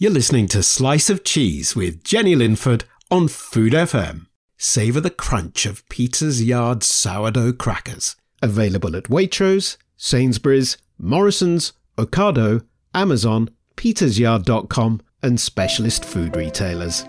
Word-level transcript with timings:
You're 0.00 0.12
listening 0.12 0.46
to 0.48 0.62
Slice 0.62 1.10
of 1.10 1.24
Cheese 1.24 1.74
with 1.74 2.04
Jenny 2.04 2.36
Linford 2.36 2.84
on 3.10 3.26
Food 3.26 3.72
FM. 3.72 4.26
Savour 4.56 5.00
the 5.00 5.10
crunch 5.10 5.66
of 5.66 5.88
Peter's 5.88 6.40
Yard 6.40 6.84
sourdough 6.84 7.54
crackers. 7.54 8.14
Available 8.40 8.94
at 8.94 9.08
Waitrose, 9.10 9.76
Sainsbury's, 9.96 10.78
Morrison's, 10.98 11.72
Ocado, 11.96 12.64
Amazon, 12.94 13.50
petersyard.com, 13.74 15.00
and 15.24 15.40
specialist 15.40 16.04
food 16.04 16.36
retailers. 16.36 17.02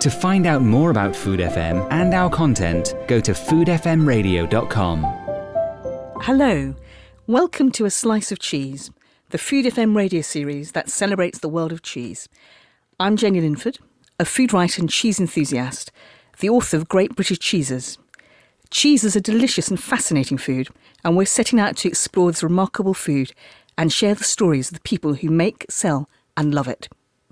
To 0.00 0.10
find 0.10 0.44
out 0.44 0.62
more 0.62 0.90
about 0.90 1.14
Food 1.14 1.38
FM 1.38 1.86
and 1.92 2.14
our 2.14 2.28
content, 2.28 2.96
go 3.06 3.20
to 3.20 3.30
foodfmradio.com. 3.30 5.02
Hello, 6.20 6.74
welcome 7.28 7.70
to 7.70 7.84
A 7.84 7.90
Slice 7.90 8.32
of 8.32 8.40
Cheese, 8.40 8.90
the 9.34 9.38
Food 9.38 9.64
FM 9.64 9.96
radio 9.96 10.20
series 10.20 10.70
that 10.70 10.88
celebrates 10.88 11.40
the 11.40 11.48
world 11.48 11.72
of 11.72 11.82
cheese. 11.82 12.28
I'm 13.00 13.16
Jenny 13.16 13.40
Linford, 13.40 13.80
a 14.20 14.24
food 14.24 14.52
writer 14.52 14.80
and 14.80 14.88
cheese 14.88 15.18
enthusiast, 15.18 15.90
the 16.38 16.48
author 16.48 16.76
of 16.76 16.88
Great 16.88 17.16
British 17.16 17.40
Cheeses. 17.40 17.98
Cheese 18.70 19.02
is 19.02 19.16
a 19.16 19.20
delicious 19.20 19.66
and 19.66 19.82
fascinating 19.82 20.38
food, 20.38 20.68
and 21.04 21.16
we're 21.16 21.26
setting 21.26 21.58
out 21.58 21.76
to 21.78 21.88
explore 21.88 22.30
this 22.30 22.44
remarkable 22.44 22.94
food 22.94 23.32
and 23.76 23.92
share 23.92 24.14
the 24.14 24.22
stories 24.22 24.68
of 24.68 24.74
the 24.74 24.88
people 24.88 25.14
who 25.14 25.30
make, 25.30 25.66
sell, 25.68 26.08
and 26.36 26.54
love 26.54 26.68
it. 26.68 26.88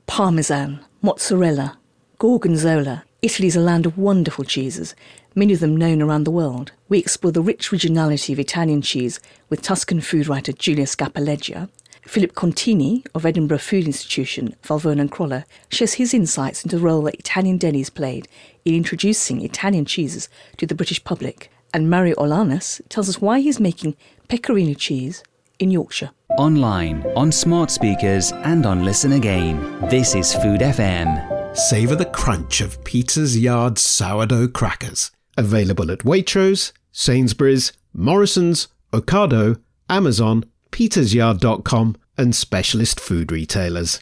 Parmesan, 0.08 0.84
mozzarella, 1.02 1.78
gorgonzola. 2.18 3.04
Italy 3.22 3.46
is 3.46 3.54
a 3.54 3.60
land 3.60 3.86
of 3.86 3.96
wonderful 3.96 4.44
cheeses, 4.44 4.96
many 5.36 5.52
of 5.52 5.60
them 5.60 5.76
known 5.76 6.02
around 6.02 6.24
the 6.24 6.32
world. 6.32 6.72
We 6.88 6.98
explore 6.98 7.30
the 7.30 7.42
rich 7.42 7.70
regionality 7.70 8.32
of 8.32 8.40
Italian 8.40 8.82
cheese 8.82 9.20
with 9.48 9.62
Tuscan 9.62 10.00
food 10.00 10.26
writer 10.26 10.50
Giulia 10.50 10.86
Scarpeleggia. 10.86 11.68
Philip 12.06 12.34
Contini 12.34 13.06
of 13.14 13.24
Edinburgh 13.24 13.58
Food 13.58 13.86
Institution, 13.86 14.56
Valvona 14.64 15.02
and 15.02 15.10
Crolla, 15.10 15.44
shares 15.70 15.94
his 15.94 16.12
insights 16.12 16.64
into 16.64 16.76
the 16.76 16.82
role 16.82 17.02
that 17.02 17.14
Italian 17.14 17.58
delis 17.58 17.94
played 17.94 18.26
in 18.64 18.74
introducing 18.74 19.40
Italian 19.40 19.84
cheeses 19.84 20.28
to 20.56 20.66
the 20.66 20.74
British 20.74 21.02
public. 21.04 21.50
And 21.72 21.88
Mario 21.88 22.16
Olianas 22.16 22.80
tells 22.88 23.08
us 23.08 23.20
why 23.20 23.38
he's 23.40 23.60
making 23.60 23.96
pecorino 24.28 24.74
cheese 24.74 25.22
in 25.58 25.70
Yorkshire. 25.70 26.10
Online, 26.38 27.04
on 27.14 27.30
smart 27.30 27.70
speakers, 27.70 28.32
and 28.32 28.66
on 28.66 28.84
Listen 28.84 29.12
Again. 29.12 29.80
This 29.88 30.14
is 30.14 30.34
Food 30.34 30.60
FM. 30.60 31.56
Savour 31.56 31.96
the 31.96 32.06
crunch 32.06 32.60
of 32.60 32.82
Peter's 32.82 33.38
Yard 33.38 33.78
sourdough 33.78 34.48
crackers. 34.48 35.12
Available 35.36 35.90
at 35.90 36.00
Waitrose, 36.00 36.72
Sainsbury's, 36.90 37.72
Morrison's, 37.94 38.68
Ocado, 38.92 39.60
Amazon, 39.88 40.44
petersyard.com, 40.72 41.96
and 42.18 42.34
specialist 42.34 43.00
food 43.00 43.30
retailers. 43.30 44.00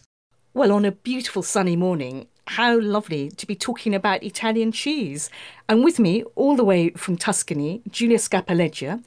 Well, 0.55 0.73
on 0.73 0.85
a 0.85 0.93
beautiful 0.93 1.43
sunny 1.43 1.77
morning, 1.77 2.27
how 2.47 2.81
lovely 2.81 3.31
to 3.31 3.47
be 3.47 3.55
talking 3.55 3.95
about 3.95 4.25
Italian 4.25 4.73
cheese. 4.73 5.31
And 5.69 5.85
with 5.85 6.01
me, 6.01 6.25
all 6.35 6.57
the 6.57 6.65
way 6.65 6.91
from 6.91 7.17
Tuscany, 7.17 7.83
Julia 7.89 8.19
Scarpeleggia, 8.19 9.05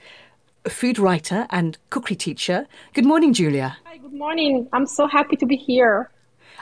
a 0.63 0.69
food 0.69 0.97
writer 0.97 1.45
and 1.49 1.77
cookery 1.89 2.15
teacher. 2.15 2.67
Good 2.93 3.05
morning, 3.05 3.33
Julia. 3.33 3.77
Hi, 3.85 3.97
good 3.97 4.13
morning. 4.13 4.69
I'm 4.71 4.87
so 4.87 5.07
happy 5.07 5.35
to 5.35 5.45
be 5.45 5.57
here. 5.57 6.09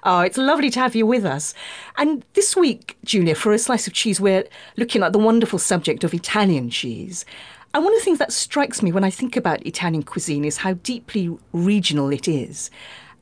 Oh, 0.03 0.21
it's 0.21 0.37
lovely 0.37 0.71
to 0.71 0.79
have 0.79 0.95
you 0.95 1.05
with 1.05 1.25
us. 1.25 1.53
And 1.97 2.25
this 2.33 2.55
week, 2.55 2.97
Julia, 3.05 3.35
for 3.35 3.53
a 3.53 3.59
slice 3.59 3.85
of 3.85 3.93
cheese, 3.93 4.19
we're 4.19 4.45
looking 4.77 5.03
at 5.03 5.13
the 5.13 5.19
wonderful 5.19 5.59
subject 5.59 6.03
of 6.03 6.15
Italian 6.15 6.71
cheese. 6.71 7.23
And 7.73 7.85
one 7.85 7.93
of 7.93 7.99
the 7.99 8.03
things 8.03 8.19
that 8.19 8.33
strikes 8.33 8.81
me 8.81 8.91
when 8.91 9.05
I 9.05 9.09
think 9.09 9.37
about 9.37 9.65
Italian 9.65 10.03
cuisine 10.03 10.43
is 10.43 10.57
how 10.57 10.73
deeply 10.73 11.37
regional 11.53 12.11
it 12.11 12.27
is. 12.27 12.69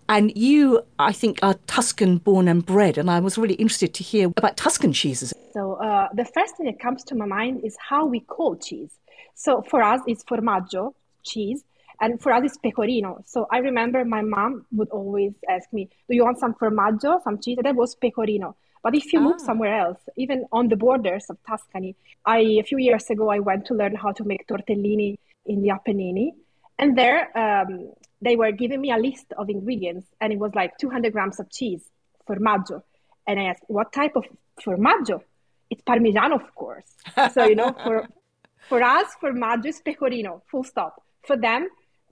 And 0.07 0.35
you, 0.35 0.81
I 0.97 1.11
think, 1.11 1.37
are 1.43 1.53
Tuscan 1.67 2.17
born 2.17 2.47
and 2.47 2.65
bred, 2.65 2.97
and 2.97 3.11
I 3.11 3.19
was 3.19 3.37
really 3.37 3.53
interested 3.55 3.93
to 3.93 4.03
hear 4.03 4.31
about 4.37 4.57
Tuscan 4.57 4.91
cheeses. 4.91 5.35
So, 5.53 5.73
uh, 5.73 6.07
the 6.15 6.25
first 6.25 6.57
thing 6.57 6.65
that 6.65 6.79
comes 6.79 7.03
to 7.05 7.15
my 7.15 7.27
mind 7.27 7.61
is 7.63 7.77
how 7.77 8.07
we 8.07 8.21
call 8.21 8.55
cheese. 8.55 8.97
So, 9.35 9.61
for 9.69 9.83
us, 9.83 10.01
it's 10.07 10.23
formaggio, 10.23 10.93
cheese, 11.23 11.63
and 12.01 12.19
for 12.19 12.31
us, 12.31 12.43
it's 12.43 12.57
pecorino. 12.57 13.23
So, 13.27 13.45
I 13.51 13.59
remember 13.59 14.03
my 14.03 14.21
mom 14.21 14.65
would 14.71 14.89
always 14.89 15.33
ask 15.47 15.71
me, 15.71 15.89
Do 16.09 16.15
you 16.15 16.23
want 16.23 16.39
some 16.39 16.55
formaggio, 16.55 17.23
some 17.23 17.39
cheese? 17.39 17.57
And 17.59 17.65
that 17.65 17.75
was 17.75 17.93
pecorino. 17.93 18.55
But 18.81 18.95
if 18.95 19.11
you 19.11 19.19
ah. 19.19 19.23
move 19.23 19.41
somewhere 19.41 19.77
else, 19.77 19.99
even 20.15 20.45
on 20.51 20.69
the 20.69 20.75
borders 20.75 21.25
of 21.29 21.37
Tuscany, 21.47 21.95
I 22.25 22.39
a 22.39 22.63
few 22.63 22.77
years 22.77 23.09
ago 23.09 23.29
I 23.29 23.39
went 23.39 23.65
to 23.67 23.73
learn 23.73 23.95
how 23.95 24.11
to 24.13 24.23
make 24.23 24.47
tortellini 24.47 25.17
in 25.45 25.61
the 25.61 25.69
Apennini, 25.69 26.31
and 26.77 26.97
there 26.97 27.37
um, 27.37 27.91
they 28.21 28.35
were 28.35 28.51
giving 28.51 28.81
me 28.81 28.91
a 28.91 28.97
list 28.97 29.33
of 29.37 29.49
ingredients, 29.49 30.07
and 30.21 30.31
it 30.31 30.39
was 30.39 30.53
like 30.55 30.77
200 30.77 31.11
grams 31.13 31.39
of 31.39 31.49
cheese, 31.49 31.83
formaggio, 32.27 32.81
and 33.27 33.39
I 33.39 33.43
asked, 33.43 33.63
"What 33.67 33.91
type 33.91 34.15
of 34.15 34.25
formaggio?" 34.63 35.21
It's 35.69 35.83
Parmigiano, 35.83 36.35
of 36.35 36.55
course. 36.55 36.85
So 37.33 37.43
you 37.45 37.55
know, 37.55 37.75
for 37.83 38.07
for 38.69 38.81
us, 38.81 39.07
formaggio 39.21 39.67
is 39.67 39.81
pecorino, 39.81 40.41
full 40.49 40.63
stop. 40.63 41.03
For 41.27 41.37
them, 41.37 41.67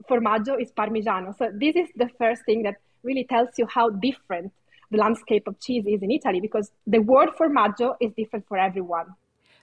formaggio 0.08 0.60
is 0.60 0.70
Parmigiano. 0.72 1.36
So 1.36 1.50
this 1.52 1.74
is 1.76 1.88
the 1.96 2.08
first 2.18 2.44
thing 2.44 2.62
that 2.62 2.76
really 3.02 3.24
tells 3.24 3.48
you 3.56 3.66
how 3.66 3.90
different 3.90 4.52
the 4.90 4.98
landscape 4.98 5.46
of 5.46 5.58
cheese 5.60 5.86
is 5.86 6.02
in 6.02 6.10
Italy 6.10 6.40
because 6.40 6.70
the 6.86 6.98
word 6.98 7.30
formaggio 7.38 7.96
is 8.00 8.12
different 8.16 8.46
for 8.46 8.58
everyone. 8.58 9.06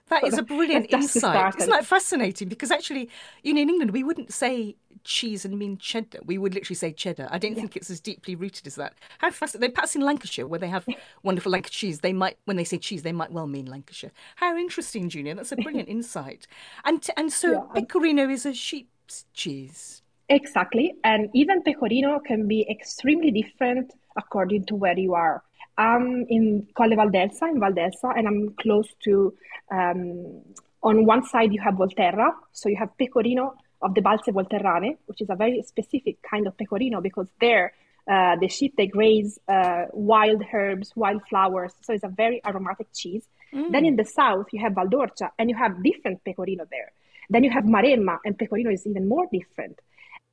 That 0.08 0.22
so 0.22 0.28
is 0.28 0.38
a 0.38 0.42
brilliant 0.42 0.86
insight. 0.92 1.56
Isn't 1.56 1.70
that 1.70 1.84
fascinating? 1.84 2.48
Because 2.48 2.70
actually, 2.70 3.10
you 3.42 3.52
know, 3.52 3.60
in 3.60 3.68
England, 3.68 3.90
we 3.90 4.04
wouldn't 4.04 4.32
say 4.32 4.76
cheese 5.02 5.44
and 5.44 5.58
mean 5.58 5.78
cheddar. 5.78 6.20
We 6.24 6.38
would 6.38 6.54
literally 6.54 6.76
say 6.76 6.92
cheddar. 6.92 7.28
I 7.30 7.38
don't 7.38 7.52
yeah. 7.52 7.60
think 7.60 7.76
it's 7.76 7.90
as 7.90 8.00
deeply 8.00 8.36
rooted 8.36 8.66
as 8.66 8.76
that. 8.76 8.94
How 9.18 9.30
fascinating. 9.30 9.74
Perhaps 9.74 9.96
in 9.96 10.02
Lancashire, 10.02 10.46
where 10.46 10.60
they 10.60 10.68
have 10.68 10.86
wonderful 11.22 11.52
Lancashire 11.52 11.70
cheese, 11.70 12.00
they 12.00 12.12
might, 12.12 12.38
when 12.44 12.56
they 12.56 12.64
say 12.64 12.78
cheese, 12.78 13.02
they 13.02 13.12
might 13.12 13.32
well 13.32 13.48
mean 13.48 13.66
Lancashire. 13.66 14.12
How 14.36 14.56
interesting, 14.56 15.08
Julia. 15.08 15.34
That's 15.34 15.52
a 15.52 15.56
brilliant 15.56 15.88
insight. 15.96 16.46
And, 16.84 17.04
and 17.16 17.32
so 17.32 17.52
yeah. 17.52 17.80
pecorino 17.80 18.28
is 18.28 18.46
a 18.46 18.54
sheep's 18.54 19.24
cheese. 19.34 20.02
Exactly. 20.28 20.94
And 21.02 21.30
even 21.34 21.62
pecorino 21.62 22.20
can 22.20 22.46
be 22.46 22.66
extremely 22.68 23.30
different 23.30 23.92
according 24.16 24.66
to 24.66 24.74
where 24.74 24.98
you 24.98 25.14
are. 25.14 25.42
I'm 25.78 26.26
in 26.28 26.66
Colle 26.74 26.96
Valdelsa, 26.96 27.50
in 27.50 27.60
Valdelsa, 27.60 28.16
and 28.16 28.26
I'm 28.26 28.54
close 28.54 28.88
to, 29.04 29.34
um, 29.70 30.42
on 30.82 31.04
one 31.04 31.24
side 31.24 31.52
you 31.52 31.60
have 31.60 31.74
Volterra, 31.74 32.32
so 32.52 32.68
you 32.68 32.76
have 32.76 32.96
pecorino 32.96 33.54
of 33.82 33.94
the 33.94 34.00
Balze 34.00 34.28
Volterrane, 34.28 34.96
which 35.06 35.20
is 35.20 35.28
a 35.28 35.36
very 35.36 35.62
specific 35.62 36.16
kind 36.22 36.46
of 36.46 36.56
pecorino 36.56 37.00
because 37.00 37.28
there 37.40 37.72
uh, 38.08 38.36
the 38.36 38.48
sheep 38.48 38.74
they 38.76 38.86
graze 38.86 39.38
uh, 39.48 39.86
wild 39.92 40.42
herbs, 40.52 40.92
wild 40.94 41.22
flowers, 41.28 41.72
so 41.82 41.92
it's 41.92 42.04
a 42.04 42.08
very 42.08 42.40
aromatic 42.46 42.86
cheese. 42.94 43.24
Mm. 43.52 43.72
Then 43.72 43.84
in 43.84 43.96
the 43.96 44.04
south 44.04 44.46
you 44.52 44.60
have 44.60 44.74
Valdorcia, 44.74 45.30
and 45.38 45.50
you 45.50 45.56
have 45.56 45.82
different 45.82 46.22
pecorino 46.24 46.66
there. 46.70 46.92
Then 47.28 47.42
you 47.42 47.50
have 47.50 47.64
Maremma, 47.64 48.18
and 48.24 48.38
pecorino 48.38 48.70
is 48.70 48.86
even 48.86 49.08
more 49.08 49.26
different. 49.32 49.80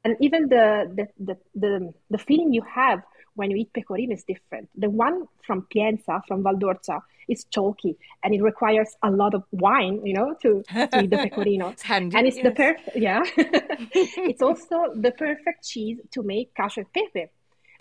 And 0.04 0.16
even 0.20 0.50
the 0.50 0.92
the, 0.96 1.08
the, 1.20 1.38
the, 1.56 1.94
the 2.12 2.18
feeling 2.20 2.54
you 2.54 2.62
have 2.62 3.02
when 3.36 3.52
you 3.52 3.58
eat 3.58 3.74
pecorino 3.74 4.14
is 4.14 4.24
different. 4.24 4.70
The 4.76 4.90
one 4.90 5.28
from 5.46 5.68
Pienza, 5.70 6.22
from 6.28 6.44
Valdorcia, 6.44 7.02
is 7.28 7.46
chalky 7.46 7.98
and 8.24 8.34
it 8.34 8.42
requires 8.42 8.96
a 9.02 9.12
lot 9.12 9.34
of 9.34 9.44
wine, 9.52 10.06
you 10.06 10.14
know, 10.14 10.36
to, 10.42 10.64
to 10.64 11.02
eat 11.04 11.10
the 11.10 11.18
pecorino. 11.18 11.70
it's 11.70 11.82
handy, 11.82 12.18
and 12.18 12.28
it's 12.28 12.38
yes. 12.38 12.44
the 12.46 12.52
perfect, 12.52 12.96
yeah. 12.96 13.24
it's 13.38 14.42
also 14.42 14.94
the 14.96 15.12
perfect 15.12 15.66
cheese 15.66 16.00
to 16.12 16.24
make 16.24 16.54
cacio 16.54 16.84
e 16.84 16.86
pepe. 16.94 17.30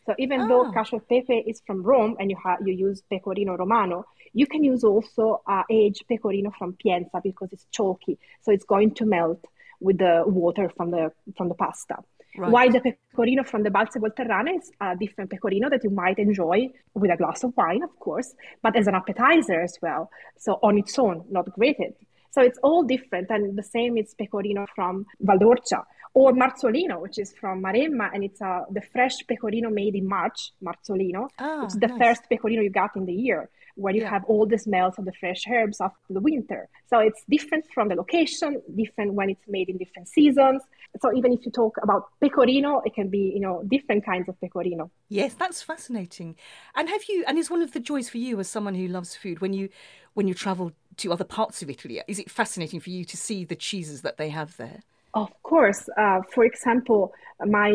So 0.05 0.15
even 0.19 0.49
though 0.49 0.67
ah. 0.67 0.73
cacio 0.73 1.01
pepe 1.09 1.45
is 1.47 1.63
from 1.67 1.83
Rome 1.83 2.17
and 2.19 2.31
you 2.31 2.37
have 2.43 2.59
you 2.67 2.75
use 2.75 3.03
pecorino 3.09 3.57
romano, 3.57 4.05
you 4.33 4.47
can 4.47 4.65
use 4.65 4.85
also 4.85 5.43
uh, 5.47 5.63
aged 5.71 6.05
pecorino 6.09 6.51
from 6.59 6.75
Pienza 6.75 7.21
because 7.23 7.53
it's 7.53 7.67
chalky, 7.71 8.19
so 8.41 8.51
it's 8.51 8.65
going 8.65 8.95
to 8.95 9.05
melt 9.05 9.45
with 9.81 9.99
the 9.99 10.23
water 10.27 10.71
from 10.77 10.91
the 10.91 11.13
from 11.37 11.49
the 11.49 11.55
pasta. 11.55 11.97
Right. 12.37 12.51
While 12.51 12.71
the 12.71 12.81
pecorino 12.81 13.45
from 13.45 13.63
the 13.63 13.71
Balze 13.71 13.97
Volterrane 13.97 14.57
is 14.57 14.71
a 14.81 14.97
different 14.97 15.31
pecorino 15.31 15.69
that 15.69 15.85
you 15.85 15.91
might 15.91 16.19
enjoy 16.19 16.71
with 16.95 17.11
a 17.11 17.17
glass 17.17 17.45
of 17.45 17.55
wine, 17.57 17.83
of 17.83 17.99
course, 17.99 18.35
but 18.63 18.75
as 18.75 18.87
an 18.87 18.95
appetizer 18.95 19.61
as 19.61 19.79
well. 19.83 20.11
So 20.39 20.59
on 20.63 20.79
its 20.79 20.99
own, 20.99 21.25
not 21.31 21.53
grated. 21.53 21.93
So 22.31 22.41
it's 22.41 22.59
all 22.63 22.85
different. 22.85 23.29
And 23.29 23.57
the 23.57 23.63
same 23.63 23.99
is 23.99 24.15
pecorino 24.15 24.67
from 24.75 25.05
Valdorcia 25.23 25.85
or 26.15 26.33
Marzolino, 26.33 27.01
which 27.01 27.19
is 27.19 27.35
from 27.39 27.63
Maremma, 27.63 28.11
and 28.15 28.25
it's 28.25 28.41
uh, 28.41 28.63
the 28.71 28.81
fresh 28.81 29.17
pecorino 29.27 29.69
made 29.71 29.95
in 29.95 30.07
March, 30.09 30.53
Marzolino, 30.65 31.29
which 31.61 31.69
is 31.69 31.79
the 31.81 31.89
nice. 31.89 31.99
first 31.99 32.23
pecorino 32.31 32.63
you 32.63 32.71
got 32.71 32.97
in 32.97 33.05
the 33.05 33.13
year 33.13 33.51
where 33.75 33.95
you 33.95 34.03
yeah. 34.03 34.11
have 34.11 34.25
all 34.25 34.47
the 34.47 34.59
smells 34.59 34.95
of 34.99 35.05
the 35.05 35.13
fresh 35.13 35.43
herbs 35.51 35.81
after 35.81 35.99
the 36.11 36.21
winter. 36.21 36.69
So 36.89 36.99
it's 36.99 37.23
different 37.29 37.65
from 37.75 37.89
the 37.89 37.95
location, 37.95 38.61
different 38.77 39.15
when 39.15 39.31
it's 39.31 39.47
made 39.49 39.69
in 39.69 39.79
different 39.79 40.09
seasons. 40.09 40.63
So 41.01 41.15
even 41.15 41.33
if 41.33 41.45
you 41.45 41.53
talk 41.53 41.77
about 41.83 42.09
pecorino, 42.21 42.83
it 42.85 42.95
can 42.95 43.09
be, 43.09 43.33
you 43.35 43.41
know, 43.41 43.63
different 43.69 44.05
kinds 44.05 44.29
of 44.29 44.39
pecorino. 44.41 44.91
Yes, 45.09 45.35
that's 45.35 45.63
fascinating. 45.63 46.37
And 46.75 46.89
have 46.89 47.05
you 47.09 47.25
and 47.27 47.39
is 47.39 47.51
one 47.51 47.63
of 47.63 47.73
the 47.73 47.81
joys 47.81 48.09
for 48.09 48.19
you 48.19 48.39
as 48.41 48.49
someone 48.49 48.75
who 48.75 48.89
loves 48.89 49.17
food 49.17 49.41
when 49.41 49.53
you 49.53 49.69
when 50.15 50.29
you 50.29 50.35
travel 50.35 50.73
to 50.99 51.13
other 51.13 51.25
parts 51.25 51.63
of 51.63 51.71
Italy, 51.71 52.03
is 52.07 52.19
it 52.19 52.31
fascinating 52.31 52.81
for 52.81 52.91
you 52.91 53.05
to 53.05 53.17
see 53.17 53.45
the 53.45 53.57
cheeses 53.57 54.03
that 54.03 54.19
they 54.19 54.29
have 54.29 54.57
there? 54.59 54.81
Of 55.15 55.31
course. 55.43 55.89
Uh, 55.97 56.21
for 56.35 56.45
example, 56.45 57.13
my 57.45 57.75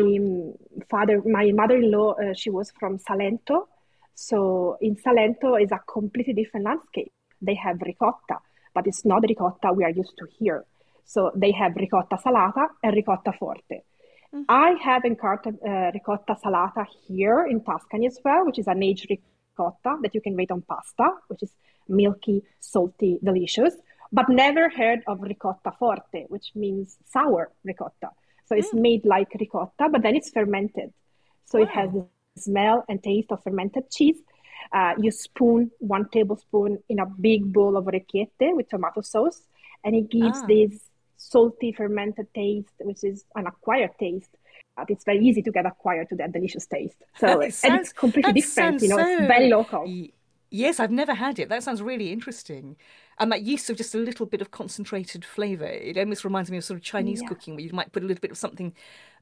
father, 0.88 1.22
my 1.24 1.52
mother-in-law, 1.52 2.14
uh, 2.14 2.34
she 2.34 2.50
was 2.50 2.72
from 2.78 2.98
Salento, 2.98 3.66
so 4.20 4.76
in 4.80 4.96
Salento 4.96 5.62
is 5.62 5.70
a 5.70 5.78
completely 5.86 6.32
different 6.32 6.66
landscape. 6.66 7.12
They 7.40 7.54
have 7.54 7.80
ricotta, 7.80 8.38
but 8.74 8.88
it's 8.88 9.04
not 9.04 9.22
the 9.22 9.28
ricotta 9.28 9.72
we 9.72 9.84
are 9.84 9.90
used 9.90 10.14
to 10.18 10.26
here. 10.40 10.64
So 11.04 11.30
they 11.36 11.52
have 11.52 11.76
ricotta 11.76 12.16
salata 12.16 12.66
and 12.82 12.96
ricotta 12.96 13.32
forte. 13.38 13.76
Mm-hmm. 14.34 14.42
I 14.48 14.70
have 14.82 15.04
encountered 15.04 15.56
uh, 15.64 15.92
ricotta 15.94 16.34
salata 16.44 16.84
here 17.06 17.46
in 17.48 17.62
Tuscany 17.62 18.08
as 18.08 18.18
well, 18.24 18.44
which 18.44 18.58
is 18.58 18.66
an 18.66 18.82
aged 18.82 19.08
ricotta 19.08 19.98
that 20.02 20.12
you 20.12 20.20
can 20.20 20.34
rate 20.34 20.50
on 20.50 20.62
pasta, 20.62 21.10
which 21.28 21.44
is 21.44 21.54
milky, 21.88 22.42
salty, 22.58 23.20
delicious, 23.22 23.74
but 24.10 24.28
never 24.28 24.68
heard 24.68 25.00
of 25.06 25.20
ricotta 25.20 25.70
forte, 25.78 26.24
which 26.26 26.50
means 26.56 26.96
sour 27.06 27.52
ricotta. 27.62 28.10
So 28.46 28.56
it's 28.56 28.74
mm. 28.74 28.80
made 28.80 29.04
like 29.04 29.32
ricotta, 29.38 29.88
but 29.92 30.02
then 30.02 30.16
it's 30.16 30.30
fermented. 30.30 30.92
So 31.44 31.58
wow. 31.60 31.64
it 31.64 31.70
has 31.70 31.90
smell 32.38 32.84
and 32.88 33.02
taste 33.02 33.30
of 33.30 33.42
fermented 33.42 33.90
cheese. 33.90 34.18
Uh, 34.72 34.94
you 34.98 35.10
spoon 35.10 35.70
one 35.78 36.08
tablespoon 36.10 36.78
in 36.88 36.98
a 36.98 37.06
big 37.06 37.52
bowl 37.52 37.76
of 37.76 37.84
orecchiette 37.86 38.54
with 38.54 38.68
tomato 38.68 39.00
sauce, 39.00 39.42
and 39.84 39.94
it 39.94 40.10
gives 40.10 40.38
ah. 40.38 40.46
this 40.46 40.80
salty 41.16 41.72
fermented 41.72 42.26
taste, 42.34 42.74
which 42.80 43.02
is 43.04 43.24
an 43.34 43.46
acquired 43.46 43.90
taste. 43.98 44.30
But 44.76 44.90
it's 44.90 45.04
very 45.04 45.24
easy 45.24 45.42
to 45.42 45.50
get 45.50 45.66
acquired 45.66 46.08
to 46.10 46.16
that 46.16 46.32
delicious 46.32 46.66
taste. 46.66 47.02
So 47.16 47.40
it 47.40 47.54
sounds, 47.54 47.72
and 47.72 47.80
it's 47.80 47.92
completely 47.92 48.32
different. 48.32 48.82
You 48.82 48.88
know, 48.88 48.96
so... 48.96 49.06
it's 49.06 49.26
very 49.26 49.48
local. 49.48 49.86
Yes, 50.50 50.80
I've 50.80 50.90
never 50.90 51.14
had 51.14 51.38
it. 51.38 51.48
That 51.50 51.62
sounds 51.62 51.82
really 51.82 52.10
interesting. 52.10 52.76
And 53.18 53.30
that 53.32 53.42
use 53.42 53.68
of 53.68 53.76
just 53.76 53.94
a 53.94 53.98
little 53.98 54.24
bit 54.24 54.40
of 54.40 54.50
concentrated 54.50 55.24
flavour, 55.24 55.66
it 55.66 55.98
almost 55.98 56.24
reminds 56.24 56.50
me 56.50 56.56
of 56.56 56.64
sort 56.64 56.78
of 56.78 56.84
Chinese 56.84 57.20
yeah. 57.20 57.28
cooking 57.28 57.54
where 57.54 57.64
you 57.64 57.72
might 57.72 57.92
put 57.92 58.02
a 58.02 58.06
little 58.06 58.20
bit 58.20 58.30
of 58.30 58.38
something 58.38 58.72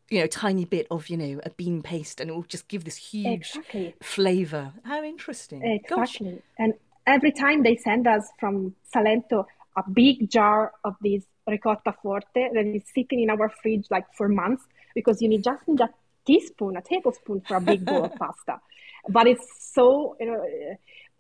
you 0.09 0.21
know, 0.21 0.27
tiny 0.27 0.65
bit 0.65 0.87
of, 0.91 1.09
you 1.09 1.17
know, 1.17 1.41
a 1.45 1.51
bean 1.51 1.83
paste 1.83 2.21
and 2.21 2.31
it 2.31 2.33
will 2.33 2.43
just 2.43 2.69
give 2.69 2.85
this 2.85 2.97
huge 2.97 3.51
exactly. 3.57 3.95
flavour. 4.03 4.73
How 4.85 5.03
interesting. 5.03 5.63
Exactly. 5.63 6.31
Gosh. 6.31 6.43
And 6.59 6.75
every 7.07 7.33
time 7.33 7.63
they 7.63 7.77
send 7.77 8.07
us 8.07 8.29
from 8.39 8.75
Salento 8.95 9.47
a 9.77 9.89
big 9.91 10.31
jar 10.31 10.73
of 10.85 10.95
this 11.03 11.25
ricotta 11.47 11.95
forte 12.03 12.27
that 12.35 12.67
is 12.67 12.83
sitting 12.95 13.21
in 13.21 13.31
our 13.31 13.49
fridge 13.49 13.87
like 13.91 14.07
for 14.17 14.29
months 14.29 14.65
because 14.95 15.21
you 15.21 15.29
need 15.29 15.45
just 15.45 15.67
need 15.69 15.81
a 15.81 15.91
teaspoon, 16.27 16.77
a 16.77 16.83
tablespoon 16.83 17.41
for 17.47 17.57
a 17.57 17.61
big 17.61 17.85
bowl 17.85 18.05
of 18.05 18.15
pasta. 18.19 18.61
But 19.09 19.27
it's 19.27 19.47
so, 19.75 20.17
you 20.19 20.27
know, 20.27 20.45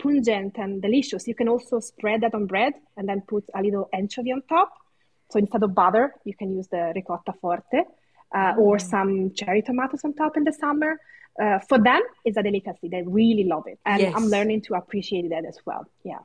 pungent 0.00 0.58
and 0.58 0.80
delicious. 0.80 1.28
You 1.28 1.34
can 1.34 1.48
also 1.48 1.80
spread 1.80 2.22
that 2.22 2.34
on 2.34 2.46
bread 2.46 2.72
and 2.96 3.08
then 3.08 3.20
put 3.20 3.44
a 3.54 3.62
little 3.62 3.88
anchovy 3.92 4.32
on 4.32 4.42
top. 4.48 4.72
So 5.30 5.38
instead 5.38 5.62
of 5.62 5.74
butter, 5.74 6.14
you 6.24 6.34
can 6.34 6.56
use 6.56 6.68
the 6.68 6.92
ricotta 6.94 7.32
forte 7.40 7.84
uh, 8.34 8.54
or 8.58 8.78
some 8.78 9.32
cherry 9.34 9.62
tomatoes 9.62 10.04
on 10.04 10.14
top 10.14 10.36
in 10.36 10.44
the 10.44 10.52
summer. 10.52 10.98
Uh, 11.40 11.58
for 11.68 11.78
them, 11.78 12.00
it's 12.24 12.36
a 12.38 12.42
delicacy. 12.42 12.88
They 12.88 13.02
really 13.02 13.44
love 13.44 13.64
it. 13.66 13.78
And 13.84 14.00
yes. 14.00 14.14
I'm 14.16 14.26
learning 14.26 14.62
to 14.62 14.74
appreciate 14.74 15.28
that 15.30 15.44
as 15.44 15.58
well. 15.66 15.86
Yeah. 16.02 16.18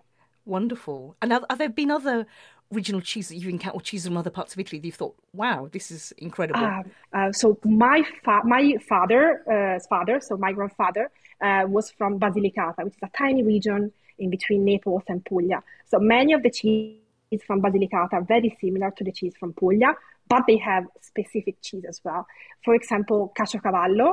Wonderful. 0.46 1.16
And 1.22 1.32
have, 1.32 1.44
have 1.50 1.60
there 1.60 1.70
been 1.70 1.92
other 1.92 2.26
regional 2.72 3.02
cheese 3.02 3.28
that 3.28 3.36
you've 3.36 3.50
encountered, 3.50 3.78
or 3.78 3.82
cheese 3.82 4.06
from 4.06 4.16
other 4.16 4.30
parts 4.30 4.54
of 4.54 4.60
Italy 4.60 4.80
that 4.80 4.86
you've 4.86 4.96
thought, 4.96 5.16
wow, 5.34 5.68
this 5.72 5.92
is 5.92 6.14
incredible? 6.18 6.64
Uh, 6.64 6.84
uh, 7.14 7.32
so 7.34 7.60
my 7.66 8.02
fa- 8.24 8.42
my 8.46 8.76
father, 8.88 9.44
uh, 9.52 9.80
father, 9.90 10.22
so 10.22 10.38
my 10.38 10.54
grandfather, 10.54 11.12
uh, 11.42 11.66
was 11.68 11.92
from 11.92 12.18
Basilicata, 12.18 12.84
which 12.86 12.96
is 12.96 13.04
a 13.04 13.10
tiny 13.18 13.44
region 13.44 13.92
in 14.18 14.30
between 14.30 14.64
Naples 14.64 15.04
and 15.10 15.26
Puglia. 15.26 15.62
So 15.88 16.00
many 16.00 16.32
of 16.32 16.44
the 16.44 16.50
cheese 16.50 16.98
from 17.46 17.62
Basilicata 17.62 18.14
are 18.14 18.24
very 18.24 18.58
similar 18.62 18.92
to 18.92 19.04
the 19.04 19.12
cheese 19.12 19.34
from 19.38 19.52
Puglia, 19.54 19.94
but 20.32 20.44
they 20.48 20.58
have 20.58 20.86
specific 21.02 21.56
cheese 21.62 21.84
as 21.88 22.00
well. 22.06 22.26
For 22.64 22.74
example, 22.74 23.34
caciocavallo, 23.38 24.10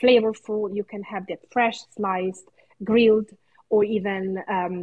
flavorful. 0.00 0.74
You 0.78 0.84
can 0.84 1.02
have 1.02 1.26
that 1.28 1.40
fresh, 1.50 1.78
sliced, 1.96 2.46
grilled, 2.84 3.30
or 3.70 3.82
even 3.82 4.24
um, 4.48 4.76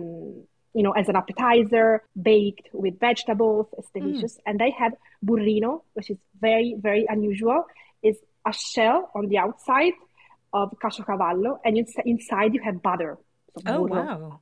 you 0.78 0.84
know 0.86 0.94
as 1.02 1.08
an 1.08 1.16
appetizer, 1.16 2.04
baked 2.30 2.68
with 2.74 3.00
vegetables. 3.00 3.68
It's 3.78 3.90
mm. 3.90 4.02
delicious. 4.02 4.36
Mm. 4.38 4.42
And 4.48 4.60
they 4.60 4.72
have 4.72 4.94
burrino, 5.24 5.72
which 5.94 6.10
is 6.10 6.18
very 6.42 6.76
very 6.78 7.06
unusual. 7.08 7.66
Is 8.02 8.18
a 8.46 8.54
shell 8.54 9.12
on 9.14 9.28
the 9.28 9.38
outside 9.38 9.94
of 10.52 10.76
caciocavallo, 10.84 11.60
and 11.64 11.78
inside 12.06 12.56
you 12.56 12.62
have 12.64 12.82
butter. 12.82 13.18
So 13.58 13.64
oh 13.68 13.88
burro. 13.88 14.04
wow! 14.06 14.40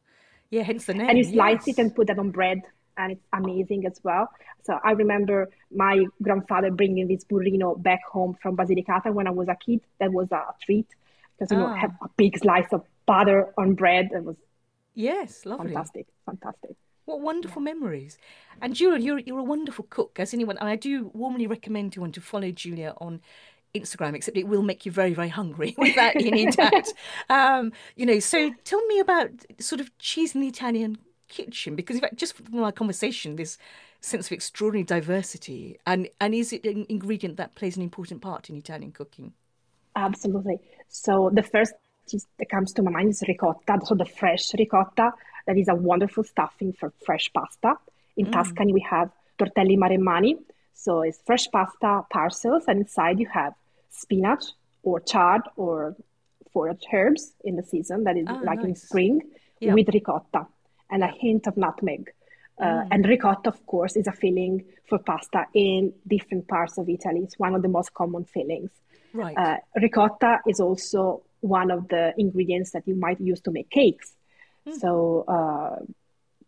Yeah, 0.50 0.64
hence 0.64 0.86
the 0.86 0.94
name. 0.94 1.10
And 1.10 1.18
you 1.18 1.26
slice 1.26 1.68
yes. 1.68 1.78
it 1.78 1.82
and 1.82 1.94
put 1.94 2.08
that 2.08 2.20
on 2.20 2.32
bread 2.32 2.62
and 2.98 3.14
it's 3.14 3.26
amazing 3.34 3.86
as 3.86 4.00
well. 4.04 4.30
So 4.64 4.80
I 4.84 4.92
remember 4.92 5.50
my 5.72 6.06
grandfather 6.22 6.72
bringing 6.72 7.08
this 7.08 7.24
burrino 7.24 7.82
back 7.82 8.02
home 8.12 8.38
from 8.42 8.58
Basilicata 8.58 9.14
when 9.14 9.28
I 9.28 9.32
was 9.32 9.48
a 9.48 9.56
kid. 9.56 9.82
That 10.00 10.12
was 10.12 10.32
a 10.32 10.44
treat 10.62 10.88
because 11.38 11.52
you 11.52 11.58
know 11.58 11.74
have 11.74 11.92
a 12.02 12.10
big 12.18 12.38
slice 12.38 12.68
of 12.72 12.84
butter 13.06 13.54
on 13.58 13.76
bread. 13.76 14.10
It 14.14 14.24
was 14.24 14.36
yes, 14.94 15.46
lovely, 15.46 15.74
fantastic, 15.74 16.08
fantastic. 16.26 16.76
What 17.06 17.22
wonderful 17.22 17.62
yeah. 17.62 17.74
memories! 17.74 18.18
And 18.62 18.76
Julia, 18.76 19.00
you're 19.00 19.20
you're 19.20 19.40
a 19.40 19.44
wonderful 19.44 19.86
cook, 19.90 20.20
as 20.20 20.34
anyone. 20.34 20.58
And 20.58 20.68
I 20.68 20.76
do 20.76 21.12
warmly 21.14 21.48
recommend 21.48 21.96
you 21.96 22.02
want 22.02 22.16
to 22.16 22.22
follow 22.22 22.52
Julia 22.52 22.94
on 22.98 23.22
Instagram, 23.76 24.16
except 24.16 24.38
it 24.38 24.48
will 24.48 24.64
make 24.64 24.86
you 24.86 24.92
very, 24.92 25.14
very 25.14 25.30
hungry 25.30 25.76
with 25.78 25.96
that. 25.96 26.22
you 26.22 26.32
need 26.32 26.54
that. 26.54 26.88
Um, 27.30 27.74
you 27.96 28.06
know, 28.06 28.20
so 28.20 28.52
tell 28.64 28.86
me 28.88 29.00
about 29.00 29.30
sort 29.60 29.82
of 29.82 29.96
cheese 30.00 30.34
in 30.34 30.42
the 30.42 30.48
Italian 30.48 30.98
kitchen? 31.28 31.76
Because 31.76 31.98
in 31.98 32.02
fact, 32.02 32.16
just 32.16 32.36
from 32.36 32.64
our 32.64 32.72
conversation, 32.72 33.36
this 33.36 33.58
sense 34.02 34.28
of 34.28 34.32
extraordinary 34.32 34.84
diversity, 34.84 35.80
and 35.86 36.10
and 36.20 36.34
is 36.34 36.54
it 36.54 36.66
an 36.66 36.86
ingredient 36.90 37.38
that 37.38 37.56
plays 37.56 37.78
an 37.78 37.84
important 37.84 38.22
part 38.22 38.50
in 38.50 38.56
Italian 38.56 38.92
cooking? 38.92 39.34
Absolutely. 39.96 40.60
So 40.88 41.32
the 41.34 41.44
first 41.44 41.74
that 42.40 42.50
comes 42.50 42.72
to 42.74 42.82
my 42.84 42.92
mind 42.92 43.10
is 43.10 43.24
ricotta. 43.28 43.80
So 43.86 43.96
the 43.96 44.06
fresh 44.06 44.54
ricotta, 44.58 45.12
that 45.46 45.58
is 45.58 45.68
a 45.68 45.76
wonderful 45.76 46.24
stuffing 46.24 46.74
for 46.74 46.94
fresh 47.06 47.30
pasta. 47.34 47.74
In 48.16 48.28
mm. 48.28 48.32
Tuscany, 48.32 48.74
we 48.74 48.86
have 48.90 49.12
tortelli 49.38 49.78
maremmani. 49.78 50.36
So 50.74 51.02
it's 51.02 51.20
fresh 51.26 51.48
pasta 51.52 52.04
parcels, 52.10 52.64
and 52.68 52.80
inside 52.82 53.20
you 53.20 53.28
have 53.34 53.54
spinach 53.90 54.44
or 54.84 55.00
chard 55.00 55.42
or 55.56 55.96
forage 56.54 56.86
herbs 56.94 57.34
in 57.44 57.56
the 57.56 57.64
season 57.64 58.04
that 58.06 58.16
is 58.18 58.28
oh, 58.30 58.40
like 58.44 58.60
nice. 58.60 58.68
in 58.68 58.76
spring 58.76 59.22
yep. 59.60 59.74
with 59.74 59.90
ricotta 59.94 60.48
and 60.90 61.04
a 61.04 61.08
hint 61.08 61.48
of 61.48 61.58
nutmeg. 61.58 62.12
Uh, 62.60 62.66
mm. 62.66 62.88
And 62.92 63.06
ricotta, 63.06 63.50
of 63.50 63.66
course, 63.66 63.96
is 63.96 64.08
a 64.08 64.12
filling 64.12 64.64
for 64.88 64.98
pasta 65.00 65.46
in 65.54 65.94
different 66.08 66.48
parts 66.48 66.78
of 66.78 66.90
Italy. 66.90 67.22
It's 67.24 67.38
one 67.38 67.54
of 67.54 67.62
the 67.62 67.68
most 67.68 67.94
common 67.94 68.26
fillings. 68.26 68.72
Right. 69.14 69.38
Uh, 69.38 69.58
ricotta 69.80 70.40
is 70.48 70.60
also 70.60 71.24
one 71.42 71.70
of 71.70 71.88
the 71.88 72.14
ingredients 72.18 72.72
that 72.72 72.88
you 72.88 72.96
might 72.96 73.22
use 73.22 73.42
to 73.42 73.52
make 73.52 73.70
cakes. 73.70 74.14
Mm. 74.68 74.80
So, 74.80 75.26
uh, 75.28 75.86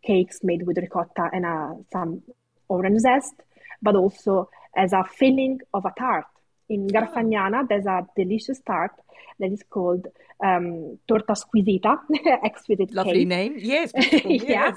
cakes 0.02 0.40
made 0.44 0.66
with 0.66 0.78
ricotta 0.78 1.30
and 1.32 1.46
uh, 1.46 1.74
some 1.92 2.24
orange 2.68 3.02
zest, 3.02 3.36
but 3.82 3.96
also 3.96 4.50
as 4.76 4.94
a 4.94 5.04
filling 5.04 5.60
of 5.74 5.86
a 5.86 5.94
tart. 5.98 6.26
In. 6.70 6.88
Garfagnana, 6.88 7.68
there's 7.68 7.86
a 7.86 8.06
delicious 8.16 8.60
tart 8.62 8.92
that 9.40 9.52
is 9.52 9.64
called 9.70 10.08
um, 10.44 10.98
torta 11.08 11.34
squisita, 11.34 11.98
exquisite 12.44 12.94
Lovely 12.94 13.20
cake. 13.20 13.28
name, 13.28 13.56
yes. 13.58 13.92
yeah, 14.26 14.74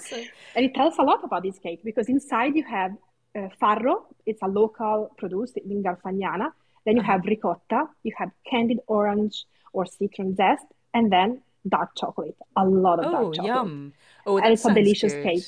and 0.57 0.65
it 0.65 0.75
tells 0.75 0.99
a 0.99 1.03
lot 1.03 1.23
about 1.25 1.43
this 1.43 1.59
cake 1.59 1.81
because 1.85 2.09
inside 2.09 2.57
you 2.57 2.65
have 2.65 2.93
uh, 3.37 3.49
farro, 3.61 4.05
it's 4.27 4.43
a 4.43 4.49
local 4.49 5.11
produce 5.19 5.53
in 5.57 5.83
Garfagnana. 5.83 6.53
Then 6.85 6.97
you 6.97 7.03
uh-huh. 7.03 7.13
have 7.13 7.25
ricotta, 7.25 7.85
you 8.03 8.13
have 8.19 8.31
candied 8.51 8.81
orange 8.87 9.45
or 9.73 9.87
citron 9.87 10.35
zest, 10.35 10.67
and 10.93 11.13
then 11.13 11.43
dark 11.69 11.91
chocolate, 11.97 12.37
a 12.57 12.65
lot 12.65 12.99
of 12.99 13.07
oh, 13.07 13.11
dark 13.13 13.35
chocolate. 13.35 13.47
yum! 13.47 13.93
Oh, 14.27 14.39
and 14.39 14.53
it's 14.53 14.65
a 14.65 14.75
delicious 14.75 15.13
good. 15.13 15.25
cake. 15.25 15.45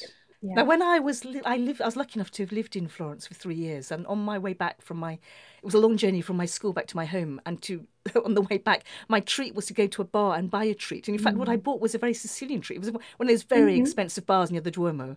Yeah. 0.47 0.57
Now, 0.57 0.65
when 0.67 0.83
I 0.83 0.99
was, 0.99 1.25
li- 1.25 1.41
I 1.47 1.57
lived, 1.57 1.81
I 1.81 1.87
was 1.87 1.97
lucky 1.97 2.19
enough 2.19 2.31
to 2.33 2.43
have 2.43 2.53
lived 2.53 2.77
in 2.77 2.87
Florence 2.87 3.27
for 3.27 3.33
three 3.33 3.55
years, 3.55 3.91
and 3.91 4.07
on 4.07 4.19
my 4.19 4.39
way 4.39 4.53
back 4.53 4.83
from 4.83 4.99
my, 4.99 5.13
it 5.15 5.65
was 5.65 5.73
a 5.73 5.79
long 5.79 5.97
journey 5.97 6.21
from 6.21 6.37
my 6.37 6.45
school 6.45 6.75
back 6.75 6.87
to 6.89 6.97
my 6.97 7.07
home, 7.07 7.41
and 7.47 7.63
to 7.63 7.87
on 8.27 8.35
the 8.35 8.43
way 8.43 8.59
back, 8.59 8.85
my 9.09 9.21
treat 9.21 9.55
was 9.55 9.65
to 9.67 9.73
go 9.73 9.87
to 9.87 10.03
a 10.03 10.05
bar 10.05 10.37
and 10.37 10.51
buy 10.51 10.65
a 10.65 10.75
treat. 10.75 11.09
And 11.09 11.17
in 11.17 11.23
fact, 11.23 11.39
what 11.39 11.49
Mm. 11.49 11.53
I 11.53 11.57
bought 11.57 11.81
was 11.81 11.95
a 11.95 11.99
very 11.99 12.13
Sicilian 12.13 12.61
treat. 12.61 12.77
It 12.77 12.81
was 12.81 12.91
one 12.91 13.03
of 13.21 13.29
those 13.29 13.43
very 13.45 13.79
expensive 13.79 14.27
bars 14.27 14.51
near 14.51 14.61
the 14.61 14.71
Duomo, 14.71 15.17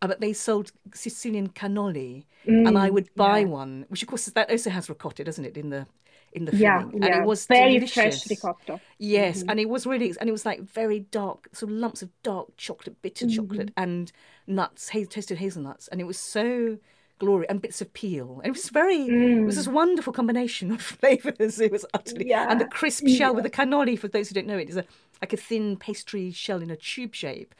uh, 0.00 0.06
but 0.06 0.20
they 0.20 0.32
sold 0.32 0.70
Sicilian 0.94 1.48
cannoli, 1.48 2.24
and 2.46 2.78
I 2.78 2.88
would 2.88 3.08
buy 3.16 3.44
one, 3.44 3.84
which 3.88 4.02
of 4.02 4.08
course 4.08 4.26
that 4.26 4.48
also 4.50 4.70
has 4.70 4.88
ricotta, 4.88 5.24
doesn't 5.24 5.44
it, 5.44 5.56
in 5.56 5.70
the 5.70 5.86
in 6.32 6.44
the 6.44 6.56
yeah, 6.56 6.80
yeah. 6.80 6.84
and 6.92 7.04
it 7.04 7.24
was 7.24 7.46
very 7.46 7.74
delicious. 7.74 8.26
Yes, 8.98 9.40
mm-hmm. 9.40 9.50
and 9.50 9.60
it 9.60 9.68
was 9.68 9.86
really, 9.86 10.14
and 10.20 10.28
it 10.28 10.32
was 10.32 10.46
like 10.46 10.60
very 10.62 11.00
dark, 11.00 11.48
sort 11.52 11.72
of 11.72 11.78
lumps 11.78 12.02
of 12.02 12.10
dark 12.22 12.56
chocolate, 12.56 13.00
bitter 13.02 13.26
mm-hmm. 13.26 13.36
chocolate, 13.36 13.70
and 13.76 14.12
nuts, 14.46 14.90
ha- 14.90 15.04
toasted 15.04 15.38
hazelnuts, 15.38 15.88
and 15.88 16.00
it 16.00 16.04
was 16.04 16.18
so 16.18 16.78
glorious, 17.18 17.48
and 17.50 17.62
bits 17.62 17.80
of 17.80 17.92
peel, 17.92 18.40
and 18.42 18.50
it 18.50 18.56
was 18.56 18.68
very, 18.68 19.02
it 19.02 19.44
was 19.44 19.54
mm. 19.54 19.58
this 19.58 19.68
wonderful 19.68 20.12
combination 20.12 20.70
of 20.70 20.82
flavors. 21.00 21.60
It 21.60 21.72
was 21.72 21.84
utterly, 21.94 22.28
yeah. 22.28 22.46
and 22.50 22.60
the 22.60 22.66
crisp 22.66 23.06
shell 23.08 23.34
with 23.34 23.44
the 23.44 23.50
cannoli. 23.50 23.98
For 23.98 24.08
those 24.08 24.28
who 24.28 24.34
don't 24.34 24.46
know 24.46 24.58
it, 24.58 24.68
is 24.68 24.76
a 24.76 24.84
like 25.20 25.32
a 25.32 25.36
thin 25.36 25.76
pastry 25.76 26.30
shell 26.30 26.62
in 26.62 26.70
a 26.70 26.76
tube 26.76 27.14
shape. 27.14 27.54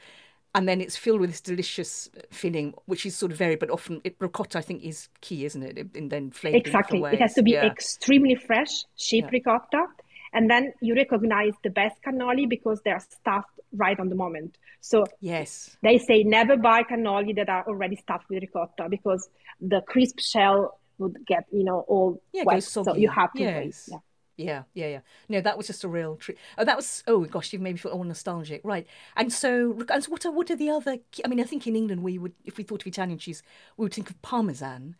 And 0.55 0.69
then 0.69 0.81
it's 0.81 0.97
filled 0.97 1.21
with 1.21 1.31
this 1.31 1.41
delicious 1.41 2.09
filling, 2.31 2.75
which 2.87 3.05
is 3.05 3.17
sort 3.17 3.33
of 3.33 3.39
varied, 3.39 3.59
but 3.59 3.71
often 3.71 4.01
it, 4.03 4.17
ricotta, 4.19 4.59
I 4.59 4.63
think, 4.63 4.83
is 4.83 5.09
key, 5.21 5.45
isn't 5.45 5.63
it? 5.63 5.89
And 5.95 6.11
then 6.11 6.31
flavored 6.31 6.67
Exactly. 6.67 7.01
It 7.03 7.21
has 7.21 7.35
to 7.35 7.43
be. 7.43 7.53
Yeah. 7.53 7.67
extremely 7.67 8.35
fresh, 8.35 8.85
cheap 8.97 9.31
ricotta. 9.31 9.87
And 10.33 10.51
then 10.51 10.73
you 10.81 10.95
recognize 10.95 11.53
the 11.63 11.71
best 11.71 11.97
cannoli 12.07 12.49
because 12.49 12.81
they're 12.85 13.01
stuffed 13.01 13.49
right 13.73 13.99
on 14.01 14.09
the 14.09 14.15
moment. 14.15 14.57
So 14.81 15.05
Yes. 15.21 15.77
they 15.83 15.99
say 15.99 16.23
never 16.23 16.57
buy 16.57 16.83
cannoli 16.83 17.37
that 17.37 17.49
are 17.49 17.65
already 17.67 17.97
stuffed 17.97 18.29
with 18.31 18.43
ricotta 18.43 18.89
because 18.89 19.29
the 19.61 19.83
crisp 19.83 20.19
shell 20.21 20.79
would 20.99 21.17
get, 21.27 21.45
you 21.53 21.65
know, 21.65 21.81
all 21.89 22.23
Yeah, 22.33 22.45
wet. 22.45 22.63
So 22.63 22.97
you 22.97 23.09
have 23.11 23.33
to 23.35 23.45
wait. 23.45 23.77
Yeah. 23.87 23.99
Yeah, 24.39 24.63
yeah, 24.73 24.87
yeah. 24.87 25.01
No, 25.29 25.41
that 25.41 25.57
was 25.59 25.67
just 25.67 25.83
a 25.83 25.89
real 25.89 26.15
treat. 26.17 26.39
Oh, 26.57 26.65
that 26.65 26.77
was. 26.77 27.03
Oh 27.09 27.25
gosh, 27.25 27.53
you've 27.53 27.61
made 27.61 27.73
me 27.73 27.79
feel 27.79 27.91
all 27.93 28.05
nostalgic. 28.05 28.61
Right. 28.65 28.87
And 29.17 29.33
so, 29.33 29.77
and 29.91 30.05
so 30.05 30.11
what 30.11 30.25
are 30.25 30.31
what 30.31 30.51
are 30.51 30.57
the 30.57 30.71
other? 30.71 30.99
I 31.25 31.29
mean, 31.29 31.41
I 31.41 31.45
think 31.45 31.67
in 31.67 31.75
England 31.75 32.05
we 32.05 32.19
would, 32.19 32.33
if 32.45 32.57
we 32.57 32.63
thought 32.63 32.83
of 32.83 32.87
Italian 32.87 33.19
cheese, 33.19 33.43
we 33.77 33.83
would 33.85 33.93
think 33.93 34.11
of 34.11 34.23
Parmesan. 34.23 34.95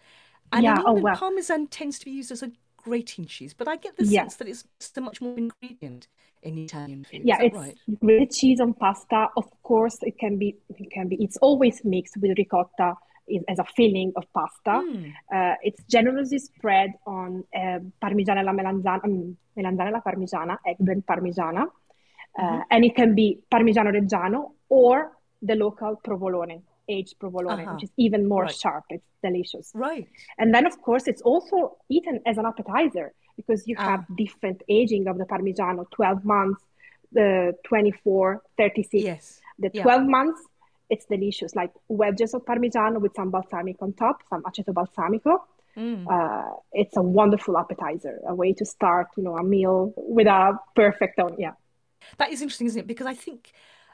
And 0.53 0.65
Yeah, 0.65 0.73
in 0.73 0.79
oh, 0.79 0.81
England, 0.89 1.05
well. 1.05 1.17
Parmesan 1.17 1.69
tends 1.69 1.99
to 2.01 2.05
be 2.05 2.11
used 2.11 2.33
as 2.33 2.43
a 2.43 2.51
grating 2.77 3.27
cheese, 3.27 3.55
but 3.55 3.69
I 3.69 3.77
get 3.77 3.97
the 3.97 4.05
Yeah. 4.05 4.23
sense 4.23 4.37
that 4.37 4.49
it's 4.49 4.65
a 4.97 5.01
much 5.01 5.21
more 5.21 5.37
ingredient 5.39 6.09
in 6.43 6.59
Italian 6.59 7.05
food. 7.05 7.23
Yeah, 7.25 7.41
it's 7.41 7.57
right? 7.57 7.79
grilled 8.01 8.31
cheese 8.31 8.61
on 8.61 8.75
pasta. 8.75 9.29
Of 9.37 9.47
course, 9.63 9.99
it 10.03 10.19
can 10.19 10.37
be. 10.37 10.57
It 10.71 10.91
can 10.91 11.09
be. 11.09 11.17
It's 11.23 11.37
always 11.39 11.85
mixed 11.85 12.17
with 12.17 12.37
ricotta 12.37 12.95
is- 13.29 13.45
as 13.49 13.59
a 13.59 13.65
filling 13.77 14.13
of 14.17 14.25
pasta. 14.33 14.75
Hmm. 14.81 15.05
Uh, 15.37 15.55
it's 15.63 15.83
generously 15.85 16.39
spread 16.39 16.91
on 17.07 17.45
uh, 17.55 17.79
parmigiana 18.03 18.41
alla 18.41 18.53
melanzana, 18.53 19.05
um, 19.05 19.37
melanzana 19.57 19.89
alla 19.93 20.03
parmigiana, 20.07 20.59
eggplant 20.67 21.05
parmigiana, 21.07 21.63
uh, 21.63 22.43
Mm-hmm. 22.43 22.61
and 22.71 22.85
it 22.85 22.95
can 22.95 23.15
be 23.15 23.39
parmigiano 23.53 23.91
reggiano 23.99 24.41
or 24.69 25.13
the 25.43 25.55
local 25.57 25.97
provolone, 26.07 26.63
aged 26.89 27.19
provolone, 27.19 27.61
Uh-huh. 27.61 27.73
which 27.75 27.85
is 27.85 27.93
even 27.97 28.27
more 28.29 28.45
Right. 28.45 28.55
sharp. 28.55 28.85
It's 28.91 29.09
delicious. 29.23 29.73
Right. 29.75 30.07
And 30.39 30.55
then, 30.55 30.65
of 30.67 30.81
course, 30.83 31.05
it's 31.09 31.23
also 31.23 31.77
eaten 31.89 32.21
as 32.27 32.39
an 32.39 32.47
appetizer 32.47 33.13
because 33.37 33.67
you 33.69 33.77
have 33.77 34.01
Ah. 34.09 34.15
different 34.17 34.63
aging 34.69 35.07
of 35.11 35.17
the 35.19 35.25
Parmigiano 35.33 35.83
12 35.91 36.25
months, 36.25 36.63
the 37.13 37.55
24, 37.65 38.43
36. 38.57 39.05
Yes. 39.05 39.41
The 39.59 39.71
Yeah. 39.75 39.83
12 39.83 40.07
months, 40.17 40.41
it's 40.91 41.07
delicious, 41.07 41.55
like 41.55 41.73
wedges 41.89 42.35
of 42.35 42.45
Parmesan 42.47 43.01
with 43.01 43.15
some 43.15 43.31
balsamic 43.31 43.77
on 43.81 43.93
top, 43.93 44.23
some 44.29 44.43
aceto 44.43 44.73
balsamico. 44.73 45.39
Mm. 45.77 46.07
Uh, 46.11 46.55
it's 46.73 46.97
a 46.97 47.03
wonderful 47.03 47.57
appetizer, 47.57 48.21
a 48.27 48.35
way 48.35 48.53
to 48.55 48.65
start, 48.65 49.09
you 49.17 49.23
know, 49.23 49.37
a 49.37 49.45
meal 49.45 49.93
with 49.97 50.27
a 50.27 50.59
perfect, 50.75 51.19
on, 51.21 51.37
yeah. 51.39 51.53
That 52.17 52.33
is 52.33 52.43
interesting, 52.43 52.67
isn't 52.67 52.81
it? 52.81 52.87
Because 52.87 53.07
I 53.07 53.15
think 53.15 53.53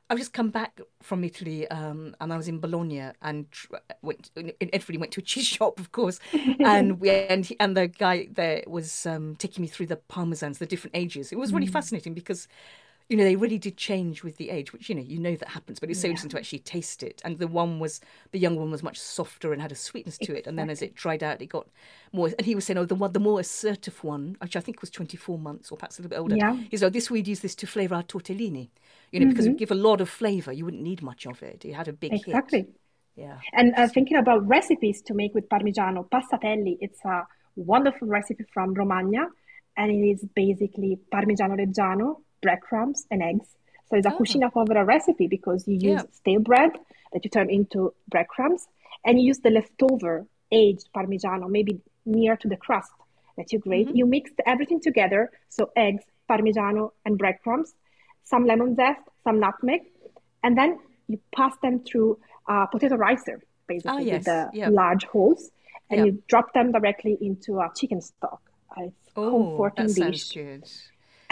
I've 0.09 0.19
just 0.19 0.33
come 0.33 0.51
back 0.51 0.81
from 1.03 1.25
Italy, 1.25 1.67
um, 1.69 2.15
and 2.21 2.33
I 2.33 2.37
was 2.37 2.47
in 2.47 2.61
Bologna, 2.61 3.11
and 3.23 3.51
tr- 3.51 3.77
went. 4.03 4.31
and 4.37 4.53
Everybody 4.61 4.99
went 4.99 5.13
to 5.13 5.21
a 5.21 5.25
cheese 5.25 5.47
shop, 5.57 5.81
of 5.81 5.93
course, 5.93 6.21
and 6.61 7.01
we 7.01 7.11
and 7.11 7.47
he, 7.47 7.57
and 7.59 7.77
the 7.77 7.89
guy 7.89 8.29
there 8.31 8.65
was 8.67 9.07
um, 9.07 9.35
taking 9.37 9.63
me 9.63 9.69
through 9.69 9.87
the 9.87 9.97
parmesans, 9.97 10.59
the 10.59 10.67
different 10.67 10.97
ages. 10.97 11.33
It 11.33 11.39
was 11.39 11.53
really 11.53 11.67
fascinating 11.67 12.15
because. 12.15 12.49
You 13.09 13.19
know, 13.19 13.25
they 13.25 13.37
really 13.37 13.59
did 13.59 13.77
change 13.77 14.25
with 14.25 14.39
the 14.39 14.49
age, 14.49 14.73
which 14.73 14.89
you 14.89 14.95
know, 14.95 15.03
you 15.03 15.19
know 15.19 15.37
that 15.37 15.49
happens, 15.49 15.79
but 15.79 15.91
it's 15.91 16.01
so 16.01 16.09
interesting 16.09 16.31
to 16.31 16.39
actually 16.39 16.61
taste 16.61 17.03
it. 17.03 17.21
And 17.25 17.39
the 17.39 17.47
one 17.47 17.79
was, 17.79 18.01
the 18.33 18.39
young 18.39 18.57
one 18.57 18.71
was 18.71 18.83
much 18.83 18.99
softer 18.99 19.53
and 19.53 19.61
had 19.61 19.73
a 19.73 19.77
sweetness 19.77 20.17
to 20.19 20.35
it. 20.35 20.47
And 20.47 20.59
then 20.59 20.71
as 20.71 20.81
it 20.81 20.95
dried 20.95 21.23
out, 21.23 21.43
it 21.43 21.47
got 21.47 21.69
more. 22.13 22.29
And 22.39 22.47
he 22.47 22.55
was 22.55 22.65
saying, 22.65 22.79
oh, 22.79 22.87
the 22.87 22.95
one, 22.95 23.13
the 23.13 23.21
more 23.21 23.41
assertive 23.41 24.03
one, 24.03 24.37
which 24.41 24.57
I 24.57 24.61
think 24.61 24.81
was 24.81 24.89
24 24.89 25.39
months 25.39 25.71
or 25.71 25.77
perhaps 25.77 25.99
a 25.99 26.03
little 26.03 26.11
bit 26.11 26.19
older. 26.19 26.37
Yeah. 26.37 26.57
He 26.71 26.79
said, 26.79 26.87
oh, 26.87 26.91
this 26.91 27.11
we'd 27.11 27.29
use 27.29 27.41
this 27.41 27.55
to 27.57 27.67
flavour 27.67 27.97
our 27.97 28.03
tortellini. 28.03 28.71
You 29.13 29.21
know, 29.21 29.29
because 29.29 29.47
it 29.47 29.51
would 29.51 29.59
give 29.59 29.71
a 29.71 29.77
lot 29.77 30.01
of 30.01 30.09
flavour. 30.09 30.53
You 30.53 30.65
wouldn't 30.65 30.83
need 30.83 31.03
much 31.03 31.27
of 31.27 31.43
it. 31.43 31.65
It 31.65 31.75
had 31.75 31.89
a 31.89 31.93
big 31.93 32.13
hit. 32.13 32.27
Exactly. 32.27 32.59
hit. 32.61 32.75
Yeah. 33.17 33.39
And 33.53 33.75
uh, 33.77 33.87
thinking 33.89 34.17
about 34.17 34.47
recipes 34.47 35.03
to 35.03 35.15
make 35.15 35.35
with 35.35 35.49
Parmigiano, 35.49 36.09
passatelli, 36.09 36.79
it's 36.81 37.05
a 37.05 37.23
wonderful 37.57 38.09
recipe 38.09 38.45
from 38.53 38.75
Romagna, 38.75 39.29
and 39.77 39.91
it 39.91 40.05
is 40.05 40.25
basically 40.35 40.99
Parmigiano 41.13 41.57
Reggiano, 41.57 42.17
breadcrumbs, 42.45 43.01
and 43.11 43.19
eggs. 43.31 43.49
So 43.89 43.93
it's 43.99 44.07
a 44.13 44.15
cucina 44.19 44.49
povera 44.57 44.83
recipe 44.95 45.27
because 45.37 45.61
you 45.71 45.77
use 45.93 46.03
Yeah. 46.05 46.19
stale 46.21 46.45
bread 46.51 46.73
that 47.13 47.21
you 47.25 47.31
turn 47.37 47.49
into 47.59 47.79
breadcrumbs, 48.13 48.63
and 49.07 49.13
you 49.19 49.25
use 49.33 49.41
the 49.47 49.53
leftover 49.59 50.15
aged 50.63 50.87
Parmigiano, 50.95 51.47
maybe 51.57 51.73
near 52.21 52.35
to 52.43 52.47
the 52.53 52.59
crust 52.67 52.93
that 53.39 53.49
you 53.53 53.59
grate. 53.67 53.89
You 54.01 54.07
mix 54.17 54.25
everything 54.55 54.81
together, 54.89 55.23
so 55.57 55.63
eggs, 55.87 56.05
Parmigiano, 56.31 56.85
and 57.05 57.13
breadcrumbs, 57.23 57.71
some 58.33 58.43
lemon 58.51 58.71
zest, 58.81 59.03
some 59.25 59.37
nutmeg, 59.45 59.81
and 60.45 60.53
then 60.61 60.71
you 61.11 61.19
pass 61.39 61.55
them 61.65 61.77
through 61.89 62.11
a 62.55 62.55
potato 62.73 62.97
ricer, 63.07 63.39
basically, 63.73 64.05
Ah, 64.05 64.11
yes, 64.13 64.15
with 64.15 64.27
the 64.33 64.71
large 64.81 65.05
holes, 65.13 65.43
and 65.91 65.97
you 66.07 66.11
drop 66.33 66.47
them 66.59 66.69
directly 66.77 67.15
into 67.29 67.51
a 67.65 67.67
chicken 67.79 68.01
stock. 68.11 68.41
Uh, 68.77 68.85
It's 68.89 69.09
a 69.17 69.21
Oh, 69.21 69.31
comforting 69.31 69.87
that 69.87 69.95
dish, 70.03 70.23
sounds 70.29 70.33
good. 70.41 70.65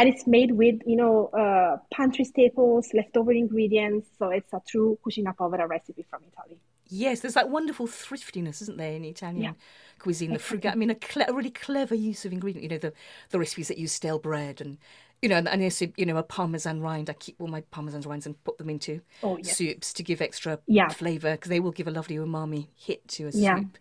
And 0.02 0.12
it's 0.12 0.26
made 0.26 0.50
with 0.50 0.82
you 0.84 0.96
know 0.96 1.28
uh, 1.28 1.76
pantry 1.94 2.24
staples, 2.24 2.88
leftover 2.92 3.30
ingredients. 3.32 4.08
So 4.18 4.30
it's 4.30 4.52
a 4.52 4.60
true 4.66 4.98
cucina 5.06 5.36
povera 5.36 5.68
recipe 5.68 6.04
from 6.10 6.22
Italy. 6.30 6.58
Yes, 6.88 7.20
there's 7.20 7.34
that 7.34 7.48
wonderful 7.48 7.86
thriftiness, 7.86 8.60
isn't 8.62 8.76
there, 8.76 8.92
in 8.92 9.04
Italian 9.04 9.54
cuisine? 9.98 10.32
The 10.32 10.38
frugal, 10.38 10.72
I 10.72 10.74
mean, 10.74 10.90
a, 10.90 10.94
cle- 10.96 11.24
a 11.26 11.32
really 11.32 11.50
clever 11.50 11.94
use 11.94 12.24
of 12.26 12.32
ingredient. 12.32 12.64
You 12.64 12.68
know, 12.70 12.78
the 12.78 12.92
the 13.30 13.38
recipes 13.38 13.68
that 13.68 13.78
use 13.78 13.92
stale 13.92 14.18
bread 14.18 14.60
and 14.60 14.76
you 15.22 15.28
know, 15.28 15.36
and, 15.36 15.48
and 15.48 15.62
also, 15.62 15.86
you 15.96 16.04
know, 16.04 16.16
a 16.16 16.22
parmesan 16.24 16.80
rind. 16.80 17.08
I 17.08 17.12
keep 17.12 17.36
all 17.40 17.46
my 17.46 17.60
parmesan 17.70 18.00
rinds 18.02 18.26
and 18.26 18.42
put 18.42 18.58
them 18.58 18.68
into 18.68 19.00
Oh, 19.22 19.38
yes. 19.40 19.56
soups 19.56 19.92
to 19.92 20.02
give 20.02 20.20
extra 20.20 20.58
Yeah. 20.66 20.88
flavour 20.88 21.30
because 21.32 21.48
they 21.48 21.60
will 21.60 21.70
give 21.70 21.86
a 21.86 21.92
lovely 21.92 22.16
umami 22.16 22.66
hit 22.74 23.06
to 23.16 23.28
a 23.28 23.30
Yeah. 23.30 23.58
soup. 23.60 23.78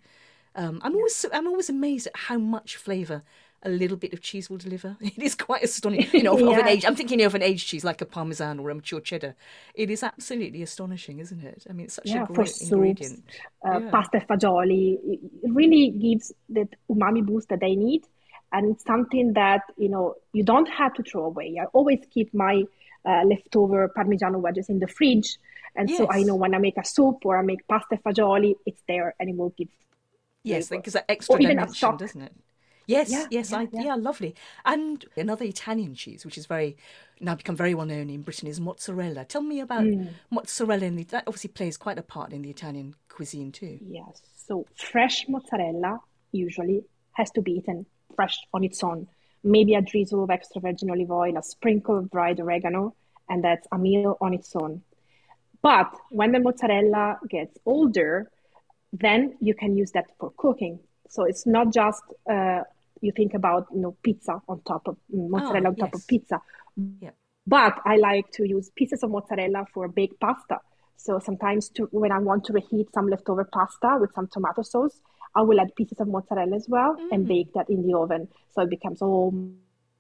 Um, 0.54 0.80
I'm 0.84 0.96
always 0.96 1.16
so- 1.16 1.30
I'm 1.34 1.48
always 1.48 1.70
amazed 1.70 2.06
at 2.08 2.16
how 2.16 2.38
much 2.38 2.76
flavour 2.78 3.24
a 3.64 3.70
little 3.70 3.98
bit 3.98 4.14
of 4.14 4.22
cheese 4.22 4.50
will 4.50 4.58
deliver. 4.58 4.98
It 5.02 5.22
is 5.22 5.36
quite 5.36 5.64
astonishing. 5.64 6.20
You 6.20 6.24
know, 6.24 6.34
of, 6.38 6.42
of 6.42 6.58
an 6.58 6.68
age. 6.68 6.86
I'm 6.86 6.96
thinking 6.96 7.22
of 7.24 7.36
an 7.36 7.42
aged 7.44 7.68
cheese 7.68 7.84
like 7.84 8.02
a 8.02 8.06
parmesan 8.06 8.60
or 8.60 8.70
a 8.70 8.76
mature 8.76 9.02
cheddar. 9.02 9.36
It 9.76 9.90
is 9.90 10.04
absolutely 10.04 10.62
astonishing, 10.62 11.20
isn't 11.20 11.44
it? 11.44 11.66
I 11.70 11.74
mean, 11.74 11.86
it's 11.86 11.96
such 11.96 12.10
yeah, 12.10 12.24
a 12.24 12.28
great 12.28 12.50
soups, 12.50 12.62
ingredient. 12.72 13.24
uh, 13.66 13.80
Yeah. 13.80 13.92
pasta 13.92 14.20
fagioli. 14.20 14.98
It 15.44 15.52
really 15.54 15.90
gives 15.92 16.34
that 16.50 16.70
umami 16.90 17.26
boost 17.26 17.50
that 17.50 17.60
they 17.60 17.76
need, 17.76 18.04
and 18.52 18.72
it's 18.72 18.84
something 18.86 19.34
that 19.34 19.62
you 19.78 19.90
know 19.90 20.16
you 20.34 20.44
don't 20.44 20.70
have 20.70 20.94
to 20.96 21.04
throw 21.04 21.26
away. 21.26 21.58
I 21.62 21.66
always 21.66 22.00
keep 22.10 22.34
my 22.34 22.64
uh, 23.06 23.24
leftover 23.26 23.90
Parmigiano 23.90 24.40
wedges 24.40 24.70
in 24.70 24.80
the 24.80 24.88
fridge, 24.88 25.38
and 25.76 25.90
so 25.90 26.08
I 26.10 26.24
know 26.24 26.36
when 26.36 26.54
I 26.56 26.58
make 26.60 26.78
a 26.78 26.86
soup 26.86 27.26
or 27.26 27.38
I 27.38 27.44
make 27.44 27.68
pasta 27.68 27.98
fagioli, 27.98 28.56
it's 28.66 28.82
there 28.88 29.16
and 29.20 29.30
it 29.30 29.38
will 29.38 29.50
give. 29.58 29.70
Yes, 30.44 30.70
because 30.70 30.94
that 30.94 31.06
extra 31.10 31.40
dimension, 31.40 31.98
doesn't 31.98 32.22
it? 32.22 32.34
Yes, 32.92 33.12
Yeah, 33.12 33.26
yes, 33.38 33.52
yeah, 33.52 33.58
I, 33.60 33.68
yeah. 33.72 33.82
yeah. 33.88 33.96
lovely. 33.96 34.36
And 34.66 35.06
another 35.16 35.46
Italian 35.46 35.94
cheese, 35.96 36.26
which 36.26 36.38
is 36.38 36.46
very 36.46 36.78
now 37.20 37.36
become 37.36 37.56
very 37.56 37.74
well 37.78 37.86
known 37.86 38.10
in 38.10 38.22
Britain, 38.22 38.48
is 38.48 38.60
mozzarella. 38.60 39.26
Tell 39.26 39.42
me 39.54 39.60
about 39.68 39.84
Mm. 39.84 40.10
mozzarella. 40.30 40.86
In 40.86 40.96
the, 40.98 41.04
that 41.06 41.24
obviously 41.28 41.50
plays 41.50 41.78
quite 41.78 42.00
a 42.00 42.04
part 42.16 42.34
in 42.34 42.42
the 42.42 42.50
Italian 42.50 42.96
cuisine 43.10 43.52
too. 43.52 43.76
Yes. 44.00 44.22
So 44.48 44.66
fresh 44.76 45.18
mozzarella 45.28 46.00
usually 46.32 46.84
has 47.14 47.30
to 47.32 47.42
be 47.42 47.52
eaten 47.60 47.86
fresh 48.16 48.38
on 48.54 48.64
its 48.64 48.84
own. 48.84 49.08
Maybe 49.44 49.76
a 49.76 49.82
drizzle 49.82 50.24
of 50.24 50.30
extra 50.30 50.62
virgin 50.62 50.90
olive 50.92 51.12
oil, 51.12 51.38
a 51.38 51.44
sprinkle 51.44 51.98
of 51.98 52.12
dried 52.12 52.40
oregano, 52.40 52.96
and 53.30 53.44
that's 53.44 53.68
a 53.72 53.78
meal 53.78 54.18
on 54.22 54.34
its 54.34 54.56
own. 54.56 54.82
But 55.62 55.90
when 56.10 56.32
the 56.32 56.40
mozzarella 56.40 57.20
gets 57.30 57.58
older, 57.66 58.32
then 58.94 59.38
you 59.40 59.54
can 59.54 59.78
use 59.78 59.92
that 59.92 60.08
for 60.20 60.32
cooking. 60.38 60.80
So 61.08 61.24
it's 61.24 61.46
not 61.46 61.72
just 61.74 62.04
uh, 62.30 62.62
you 63.02 63.12
think 63.12 63.34
about 63.34 63.68
you 63.74 63.82
know 63.82 63.96
pizza 64.04 64.42
on 64.48 64.62
top 64.62 64.88
of 64.88 64.98
mozzarella 65.12 65.68
Ah, 65.68 65.70
on 65.70 65.76
top 65.76 65.90
yes. 65.94 66.02
of 66.02 66.08
pizza, 66.08 66.42
Yeah. 67.00 67.12
But 67.48 67.80
I 67.86 67.98
like 67.98 68.32
to 68.34 68.48
use 68.48 68.70
pieces 68.76 69.04
of 69.04 69.10
mozzarella 69.10 69.66
for 69.74 69.88
baked 69.88 70.20
pasta. 70.20 70.60
So 70.96 71.20
sometimes 71.20 71.70
to, 71.70 71.88
when 71.92 72.12
I 72.12 72.20
want 72.20 72.46
to 72.46 72.54
reheat 72.54 72.94
some 72.94 73.08
leftover 73.08 73.46
pasta 73.52 73.98
with 74.00 74.14
some 74.14 74.28
tomato 74.28 74.62
sauce, 74.62 75.02
I 75.36 75.42
will 75.42 75.60
add 75.60 75.76
pieces 75.76 76.00
of 76.00 76.08
mozzarella 76.08 76.56
as 76.56 76.68
well 76.70 76.96
mm. 76.96 77.08
and 77.12 77.28
bake 77.28 77.52
that 77.56 77.70
in 77.70 77.88
the 77.88 77.98
oven. 77.98 78.28
So 78.54 78.62
it 78.62 78.70
becomes 78.70 79.02
all 79.02 79.34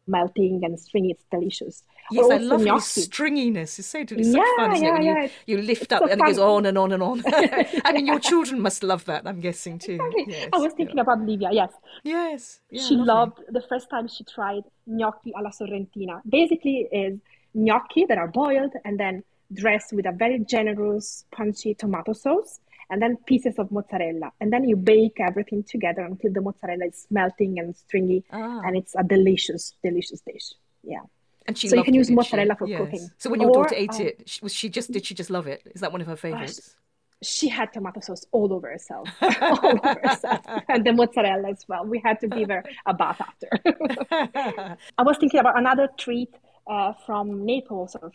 melting 0.07 0.61
and 0.63 0.79
stringy. 0.79 1.11
It's 1.11 1.23
delicious. 1.31 1.83
Yes, 2.11 2.29
I 2.29 2.37
love 2.37 2.61
the 2.61 2.69
stringiness. 2.71 3.79
It's 3.79 3.87
so 3.87 4.03
delicious. 4.03 4.33
Yeah, 4.35 4.43
so 4.57 4.65
fun, 4.65 4.83
yeah, 4.83 4.97
it? 4.97 5.03
yeah. 5.03 5.23
You, 5.23 5.57
you 5.57 5.61
lift 5.61 5.83
it's 5.83 5.93
up 5.93 5.99
so 5.99 6.07
and 6.09 6.19
fun. 6.19 6.27
it 6.27 6.31
goes 6.31 6.39
on 6.39 6.65
and 6.65 6.77
on 6.77 6.91
and 6.91 7.03
on. 7.03 7.23
I 7.85 7.91
mean, 7.93 8.05
your 8.05 8.19
children 8.19 8.61
must 8.61 8.83
love 8.83 9.05
that, 9.05 9.25
I'm 9.25 9.39
guessing 9.39 9.79
too. 9.79 9.93
Exactly. 9.93 10.25
Yes, 10.27 10.49
I 10.53 10.57
was 10.57 10.73
thinking 10.73 10.97
yeah. 10.97 11.03
about 11.03 11.21
Livia, 11.21 11.49
yes. 11.51 11.71
Yes. 12.03 12.59
Yeah, 12.69 12.83
she 12.83 12.95
loved 12.95 13.39
the 13.49 13.61
first 13.61 13.89
time 13.89 14.07
she 14.07 14.23
tried 14.23 14.63
gnocchi 14.85 15.33
alla 15.37 15.51
sorrentina. 15.51 16.21
Basically 16.27 16.87
is 16.91 17.19
gnocchi 17.53 18.05
that 18.05 18.17
are 18.17 18.27
boiled 18.27 18.73
and 18.85 18.99
then 18.99 19.23
dressed 19.53 19.93
with 19.93 20.05
a 20.05 20.11
very 20.11 20.39
generous, 20.39 21.25
punchy 21.31 21.73
tomato 21.73 22.13
sauce 22.13 22.59
and 22.91 23.01
then 23.01 23.17
pieces 23.25 23.57
of 23.57 23.71
mozzarella. 23.71 24.31
And 24.39 24.51
then 24.53 24.67
you 24.67 24.75
bake 24.75 25.19
everything 25.19 25.63
together 25.63 26.01
until 26.01 26.31
the 26.31 26.41
mozzarella 26.41 26.85
is 26.85 27.07
melting 27.09 27.57
and 27.57 27.75
stringy. 27.75 28.23
Ah. 28.31 28.61
And 28.65 28.77
it's 28.77 28.93
a 28.95 29.03
delicious, 29.03 29.73
delicious 29.81 30.21
dish. 30.21 30.53
Yeah. 30.83 30.99
And 31.47 31.57
she 31.57 31.69
so 31.69 31.77
you 31.77 31.83
can 31.83 31.95
it, 31.95 31.97
use 31.97 32.11
mozzarella 32.11 32.53
she? 32.53 32.57
for 32.59 32.67
yes. 32.67 32.79
cooking. 32.81 33.09
So 33.17 33.29
when 33.31 33.41
your 33.41 33.49
or, 33.49 33.63
daughter 33.63 33.75
ate 33.75 33.95
um, 33.95 34.01
it, 34.01 34.39
was 34.43 34.53
she 34.53 34.69
just 34.69 34.91
did 34.91 35.05
she 35.05 35.15
just 35.15 35.29
love 35.29 35.47
it? 35.47 35.63
Is 35.73 35.81
that 35.81 35.91
one 35.91 36.01
of 36.01 36.07
her 36.07 36.15
favorites? 36.15 36.75
she 37.23 37.47
had 37.47 37.71
tomato 37.71 37.99
sauce 37.99 38.25
all 38.31 38.51
over 38.51 38.69
herself, 38.69 39.07
all 39.41 39.59
over 39.63 39.99
herself, 40.03 40.41
and 40.67 40.85
the 40.85 40.91
mozzarella 40.91 41.49
as 41.49 41.63
well. 41.67 41.85
We 41.85 42.01
had 42.03 42.19
to 42.21 42.27
give 42.27 42.49
her 42.49 42.63
a 42.85 42.93
bath 42.93 43.21
after. 43.21 43.49
I 44.97 45.03
was 45.03 45.17
thinking 45.17 45.39
about 45.39 45.57
another 45.57 45.87
treat 45.97 46.33
uh, 46.67 46.93
from 47.05 47.45
Naples, 47.45 47.95
or 48.01 48.11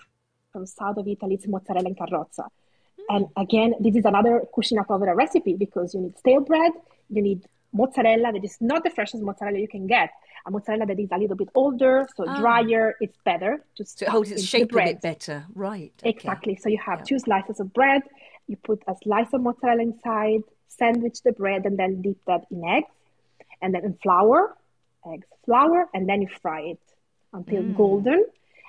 from 0.52 0.66
south 0.66 0.96
of 0.96 1.06
Italy. 1.06 1.36
It's 1.36 1.46
mozzarella 1.46 1.88
in 1.88 1.94
carrozza. 1.94 2.48
And 3.08 3.26
again, 3.36 3.74
this 3.80 3.94
is 3.96 4.04
another 4.04 4.42
cucina 4.54 4.86
povera 4.86 5.14
recipe 5.14 5.54
because 5.54 5.94
you 5.94 6.00
need 6.00 6.18
stale 6.18 6.40
bread, 6.40 6.72
you 7.10 7.22
need 7.22 7.46
mozzarella 7.72 8.32
that 8.32 8.44
is 8.44 8.56
not 8.60 8.84
the 8.84 8.90
freshest 8.90 9.22
mozzarella 9.22 9.58
you 9.58 9.68
can 9.68 9.86
get. 9.86 10.10
A 10.46 10.50
mozzarella 10.50 10.86
that 10.86 10.98
is 10.98 11.08
a 11.12 11.18
little 11.18 11.36
bit 11.36 11.48
older, 11.54 12.06
so 12.16 12.24
ah. 12.26 12.40
drier, 12.40 12.94
it's 13.00 13.18
better 13.24 13.64
to 13.76 13.84
so 13.84 14.06
it 14.06 14.08
holds 14.08 14.30
its 14.30 14.44
shape 14.44 14.72
a 14.72 14.76
bit 14.76 15.00
better, 15.00 15.44
right? 15.54 15.92
Okay. 16.00 16.10
Exactly. 16.10 16.56
So 16.56 16.68
you 16.68 16.78
have 16.84 17.00
yeah. 17.00 17.04
two 17.04 17.18
slices 17.18 17.58
of 17.60 17.72
bread, 17.72 18.02
you 18.46 18.56
put 18.56 18.82
a 18.86 18.94
slice 19.02 19.32
of 19.32 19.40
mozzarella 19.42 19.82
inside, 19.82 20.42
sandwich 20.68 21.22
the 21.22 21.32
bread, 21.32 21.66
and 21.66 21.78
then 21.78 22.02
dip 22.02 22.18
that 22.26 22.46
in 22.50 22.64
eggs, 22.64 22.88
and 23.60 23.74
then 23.74 23.84
in 23.84 23.94
flour, 24.02 24.56
eggs, 25.12 25.26
flour, 25.44 25.88
and 25.92 26.08
then 26.08 26.22
you 26.22 26.28
fry 26.40 26.60
it 26.60 26.80
until 27.32 27.62
mm. 27.62 27.76
golden. 27.76 28.24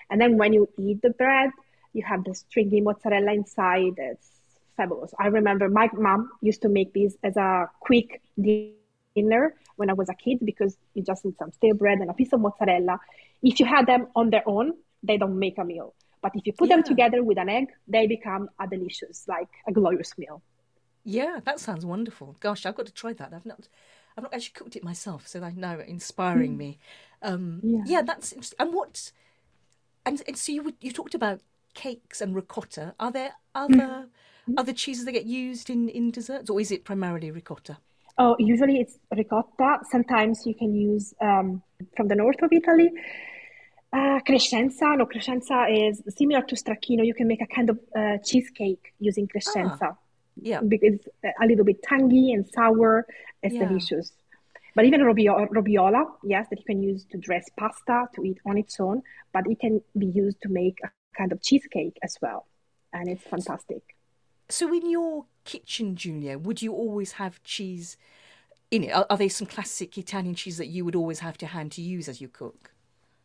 And 0.10 0.20
then 0.22 0.38
when 0.38 0.54
you 0.54 0.70
eat 0.80 1.02
the 1.02 1.12
bread, 1.12 1.52
you 1.98 2.04
have 2.04 2.24
the 2.24 2.34
stringy 2.34 2.80
mozzarella 2.80 3.34
inside. 3.34 3.96
It's 3.98 4.30
fabulous. 4.78 5.14
I 5.20 5.28
remember 5.28 5.68
my 5.68 5.90
mom 5.94 6.30
used 6.42 6.62
to 6.62 6.70
make 6.70 6.94
these 6.94 7.18
as 7.24 7.36
a 7.36 7.70
quick 7.80 8.22
dinner 8.40 9.56
when 9.76 9.90
I 9.90 9.94
was 9.94 10.10
a 10.10 10.14
kid 10.14 10.40
because 10.44 10.78
you 10.94 11.04
just 11.04 11.26
need 11.26 11.38
some 11.38 11.52
stale 11.52 11.76
bread 11.76 12.00
and 12.00 12.10
a 12.10 12.14
piece 12.14 12.32
of 12.34 12.40
mozzarella. 12.40 13.00
If 13.42 13.60
you 13.60 13.66
had 13.66 13.88
them 13.88 14.08
on 14.16 14.30
their 14.30 14.48
own, 14.48 14.74
they 15.04 15.18
don't 15.18 15.38
make 15.38 15.58
a 15.58 15.66
meal. 15.66 15.94
But 16.22 16.32
if 16.36 16.46
you 16.46 16.54
put 16.54 16.70
yeah. 16.70 16.78
them 16.78 16.84
together 16.84 17.24
with 17.24 17.38
an 17.38 17.50
egg, 17.50 17.68
they 17.88 18.08
become 18.08 18.50
a 18.60 18.68
delicious, 18.68 19.26
like 19.28 19.50
a 19.68 19.72
glorious 19.72 20.18
meal. 20.18 20.42
Yeah, 21.04 21.40
that 21.46 21.60
sounds 21.60 21.86
wonderful. 21.86 22.36
Gosh, 22.40 22.66
I've 22.66 22.76
got 22.76 22.86
to 22.88 22.94
try 22.94 23.14
that. 23.14 23.34
I've 23.34 23.46
not, 23.46 23.68
I've 24.18 24.24
not 24.24 24.34
actually 24.34 24.54
cooked 24.56 24.76
it 24.76 24.84
myself, 24.84 25.28
so 25.28 25.42
I 25.42 25.52
know 25.52 25.80
inspiring 25.80 26.54
mm. 26.54 26.58
me. 26.58 26.80
Um, 27.22 27.62
yeah. 27.64 27.84
yeah. 27.86 28.02
that's 28.02 28.34
interesting. 28.34 28.58
And 28.60 28.74
what, 28.74 29.12
and, 30.06 30.22
and 30.28 30.38
so 30.38 30.52
you 30.52 30.74
you 30.82 30.92
talked 30.92 31.16
about 31.16 31.42
cakes 31.78 32.22
and 32.22 32.36
ricotta. 32.36 32.86
Are 33.00 33.12
there 33.12 33.34
other 33.64 33.90
mm. 34.50 34.58
other 34.62 34.74
cheeses 34.74 35.06
that 35.06 35.14
get 35.20 35.26
used 35.26 35.70
in, 35.70 35.82
in 35.90 36.12
desserts, 36.12 36.50
or 36.50 36.60
is 36.60 36.72
it 36.72 36.84
primarily 36.84 37.30
ricotta? 37.32 37.78
Oh, 38.18 38.36
usually 38.40 38.78
it's 38.84 38.96
ricotta. 39.16 39.70
Sometimes 39.92 40.46
you 40.50 40.56
can 40.62 40.72
use 40.74 41.14
um, 41.22 41.62
from 41.96 42.08
the 42.08 42.16
north 42.16 42.42
of 42.42 42.52
Italy. 42.52 42.90
Uh, 43.94 44.20
crescenza. 44.28 44.98
No, 44.98 45.06
crescenza 45.06 45.68
is 45.70 46.02
similar 46.18 46.42
to 46.50 46.56
stracchino. 46.56 47.06
You 47.06 47.14
can 47.14 47.28
make 47.28 47.42
a 47.42 47.52
kind 47.58 47.70
of 47.70 47.78
uh, 47.96 48.18
cheesecake 48.28 48.94
using 49.00 49.28
crescenza. 49.28 49.90
Ah, 49.92 49.98
yeah. 50.52 50.62
Because 50.74 51.00
a 51.44 51.46
little 51.46 51.64
bit 51.64 51.82
tangy 51.84 52.34
and 52.34 52.44
sour. 52.56 53.06
It's 53.44 53.56
yeah. 53.56 53.68
delicious. 53.68 54.12
But 54.78 54.86
even 54.86 55.02
robio- 55.02 55.50
robiola, 55.58 56.04
yes, 56.24 56.46
that 56.50 56.60
you 56.60 56.66
can 56.66 56.84
use 56.84 57.02
to 57.12 57.18
dress 57.18 57.46
pasta 57.58 57.98
to 58.14 58.24
eat 58.24 58.40
on 58.46 58.58
its 58.64 58.80
own, 58.80 59.02
but 59.34 59.44
it 59.50 59.60
can 59.60 59.82
be 59.98 60.06
used 60.24 60.40
to 60.44 60.50
make 60.50 60.78
a 60.84 60.90
kind 61.18 61.32
of 61.32 61.42
cheesecake 61.42 61.98
as 62.04 62.18
well. 62.22 62.48
And 62.94 63.10
it's 63.10 63.24
fantastic. 63.24 63.82
So, 64.50 64.74
in 64.74 64.90
your 64.90 65.26
kitchen, 65.44 65.96
Julia, 65.96 66.38
would 66.38 66.62
you 66.62 66.74
always 66.74 67.14
have 67.14 67.44
cheese 67.44 67.98
in 68.72 68.86
it? 68.86 68.92
Are, 68.92 69.06
are 69.10 69.18
there 69.18 69.30
some 69.30 69.48
classic 69.48 69.98
Italian 69.98 70.36
cheese 70.36 70.58
that 70.58 70.68
you 70.68 70.86
would 70.86 70.96
always 70.96 71.20
have 71.20 71.38
to 71.40 71.48
hand 71.48 71.72
to 71.74 71.82
use 71.82 72.08
as 72.08 72.22
you 72.22 72.30
cook? 72.30 72.72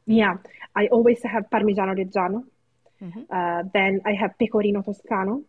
Yeah, 0.07 0.39
I 0.75 0.89
always 0.89 1.23
have 1.23 1.49
Parmigiano 1.51 1.95
Reggiano. 1.97 2.45
Mm-hmm. 3.01 3.23
Uh, 3.31 3.63
then 3.73 4.01
I 4.05 4.13
have 4.15 4.37
Pecorino 4.39 4.83
Toscano, 4.83 5.45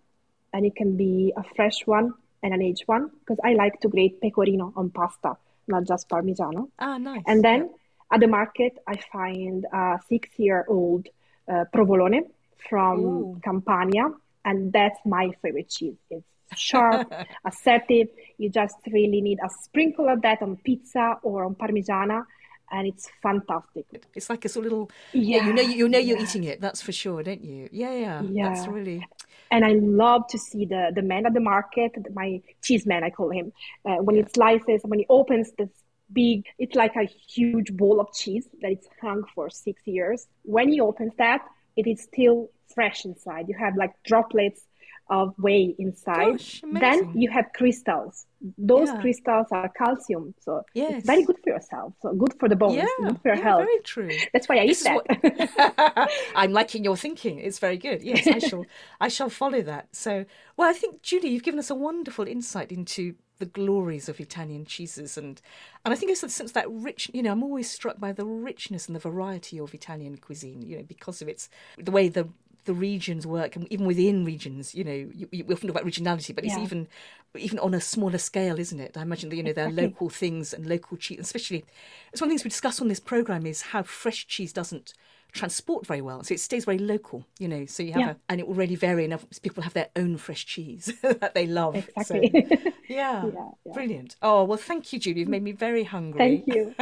and 0.53 0.65
it 0.65 0.75
can 0.75 0.95
be 0.95 1.33
a 1.35 1.43
fresh 1.55 1.85
one 1.85 2.13
and 2.43 2.53
an 2.53 2.61
aged 2.61 2.83
one 2.85 3.09
because 3.19 3.39
I 3.43 3.53
like 3.53 3.79
to 3.81 3.87
grate 3.87 4.21
Pecorino 4.21 4.73
on 4.75 4.91
pasta, 4.91 5.37
not 5.67 5.85
just 5.85 6.07
Parmigiano. 6.09 6.69
Ah, 6.77 6.97
nice. 6.97 7.23
And 7.25 7.43
then 7.43 7.71
at 8.11 8.19
the 8.19 8.27
market, 8.27 8.77
I 8.87 8.99
find 9.11 9.65
a 9.73 9.99
six 10.07 10.29
year 10.37 10.65
old 10.67 11.07
uh, 11.51 11.65
provolone 11.71 12.25
from 12.69 12.99
Ooh. 12.99 13.41
Campania, 13.43 14.09
and 14.45 14.71
that's 14.71 14.99
my 15.05 15.31
favorite 15.41 15.69
cheese. 15.69 15.95
It's 16.09 16.25
sharp, 16.55 17.11
assertive. 17.45 18.07
You 18.37 18.49
just 18.49 18.75
really 18.91 19.21
need 19.21 19.39
a 19.43 19.49
sprinkle 19.49 20.09
of 20.09 20.21
that 20.21 20.41
on 20.41 20.57
pizza 20.57 21.17
or 21.23 21.45
on 21.45 21.55
Parmigiana, 21.55 22.25
and 22.71 22.87
it's 22.87 23.09
fantastic. 23.21 23.85
It's 24.15 24.29
like 24.29 24.45
it's 24.45 24.53
a 24.53 24.55
sort 24.55 24.65
of 24.65 24.71
little 24.71 24.91
yeah, 25.13 25.37
yeah 25.37 25.47
you 25.47 25.53
know 25.53 25.61
you 25.61 25.89
know 25.89 25.99
you're 25.99 26.17
yeah. 26.17 26.23
eating 26.23 26.43
it. 26.45 26.61
That's 26.61 26.81
for 26.81 26.91
sure, 26.91 27.23
don't 27.23 27.43
you? 27.43 27.69
Yeah, 27.71 27.93
yeah. 27.93 28.21
yeah. 28.23 28.53
That's 28.53 28.67
really. 28.67 29.05
And 29.51 29.63
I 29.63 29.73
love 29.73 30.27
to 30.29 30.39
see 30.39 30.65
the 30.65 30.91
the 30.95 31.01
man 31.01 31.25
at 31.25 31.33
the 31.33 31.39
market, 31.39 31.91
my 32.13 32.41
cheese 32.63 32.85
man, 32.85 33.03
I 33.03 33.09
call 33.09 33.29
him, 33.29 33.53
uh, 33.85 33.97
when 33.97 34.15
yeah. 34.15 34.23
he 34.23 34.29
slices, 34.33 34.81
when 34.83 34.99
he 34.99 35.05
opens 35.09 35.51
this 35.57 35.69
big, 36.11 36.45
it's 36.59 36.75
like 36.75 36.95
a 36.95 37.05
huge 37.05 37.73
bowl 37.73 37.99
of 37.99 38.13
cheese 38.13 38.47
that 38.61 38.71
it's 38.71 38.87
hung 39.01 39.23
for 39.33 39.49
six 39.49 39.81
years. 39.85 40.27
When 40.43 40.71
you 40.71 40.85
open 40.85 41.11
that, 41.17 41.41
it 41.75 41.87
is 41.87 42.01
still 42.01 42.49
fresh 42.73 43.05
inside. 43.05 43.47
You 43.47 43.55
have 43.57 43.75
like 43.75 43.91
droplets 44.03 44.61
of 45.09 45.33
whey 45.37 45.75
inside. 45.77 46.37
Gosh, 46.37 46.61
then 46.63 47.11
you 47.13 47.29
have 47.29 47.45
crystals. 47.53 48.25
Those 48.57 48.87
yeah. 48.87 49.01
crystals 49.01 49.47
are 49.51 49.69
calcium, 49.69 50.33
so 50.39 50.63
yes. 50.73 50.93
it's 50.97 51.05
very 51.05 51.23
good 51.23 51.37
for 51.43 51.49
yourself. 51.51 51.93
So 52.01 52.13
good 52.13 52.33
for 52.39 52.47
the 52.49 52.55
bones, 52.55 52.75
yeah, 52.75 52.85
good 52.99 53.21
for 53.21 53.27
your 53.29 53.37
yeah, 53.37 53.43
health. 53.43 53.61
Very 53.61 53.79
true. 53.83 54.09
That's 54.31 54.47
why 54.47 54.59
I 54.59 54.67
this 54.67 54.85
eat 54.85 55.01
that. 55.05 55.85
What... 55.95 56.11
I'm 56.35 56.51
liking 56.51 56.83
your 56.83 56.97
thinking. 56.97 57.39
It's 57.39 57.59
very 57.59 57.77
good. 57.77 58.01
Yes, 58.01 58.27
I 58.27 58.39
shall. 58.39 58.65
I 58.99 59.07
shall 59.07 59.29
follow 59.29 59.61
that. 59.61 59.95
So, 59.95 60.25
well, 60.57 60.69
I 60.69 60.73
think 60.73 61.01
Julie, 61.01 61.29
you've 61.29 61.43
given 61.43 61.59
us 61.59 61.69
a 61.69 61.75
wonderful 61.75 62.27
insight 62.27 62.71
into 62.71 63.15
the 63.39 63.45
glories 63.45 64.09
of 64.09 64.19
Italian 64.19 64.65
cheeses, 64.65 65.17
and 65.17 65.41
and 65.83 65.93
I 65.93 65.97
think 65.97 66.11
it's 66.11 66.21
since 66.33 66.51
that 66.51 66.69
rich. 66.69 67.09
You 67.13 67.23
know, 67.23 67.31
I'm 67.31 67.43
always 67.43 67.69
struck 67.69 67.99
by 67.99 68.11
the 68.11 68.25
richness 68.25 68.87
and 68.87 68.95
the 68.95 68.99
variety 68.99 69.59
of 69.59 69.73
Italian 69.73 70.17
cuisine. 70.17 70.61
You 70.61 70.77
know, 70.77 70.83
because 70.83 71.21
of 71.21 71.27
its 71.27 71.49
the 71.77 71.91
way 71.91 72.09
the 72.09 72.29
the 72.65 72.73
regions 72.73 73.27
work, 73.27 73.55
and 73.55 73.71
even 73.71 73.85
within 73.85 74.23
regions, 74.23 74.73
you 74.73 74.83
know, 74.83 74.93
you, 74.93 75.27
you, 75.31 75.43
we 75.43 75.53
often 75.53 75.67
talk 75.67 75.77
about 75.77 75.85
regionality, 75.85 76.33
but 76.33 76.45
it's 76.45 76.57
even 76.57 76.87
even 77.35 77.59
on 77.59 77.73
a 77.73 77.81
smaller 77.81 78.17
scale, 78.17 78.59
isn't 78.59 78.79
it? 78.79 78.95
I 78.95 79.01
imagine 79.01 79.29
that 79.29 79.35
you 79.35 79.43
know 79.43 79.53
there 79.53 79.67
are 79.67 79.71
local 79.71 80.09
things 80.09 80.53
and 80.53 80.65
local 80.65 80.97
cheese, 80.97 81.19
especially. 81.19 81.65
It's 82.11 82.21
one 82.21 82.27
of 82.27 82.29
the 82.29 82.33
things 82.37 82.43
we 82.43 82.49
discuss 82.49 82.81
on 82.81 82.87
this 82.87 82.99
program 82.99 83.45
is 83.45 83.61
how 83.61 83.83
fresh 83.83 84.27
cheese 84.27 84.53
doesn't 84.53 84.93
transport 85.33 85.85
very 85.85 86.01
well. 86.01 86.23
So 86.23 86.33
it 86.33 86.39
stays 86.39 86.65
very 86.65 86.77
local, 86.77 87.25
you 87.39 87.47
know. 87.47 87.65
So 87.65 87.83
you 87.83 87.93
have, 87.93 88.01
yeah. 88.01 88.11
a, 88.11 88.15
and 88.29 88.39
it 88.39 88.47
will 88.47 88.55
really 88.55 88.75
vary 88.75 89.03
enough. 89.03 89.25
People 89.41 89.63
have 89.63 89.73
their 89.73 89.89
own 89.95 90.17
fresh 90.17 90.45
cheese 90.45 90.93
that 91.01 91.33
they 91.33 91.47
love. 91.47 91.75
Exactly. 91.75 92.45
So, 92.49 92.55
yeah. 92.87 93.25
yeah, 93.25 93.25
yeah, 93.25 93.73
brilliant. 93.73 94.15
Oh 94.21 94.43
well, 94.45 94.57
thank 94.57 94.93
you, 94.93 94.99
Julie. 94.99 95.21
You've 95.21 95.29
made 95.29 95.43
me 95.43 95.51
very 95.51 95.83
hungry. 95.83 96.43
Thank 96.45 96.47
you. 96.47 96.75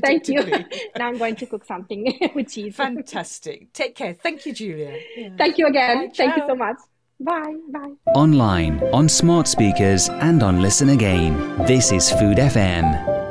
thank 0.00 0.28
you. 0.28 0.42
now 0.96 1.08
I'm 1.08 1.18
going 1.18 1.36
to 1.36 1.46
cook 1.46 1.64
something 1.64 2.30
with 2.34 2.50
cheese. 2.50 2.76
Fantastic. 2.76 3.72
Take 3.72 3.94
care. 3.94 4.14
Thank 4.14 4.46
you, 4.46 4.52
Julia. 4.52 4.98
Thank 5.36 5.58
you 5.58 5.66
again. 5.66 6.08
Bye, 6.08 6.12
thank 6.16 6.36
you 6.36 6.44
so 6.46 6.54
much. 6.54 6.76
Bye. 7.18 7.56
Bye. 7.70 7.92
Online, 8.14 8.82
on 8.92 9.08
smart 9.08 9.48
speakers, 9.48 10.08
and 10.10 10.42
on 10.42 10.60
Listen 10.60 10.90
Again. 10.90 11.64
This 11.66 11.90
is 11.90 12.10
Food 12.10 12.38
FM. 12.38 13.25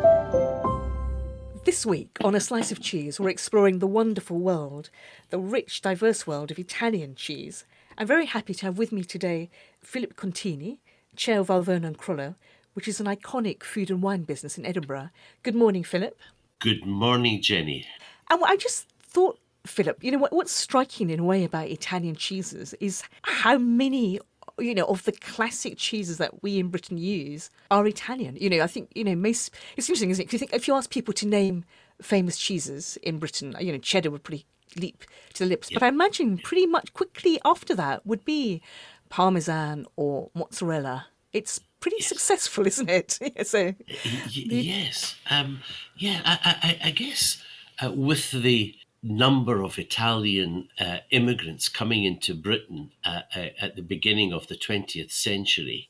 This 1.65 1.84
week 1.84 2.19
on 2.23 2.36
A 2.36 2.39
Slice 2.39 2.71
of 2.71 2.80
Cheese, 2.80 3.19
we're 3.19 3.30
exploring 3.30 3.80
the 3.80 3.88
wonderful 3.88 4.38
world, 4.38 4.91
the 5.32 5.39
rich, 5.39 5.82
diverse 5.82 6.28
world 6.28 6.51
of 6.51 6.60
Italian 6.60 7.15
cheese. 7.15 7.65
I'm 7.97 8.06
very 8.06 8.28
happy 8.28 8.54
to 8.54 8.67
have 8.67 8.78
with 8.78 8.91
me 8.91 9.04
today 9.04 9.49
Philip 9.82 10.15
Contini, 10.15 10.78
chair 11.15 11.39
of 11.39 11.47
Valvona 11.47 11.88
and 11.88 11.97
Crolla, 11.97 12.36
which 12.75 12.88
is 12.88 12.99
an 12.99 13.08
iconic 13.08 13.63
food 13.63 13.89
and 13.89 14.04
wine 14.04 14.25
business 14.25 14.60
in 14.60 14.65
Edinburgh. 14.65 15.10
Good 15.41 15.56
morning, 15.56 15.84
Philip. 15.84 16.15
Good 16.60 16.86
morning, 16.86 17.41
Jenny. 17.41 17.88
And 18.30 18.43
I 18.45 18.58
just 18.58 18.88
thought 19.01 19.39
Philip, 19.65 20.04
you 20.04 20.12
know 20.12 20.19
what, 20.19 20.34
what's 20.34 20.51
striking 20.51 21.10
in 21.10 21.19
a 21.19 21.23
way 21.23 21.43
about 21.43 21.69
Italian 21.69 22.15
cheeses 22.15 22.75
is 22.80 23.01
how 23.23 23.58
many 23.58 24.19
you 24.59 24.75
know 24.75 24.85
of 24.85 25.03
the 25.03 25.11
classic 25.11 25.77
cheeses 25.77 26.17
that 26.17 26.41
we 26.43 26.59
in 26.59 26.69
Britain 26.69 26.97
use 26.97 27.49
are 27.71 27.85
Italian. 27.87 28.37
You 28.39 28.49
know, 28.49 28.61
I 28.61 28.67
think 28.67 28.91
you 28.95 29.03
know 29.03 29.15
most. 29.15 29.53
It's 29.77 29.87
interesting, 29.89 30.09
isn't 30.09 30.23
it? 30.23 30.27
If 30.27 30.33
you 30.33 30.39
think 30.39 30.53
if 30.53 30.67
you 30.67 30.75
ask 30.75 30.89
people 30.89 31.13
to 31.15 31.27
name 31.27 31.65
famous 32.01 32.37
cheeses 32.37 32.97
in 33.03 33.19
Britain, 33.19 33.55
you 33.59 33.71
know, 33.71 33.77
cheddar 33.77 34.11
would 34.11 34.23
pretty 34.23 34.45
leap 34.75 35.03
to 35.33 35.43
the 35.43 35.49
lips. 35.49 35.69
But 35.71 35.83
I 35.83 35.87
imagine 35.87 36.37
pretty 36.37 36.65
much 36.65 36.93
quickly 36.93 37.39
after 37.45 37.75
that 37.75 38.05
would 38.05 38.25
be 38.25 38.61
parmesan 39.09 39.85
or 39.95 40.29
mozzarella. 40.33 41.07
It's 41.33 41.59
pretty 41.79 41.97
yes. 41.99 42.07
successful, 42.07 42.67
isn't 42.71 42.89
it? 42.89 43.19
so, 43.47 43.73
y- 43.87 44.29
yes, 44.33 45.15
um, 45.29 45.61
yeah, 45.97 46.21
I, 46.25 46.77
I, 46.83 46.87
I 46.87 46.91
guess 46.91 47.41
uh, 47.83 47.91
with 47.91 48.31
the 48.31 48.75
number 49.05 49.61
of 49.61 49.77
Italian 49.77 50.67
uh, 50.79 50.97
immigrants 51.11 51.69
coming 51.69 52.03
into 52.03 52.33
Britain 52.33 52.91
uh, 53.05 53.21
uh 53.35 53.49
at 53.61 53.75
the 53.75 53.81
beginning 53.83 54.33
of 54.33 54.47
the 54.47 54.55
20th 54.55 55.11
century 55.11 55.89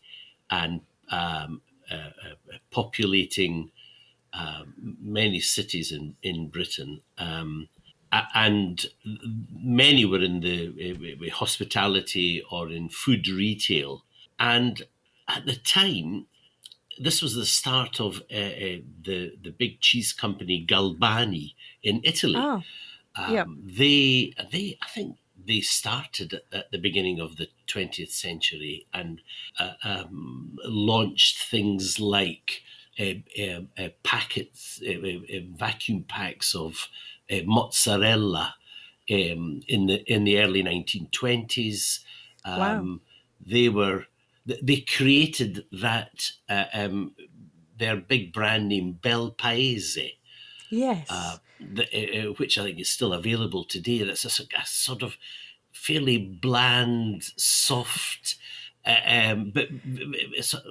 and 0.50 0.82
um, 1.10 1.62
uh, 1.90 1.96
uh, 1.96 2.58
populating 2.72 3.72
um, 4.34 4.74
many 5.02 5.40
cities 5.40 5.92
in, 5.92 6.16
in 6.24 6.50
Britain. 6.50 7.02
Um, 7.18 7.70
and 8.34 8.86
many 9.52 10.06
were 10.06 10.22
in 10.22 10.40
the 10.40 11.30
hospitality 11.30 12.42
or 12.50 12.70
in 12.70 12.90
food 12.90 13.28
retail. 13.28 14.04
And 14.40 14.84
at 15.28 15.46
the 15.46 15.56
time, 15.56 16.28
this 16.98 17.22
was 17.22 17.36
the 17.36 17.46
start 17.46 18.00
of 18.00 18.22
uh, 18.32 18.36
uh, 18.36 18.82
the 19.04 19.34
the 19.42 19.54
big 19.58 19.82
cheese 19.82 20.14
company 20.14 20.66
Galbani 20.66 21.54
in 21.84 22.02
Italy. 22.04 22.36
Oh, 22.38 22.64
um, 23.16 23.34
yeah. 23.34 23.46
They 23.64 24.34
they 24.52 24.78
I 24.82 24.88
think 24.88 25.18
they 25.46 25.62
started 25.62 26.42
at 26.52 26.72
the 26.72 26.78
beginning 26.78 27.20
of 27.20 27.38
the 27.38 27.48
20th 27.68 28.12
century 28.12 28.88
and 28.94 29.22
uh, 29.60 29.74
um, 29.84 30.58
launched 30.64 31.38
things 31.38 32.00
like 32.00 32.64
uh, 33.00 33.14
uh, 33.78 33.90
packets, 34.04 34.82
vacuum 35.58 36.04
packs 36.08 36.56
of 36.56 36.88
mozzarella 37.46 38.56
um, 39.12 39.62
in 39.68 39.86
the 39.88 40.04
in 40.12 40.24
the 40.24 40.40
early 40.40 40.64
1920s. 40.64 42.04
Um, 42.44 42.60
wow. 42.60 43.00
They 43.46 43.70
were 43.70 44.06
they 44.46 44.82
created 44.82 45.66
that 45.72 46.32
uh, 46.50 46.66
um, 46.74 47.16
their 47.78 47.98
big 47.98 48.32
brand 48.34 48.70
name 48.70 48.94
Bel 48.94 49.32
Paese. 49.32 50.14
Yes. 50.70 51.40
Uh, 51.62 51.66
the, 51.74 51.84
uh, 51.84 52.30
uh, 52.30 52.34
which 52.34 52.58
I 52.58 52.64
think 52.64 52.80
is 52.80 52.90
still 52.90 53.14
available 53.14 53.64
today. 53.64 54.04
That's 54.04 54.40
a, 54.40 54.44
a 54.44 54.66
sort 54.66 55.04
of 55.04 55.18
fairly 55.72 56.18
bland, 56.18 57.24
soft, 57.36 58.36
uh, 58.86 58.98
um, 59.08 59.52
but 59.54 59.68
it's 59.92 60.54
uh, 60.54 60.62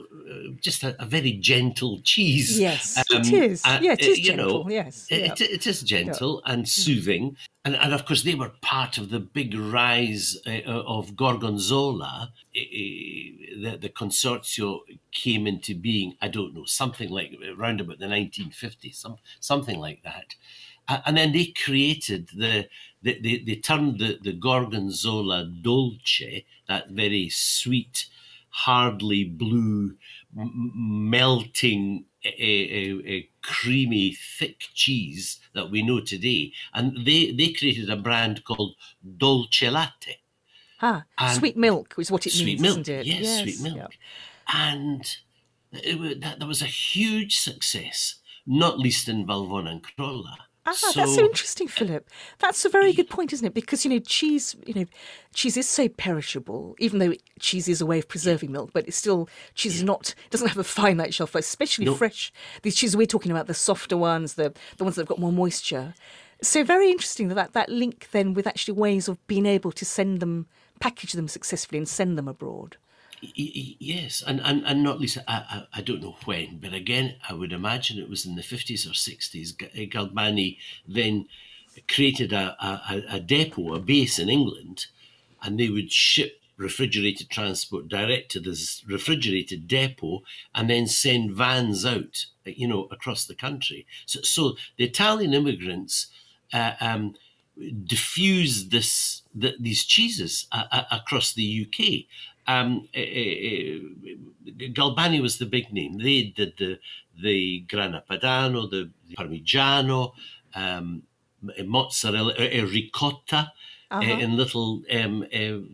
just 0.61 0.85
a, 0.85 1.01
a, 1.03 1.05
very 1.05 1.33
gentle 1.33 2.01
cheese. 2.03 2.61
Yes, 2.61 2.97
um, 2.97 3.05
it 3.11 3.33
is. 3.33 3.62
Uh, 3.64 3.81
yeah, 3.83 3.92
it 3.92 4.03
is 4.03 4.18
you 4.18 4.25
gentle. 4.27 4.64
Know, 4.64 4.70
yes, 4.70 5.07
it, 5.11 5.40
it 5.40 5.66
is 5.66 5.83
gentle 5.83 6.40
yeah. 6.47 6.53
and 6.53 6.68
soothing, 6.68 7.37
and, 7.64 7.75
and 7.75 7.92
of 7.92 8.07
course 8.07 8.23
they 8.23 8.37
were 8.37 8.53
part 8.61 8.99
of 8.99 9.11
the 9.11 9.18
big 9.18 9.55
rise 9.59 10.37
uh, 10.47 10.61
of 10.62 11.16
Gorgonzola. 11.16 12.33
the, 12.55 13.79
the 13.81 13.88
consortio 13.88 14.81
came 15.11 15.49
into 15.49 15.75
being. 15.75 16.14
I 16.23 16.29
don't 16.29 16.55
know 16.55 16.66
something 16.66 17.11
like 17.11 17.33
around 17.59 17.81
about 17.81 17.99
the 17.99 18.07
1950s, 18.07 18.94
some 18.94 19.16
something 19.40 19.81
like 19.81 20.05
that 20.05 20.37
and 20.88 21.16
then 21.16 21.33
they 21.33 21.47
created 21.47 22.29
the 22.35 22.68
they, 23.03 23.18
they, 23.18 23.38
they 23.38 23.57
turned 23.57 23.99
the, 23.99 24.18
the 24.23 24.33
gorgonzola 24.33 25.51
dolce 25.62 26.44
that 26.68 26.90
very 26.90 27.29
sweet 27.29 28.07
hardly 28.49 29.25
blue 29.25 29.97
m- 30.38 30.73
melting 31.11 32.05
a, 32.25 32.29
a, 32.29 33.03
a, 33.07 33.29
creamy 33.42 34.16
thick 34.38 34.61
cheese 34.73 35.40
that 35.53 35.70
we 35.70 35.83
know 35.83 36.01
today. 36.01 36.51
And 36.73 37.05
they 37.05 37.33
they 37.33 37.53
created 37.53 37.90
a 37.90 37.97
brand 37.97 38.44
called 38.44 38.75
dolce 39.18 39.68
latte. 39.68 40.18
Ah 40.81 41.05
sweet 41.33 41.57
milk 41.57 41.94
is 41.99 42.11
what 42.11 42.27
it 42.27 42.31
sweet 42.31 42.61
means 42.61 42.62
milk, 42.62 42.79
isn't 42.81 42.94
it? 42.94 43.07
Yes, 43.07 43.20
yes 43.20 43.42
sweet 43.42 43.61
milk. 43.61 43.77
yep. 43.77 43.92
and 44.53 45.16
it, 45.73 46.20
that, 46.20 46.38
that 46.38 46.47
was 46.47 46.62
a 46.62 46.66
huge 46.66 47.38
success 47.38 48.16
not 48.47 48.79
least 48.79 49.09
in 49.09 49.27
Valvona 49.27 49.70
and 49.70 49.83
Crolla 49.83 50.37
Ah, 50.66 50.72
so, 50.72 50.92
that's 50.92 51.14
so 51.14 51.24
interesting, 51.24 51.68
Philip. 51.68 52.09
That's 52.38 52.64
a 52.64 52.70
very 52.70 52.94
good 52.94 53.11
point, 53.11 53.33
isn't 53.35 53.46
it? 53.46 53.53
Because 53.53 53.85
you 53.85 53.90
know, 53.90 53.98
cheese, 53.98 54.57
you 54.66 54.72
know, 54.74 54.87
cheese 55.35 55.57
is 55.59 55.68
so 55.68 55.88
perishable. 55.88 56.74
Even 56.79 57.00
though 57.00 57.12
cheese 57.38 57.68
is 57.68 57.81
a 57.83 57.87
way 57.87 57.98
of 57.98 58.09
preserving 58.09 58.50
milk, 58.50 58.70
but 58.72 58.87
it's 58.88 58.96
still 58.96 59.29
cheese 59.55 59.77
is 59.77 59.83
not 59.83 60.14
doesn't 60.31 60.48
have 60.48 60.59
a 60.59 60.64
finite 60.64 61.12
shelf 61.12 61.35
life, 61.35 61.44
especially 61.44 61.87
fresh. 61.94 62.33
These 62.62 62.77
cheeses 62.77 62.96
we're 62.96 63.07
talking 63.07 63.31
about, 63.31 63.46
the 63.46 63.55
softer 63.55 63.96
ones, 63.96 64.35
the 64.35 64.55
the 64.79 64.85
ones 64.85 64.96
that've 64.96 65.09
got 65.09 65.18
more 65.18 65.33
moisture. 65.33 65.94
So 66.42 66.64
very 66.64 66.90
interesting 66.90 67.29
that 67.29 67.53
that 67.53 67.68
link 67.68 68.09
then 68.12 68.33
with 68.35 68.46
actually 68.46 68.74
ways 68.74 69.09
of 69.09 69.24
being 69.27 69.46
able 69.46 69.72
to 69.72 69.85
send 69.85 70.20
them, 70.20 70.46
package 70.81 71.12
them 71.12 71.29
successfully, 71.29 71.79
and 71.79 71.88
send 71.88 72.16
them 72.16 72.29
abroad. 72.29 72.77
Yes, 73.34 74.22
and, 74.26 74.40
and, 74.40 74.64
and 74.66 74.82
not 74.82 75.00
least, 75.00 75.18
I, 75.28 75.34
I, 75.48 75.78
I, 75.78 75.80
don't 75.80 76.02
know 76.02 76.16
when, 76.24 76.58
but 76.58 76.72
again, 76.72 77.16
I 77.28 77.34
would 77.34 77.52
imagine 77.52 77.98
it 77.98 78.08
was 78.08 78.26
in 78.26 78.37
the 78.37 78.42
50s 78.42 78.87
or 78.87 78.90
60s. 78.90 79.54
Eh, 79.74 79.87
Galbani 79.87 80.58
then 80.87 81.26
created 81.88 82.32
a, 82.32 82.56
a, 82.60 83.02
a 83.16 83.20
depot, 83.20 83.74
a 83.74 83.80
base 83.80 84.18
in 84.18 84.28
England, 84.28 84.87
and 85.42 85.58
they 85.58 85.68
would 85.68 85.92
ship 85.92 86.40
refrigerated 86.56 87.28
transport 87.30 87.88
direct 87.88 88.30
to 88.30 88.40
this 88.40 88.84
refrigerated 88.87 89.66
depot 89.66 90.22
and 90.54 90.70
then 90.70 90.87
send 90.87 91.32
vans 91.32 91.84
out, 91.84 92.26
you 92.44 92.68
know, 92.68 92.87
across 92.90 93.26
the 93.26 93.34
country. 93.34 93.87
So, 94.06 94.20
so 94.22 94.56
the 94.76 94.84
Italian 94.84 95.34
immigrants 95.34 96.06
uh, 96.52 96.74
um, 96.80 97.14
diffused 97.84 98.70
this 98.70 99.22
the, 99.34 99.54
these 99.58 99.84
cheeses 99.84 100.46
uh, 100.52 100.64
uh, 100.70 100.84
across 100.90 101.32
the 101.32 101.66
UK. 101.66 102.06
Um, 102.46 102.88
uh, 102.94 103.00
uh, 103.00 103.78
Galbani 104.72 105.20
was 105.20 105.38
the 105.38 105.46
big 105.46 105.72
name. 105.72 105.98
They 105.98 106.33
did 106.37 106.54
the 106.59 106.78
the 107.20 107.61
Grana 107.68 108.02
Padano, 108.09 108.68
the 108.70 108.90
Parmigiano, 109.16 110.12
um, 110.54 111.02
mozzarella, 111.64 112.35
uh, 112.35 112.66
ricotta 112.66 113.52
uh-huh. 113.90 114.02
in 114.02 114.37
little 114.37 114.83
um, 114.92 115.26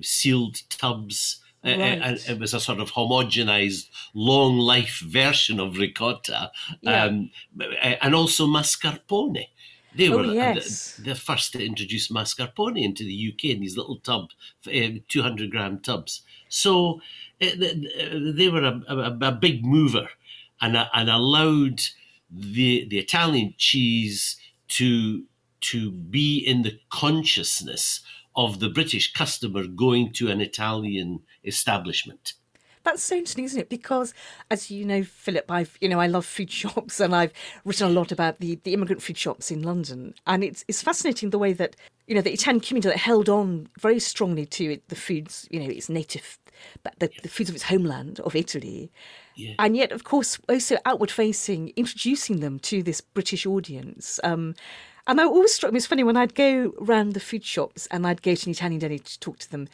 sealed 0.02 0.62
tubs. 0.68 1.40
Right. 1.62 1.78
and 1.78 2.18
it 2.26 2.38
was 2.40 2.54
a 2.54 2.61
sort 2.61 2.80
of 2.80 2.92
homogenized 2.92 3.90
long 4.14 4.56
life 4.56 5.02
version 5.06 5.61
of 5.61 5.76
ricotta 5.76 6.50
yeah. 6.80 7.04
um, 7.04 7.30
and 8.02 8.14
also 8.14 8.46
mascarpone 8.46 9.44
they 9.94 10.09
oh, 10.09 10.18
were 10.18 10.24
yes. 10.24 10.96
the, 10.96 11.11
the, 11.11 11.14
first 11.14 11.52
to 11.52 11.64
introduce 11.64 12.09
mascarpone 12.09 12.80
into 12.80 13.04
the 13.04 13.33
UK 13.33 13.50
in 13.56 13.61
these 13.61 13.76
little 13.76 13.98
tubs, 13.98 14.35
uh, 14.66 15.00
200 15.09 15.50
gram 15.50 15.80
tubs. 15.80 16.22
So 16.50 17.00
uh, 17.40 17.46
they 17.56 18.48
were 18.48 18.64
a, 18.64 18.82
a, 18.88 19.28
a 19.28 19.32
big 19.32 19.64
mover 19.64 20.08
and, 20.60 20.76
and 20.76 21.08
allowed 21.08 21.80
the, 22.30 22.86
the 22.88 22.98
Italian 22.98 23.54
cheese 23.56 24.36
to, 24.68 25.24
to 25.62 25.90
be 25.90 26.38
in 26.38 26.62
the 26.62 26.78
consciousness 26.90 28.02
of 28.36 28.60
the 28.60 28.68
British 28.68 29.12
customer 29.12 29.66
going 29.66 30.12
to 30.12 30.30
an 30.30 30.40
Italian 30.40 31.20
establishment. 31.44 32.34
That's 32.82 33.02
so 33.02 33.16
interesting, 33.16 33.44
isn't 33.44 33.60
it? 33.60 33.68
Because, 33.68 34.14
as 34.50 34.70
you 34.70 34.86
know, 34.86 35.02
Philip, 35.02 35.50
I've 35.50 35.76
you 35.80 35.88
know 35.88 36.00
I 36.00 36.06
love 36.06 36.24
food 36.24 36.50
shops, 36.60 36.98
and 36.98 37.14
I've 37.14 37.32
written 37.64 37.88
a 37.88 37.92
lot 37.92 38.10
about 38.10 38.38
the, 38.40 38.58
the 38.64 38.72
immigrant 38.72 39.02
food 39.02 39.18
shops 39.18 39.50
in 39.50 39.62
London, 39.62 40.14
and 40.26 40.42
it's 40.42 40.64
it's 40.66 40.82
fascinating 40.82 41.30
the 41.30 41.38
way 41.38 41.52
that 41.52 41.76
you 42.11 42.16
know 42.16 42.23
the 42.23 42.33
Italian 42.33 42.61
community 42.61 42.88
that 42.88 42.99
held 42.99 43.29
on 43.29 43.68
very 43.79 44.01
strongly 44.01 44.44
to 44.44 44.73
it, 44.73 44.88
the 44.88 44.96
foods, 44.96 45.46
you 45.49 45.61
know, 45.61 45.70
its 45.70 45.88
native, 45.88 46.40
the, 46.99 47.09
the 47.23 47.29
foods 47.29 47.49
of 47.49 47.55
its 47.55 47.62
homeland 47.62 48.18
of 48.20 48.35
Italy, 48.35 48.90
yeah. 49.37 49.55
and 49.61 49.77
yet, 49.77 49.92
of 49.92 50.03
course, 50.03 50.37
also 50.49 50.77
outward 50.85 51.12
facing, 51.12 51.73
introducing 51.77 52.40
them 52.40 52.59
to 52.59 52.83
this 52.83 53.01
British 53.01 53.46
audience. 53.46 54.18
Um, 54.25 54.57
and 55.07 55.20
I 55.20 55.25
always 55.25 55.55
struck 55.55 55.73
me 55.73 55.77
as 55.77 55.87
funny 55.87 56.03
when 56.03 56.16
I'd 56.16 56.35
go 56.35 56.75
around 56.81 57.12
the 57.12 57.20
food 57.20 57.44
shops 57.44 57.87
and 57.92 58.05
I'd 58.05 58.23
go 58.23 58.35
to 58.35 58.46
an 58.46 58.51
Italian 58.51 58.81
deli 58.81 58.99
to 58.99 59.20
talk 59.20 59.38
to 59.38 59.51
them. 59.51 59.68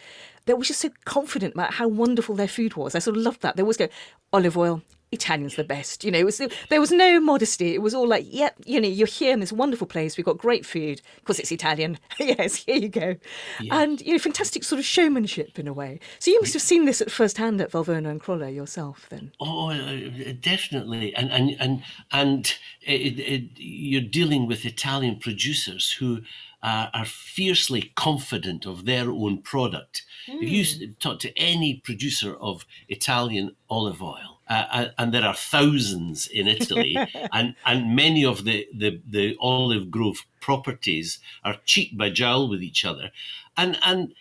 They 0.45 0.53
were 0.53 0.63
just 0.63 0.81
so 0.83 0.91
confident 1.07 1.55
about 1.55 1.73
how 1.75 1.89
wonderful 1.89 2.35
their 2.35 2.49
food 2.49 2.77
was. 2.77 2.95
I 2.95 2.99
sort 2.99 3.17
of 3.17 3.23
loved 3.23 3.41
that. 3.41 3.57
They 3.57 3.63
always 3.63 3.79
go, 3.79 3.89
olive 4.31 4.59
oil, 4.59 4.83
Italian's 5.13 5.57
the 5.57 5.65
best. 5.65 6.05
You 6.05 6.11
know, 6.11 6.25
was, 6.25 6.41
there 6.69 6.81
was 6.81 6.91
no 6.91 7.21
modesty. 7.21 7.75
It 7.75 7.83
was 7.83 7.95
all 7.95 8.09
like, 8.09 8.27
yeah, 8.29 8.51
you 8.65 8.81
know, 8.81 8.89
you're 8.89 9.07
here 9.07 9.33
in 9.33 9.41
this 9.41 9.53
wonderful 9.53 9.87
place. 9.87 10.17
We've 10.17 10.27
got 10.27 10.39
great 10.39 10.67
food 10.67 11.01
because 11.17 11.39
it's 11.39 11.53
Italian. 11.53 11.99
yes, 12.19 12.57
here 12.57 12.77
you 12.77 12.89
go. 12.89 13.17
Yeah. 13.61 13.81
And, 13.81 14.01
you 14.01 14.13
know, 14.13 14.19
fantastic 14.19 14.65
sort 14.65 14.79
of 14.79 14.85
showmanship 14.85 15.59
in 15.59 15.69
a 15.69 15.73
way. 15.73 16.01
So 16.19 16.31
you 16.31 16.41
must 16.41 16.55
have 16.55 16.63
seen 16.63 16.87
this 16.87 17.01
at 17.01 17.11
first 17.11 17.39
hand 17.39 17.61
at 17.61 17.71
Valvona 17.71 18.09
and 18.09 18.21
Crolla 18.21 18.51
yourself 18.51 19.07
then. 19.09 19.33
Oh, 19.41 19.71
uh, 19.71 20.33
definitely. 20.41 21.15
And, 21.15 21.31
and, 21.31 21.57
and, 21.61 21.83
and 22.11 22.55
it, 22.83 23.19
it, 23.21 23.51
you're 23.57 24.01
dealing 24.01 24.47
with 24.47 24.65
Italian 24.65 25.19
producers 25.21 25.93
who 25.93 26.23
uh, 26.63 26.89
are 26.93 27.05
fiercely 27.05 27.93
confident 27.95 28.67
of 28.67 28.87
their 28.87 29.11
own 29.11 29.41
product. 29.43 30.03
Mm. 30.29 30.43
If 30.43 30.81
you 30.81 30.95
talk 30.95 31.21
to 31.21 31.39
any 31.39 31.75
producer 31.85 32.35
of 32.35 32.67
Italian 32.89 33.55
olive 33.71 34.03
oil, 34.03 34.36
uh, 34.49 34.89
and 34.97 35.13
there 35.13 35.25
are 35.25 35.35
thousands 35.35 36.27
in 36.27 36.47
Italy, 36.47 36.97
and, 37.33 37.55
and 37.65 37.97
many 37.97 38.25
of 38.25 38.45
the, 38.45 38.67
the, 38.73 39.01
the 39.07 39.37
olive 39.41 39.91
grove 39.91 40.19
properties 40.41 41.19
are 41.45 41.57
cheek 41.65 41.97
by 41.97 42.11
jowl 42.11 42.49
with 42.49 42.63
each 42.63 42.85
other. 42.85 43.11
And, 43.57 43.79
and 43.83 44.15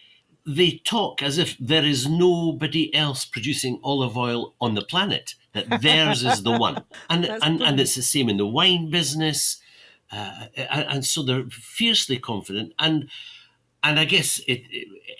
they 0.45 0.81
talk 0.83 1.21
as 1.21 1.37
if 1.37 1.55
there 1.59 1.83
is 1.83 2.07
nobody 2.07 2.93
else 2.93 3.25
producing 3.25 3.79
olive 3.83 4.17
oil 4.17 4.55
on 4.59 4.73
the 4.75 4.81
planet, 4.81 5.35
that 5.53 5.81
theirs 5.81 6.23
is 6.23 6.43
the 6.43 6.57
one. 6.57 6.83
And, 7.09 7.25
and, 7.25 7.61
and 7.61 7.79
it's 7.79 7.95
the 7.95 8.01
same 8.01 8.29
in 8.29 8.37
the 8.37 8.47
wine 8.47 8.89
business. 8.89 9.59
Uh, 10.11 10.47
and, 10.55 10.87
and, 10.89 11.05
so 11.05 11.23
they're 11.23 11.45
fiercely 11.49 12.17
confident. 12.17 12.73
And, 12.79 13.09
and 13.83 13.99
I 13.99 14.05
guess 14.05 14.39
it, 14.47 14.63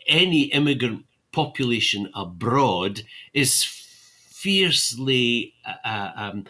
any 0.07 0.43
immigrant 0.43 1.05
population 1.31 2.09
abroad 2.15 3.03
is 3.33 3.84
fiercely 4.45 5.55
uh, 5.65 5.73
uh 5.83 6.11
um, 6.15 6.45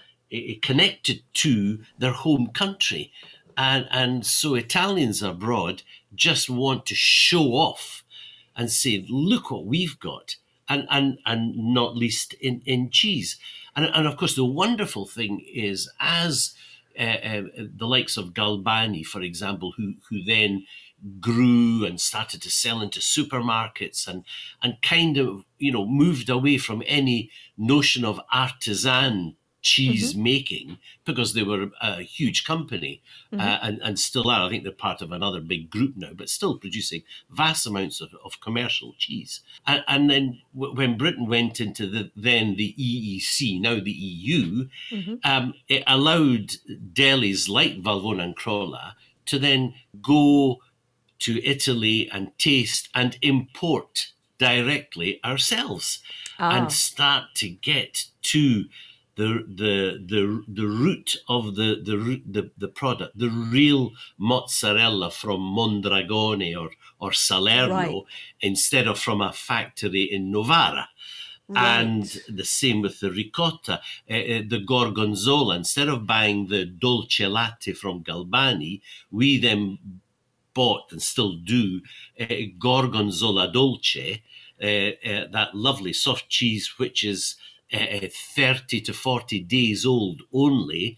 connected 0.62 1.24
to 1.34 1.80
their 1.98 2.12
home 2.12 2.48
country. 2.48 3.12
And, 3.58 3.88
and 3.90 4.26
so 4.26 4.56
Italians 4.56 5.24
abroad 5.24 5.84
just 6.14 6.50
want 6.50 6.86
to 6.88 6.96
show 6.96 7.54
off 7.54 8.04
and 8.54 8.70
say, 8.70 9.06
look 9.10 9.50
what 9.50 9.66
we've 9.66 9.98
got. 9.98 10.36
And, 10.68 10.88
and, 10.90 11.20
and 11.26 11.56
not 11.56 11.96
least 11.96 12.34
in, 12.42 12.62
in 12.66 12.90
cheese. 12.90 13.38
And, 13.76 13.86
and 13.86 14.08
of 14.08 14.18
course, 14.18 14.36
the 14.36 14.44
wonderful 14.44 15.06
thing 15.06 15.46
is, 15.54 15.90
as 16.02 16.54
uh, 17.00 17.04
uh, 17.04 17.42
the 17.58 17.86
likes 17.86 18.18
of 18.18 18.34
Galbani, 18.34 19.06
for 19.06 19.22
example, 19.22 19.74
who, 19.78 19.94
who 20.10 20.24
then 20.24 20.66
grew 21.20 21.86
and 21.86 22.00
started 22.00 22.42
to 22.42 22.50
sell 22.50 22.82
into 22.82 23.00
supermarkets 23.00 24.08
and 24.08 24.24
and 24.62 24.82
kind 24.82 25.18
of 25.18 25.46
you 25.58 25.72
know 25.72 25.86
moved 25.86 26.30
away 26.30 26.58
from 26.58 26.84
any 26.88 27.30
notion 27.58 28.04
of 28.04 28.20
artisan 28.32 29.36
cheese 29.66 30.14
mm-hmm. 30.14 30.24
making 30.24 30.78
because 31.06 31.34
they 31.34 31.42
were 31.42 31.72
a 31.82 32.04
huge 32.04 32.46
company 32.46 33.02
mm-hmm. 33.34 33.42
uh, 33.42 33.58
and, 33.64 33.82
and 33.82 33.98
still 33.98 34.30
are. 34.30 34.46
I 34.46 34.50
think 34.50 34.62
they're 34.62 34.72
part 34.72 35.02
of 35.02 35.12
another 35.12 35.42
big 35.42 35.72
group 35.72 35.94
now, 35.98 36.12
but 36.16 36.30
still 36.30 36.60
producing 36.60 37.02
vast 37.32 37.66
amounts 37.66 38.00
of, 38.00 38.10
of 38.24 38.40
commercial 38.40 38.94
cheese. 39.00 39.42
And, 39.66 39.84
and 39.88 40.08
then 40.08 40.40
w- 40.54 40.76
when 40.76 41.00
Britain 41.00 41.26
went 41.26 41.60
into 41.60 41.88
the 41.88 42.12
then 42.16 42.58
the 42.58 42.76
EEC, 42.78 43.60
now 43.60 43.80
the 43.80 43.92
EU, 43.92 44.68
mm-hmm. 44.92 45.16
um, 45.24 45.56
it 45.68 45.84
allowed 45.88 46.58
delis 46.94 47.50
like 47.50 47.82
Valvona 47.82 48.24
and 48.24 48.36
Crolla 48.36 48.96
to 49.26 49.40
then 49.40 49.74
go 50.00 50.60
to 51.20 51.44
Italy 51.44 52.10
and 52.12 52.38
taste 52.38 52.90
and 52.94 53.18
import 53.22 54.08
directly 54.38 55.20
ourselves 55.24 56.00
and 56.38 56.66
ah. 56.66 56.70
start 56.70 57.24
to 57.36 57.50
get 57.50 58.06
to 58.22 58.66
the 59.16 59.46
the 59.48 60.06
the 60.06 60.44
the 60.48 60.68
root 60.68 61.18
of 61.30 61.56
the 61.56 61.82
the 61.84 62.22
the, 62.26 62.52
the 62.58 62.68
product, 62.68 63.18
the 63.18 63.30
real 63.30 63.92
mozzarella 64.18 65.10
from 65.10 65.42
Mondragone 65.42 66.56
or 66.56 66.72
or 67.00 67.14
Salerno, 67.14 67.74
right. 67.74 68.04
instead 68.42 68.88
of 68.88 69.00
from 69.00 69.22
a 69.22 69.32
factory 69.34 70.04
in 70.04 70.32
Novara. 70.32 70.90
Right. 71.48 71.82
And 71.82 72.04
the 72.28 72.44
same 72.44 72.82
with 72.82 73.00
the 73.02 73.12
ricotta, 73.12 73.80
uh, 74.10 74.14
uh, 74.14 74.42
the 74.48 74.64
gorgonzola. 74.66 75.58
Instead 75.58 75.90
of 75.90 76.08
buying 76.08 76.48
the 76.48 76.66
dolce 76.66 77.28
latte 77.28 77.74
from 77.74 78.04
Galbani, 78.04 78.82
we 79.12 79.38
then 79.38 79.78
bought 80.56 80.92
and 80.92 81.02
still 81.02 81.34
do 81.34 81.82
uh, 82.20 82.26
gorgonzola 82.58 83.52
dolce, 83.52 84.24
eh, 84.60 84.92
eh, 85.04 85.26
that 85.32 85.54
lovely 85.54 85.94
soft 85.94 86.30
cheese, 86.30 86.80
which 86.80 87.04
is 87.04 87.36
uh, 87.72 88.08
30 88.36 88.82
to 88.82 88.94
40 88.94 89.42
days 89.42 89.86
old 89.86 90.22
only, 90.34 90.98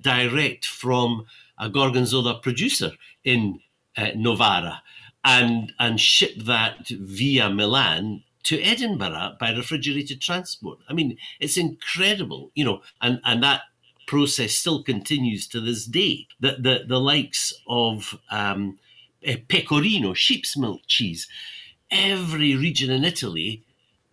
direct 0.00 0.64
from 0.64 1.26
a 1.58 1.68
Gorgonzola 1.68 2.40
producer 2.40 2.92
in 3.24 3.60
Novara 4.14 4.82
and, 5.24 5.72
and 5.80 6.00
ship 6.00 6.36
that 6.36 6.88
via 6.88 7.50
Milan 7.50 8.22
to 8.44 8.62
Edinburgh 8.62 9.36
by 9.40 9.50
refrigerated 9.50 10.20
transport. 10.20 10.78
I 10.88 10.92
mean, 10.92 11.18
it's 11.40 11.56
incredible, 11.56 12.52
you 12.54 12.64
know, 12.64 12.80
and, 13.02 13.20
and 13.24 13.42
that 13.42 13.62
process 14.06 14.54
still 14.54 14.82
continues 14.82 15.46
to 15.48 15.60
this 15.60 15.84
day. 15.84 16.26
The, 16.40 16.56
the, 16.58 16.84
the 16.86 17.00
likes 17.00 17.52
of 17.68 18.18
um, 18.30 18.78
pecorino, 19.48 20.14
sheep's 20.14 20.56
milk 20.56 20.82
cheese, 20.86 21.28
every 21.90 22.56
region 22.56 22.90
in 22.90 23.04
Italy 23.04 23.62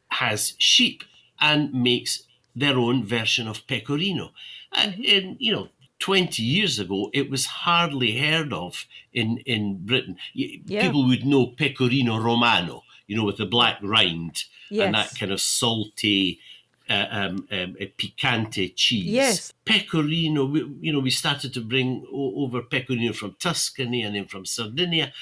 has 0.09 0.53
sheep 0.57 1.03
and 1.39 1.73
makes 1.73 2.23
their 2.55 2.77
own 2.77 3.03
version 3.03 3.47
of 3.47 3.65
pecorino. 3.67 4.31
And, 4.71 4.93
mm-hmm. 4.93 5.17
and, 5.17 5.37
you 5.39 5.51
know, 5.51 5.69
20 5.99 6.41
years 6.43 6.79
ago, 6.79 7.09
it 7.13 7.29
was 7.29 7.45
hardly 7.45 8.17
heard 8.17 8.51
of 8.51 8.85
in, 9.13 9.37
in 9.45 9.85
Britain. 9.85 10.17
Yeah. 10.33 10.81
People 10.81 11.07
would 11.07 11.25
know 11.25 11.47
pecorino 11.47 12.19
romano, 12.19 12.83
you 13.07 13.15
know, 13.15 13.23
with 13.23 13.37
the 13.37 13.45
black 13.45 13.79
rind 13.81 14.43
yes. 14.69 14.85
and 14.85 14.95
that 14.95 15.17
kind 15.17 15.31
of 15.31 15.39
salty, 15.39 16.39
uh, 16.89 17.05
um, 17.09 17.47
um, 17.51 17.75
a 17.79 17.93
picante 17.97 18.73
cheese. 18.75 19.05
Yes. 19.05 19.53
Pecorino, 19.65 20.45
we, 20.45 20.65
you 20.81 20.91
know, 20.91 20.99
we 20.99 21.09
started 21.09 21.53
to 21.53 21.61
bring 21.61 22.05
over 22.11 22.61
pecorino 22.61 23.13
from 23.13 23.35
Tuscany 23.39 24.03
and 24.03 24.15
then 24.15 24.25
from 24.25 24.45
Sardinia. 24.45 25.13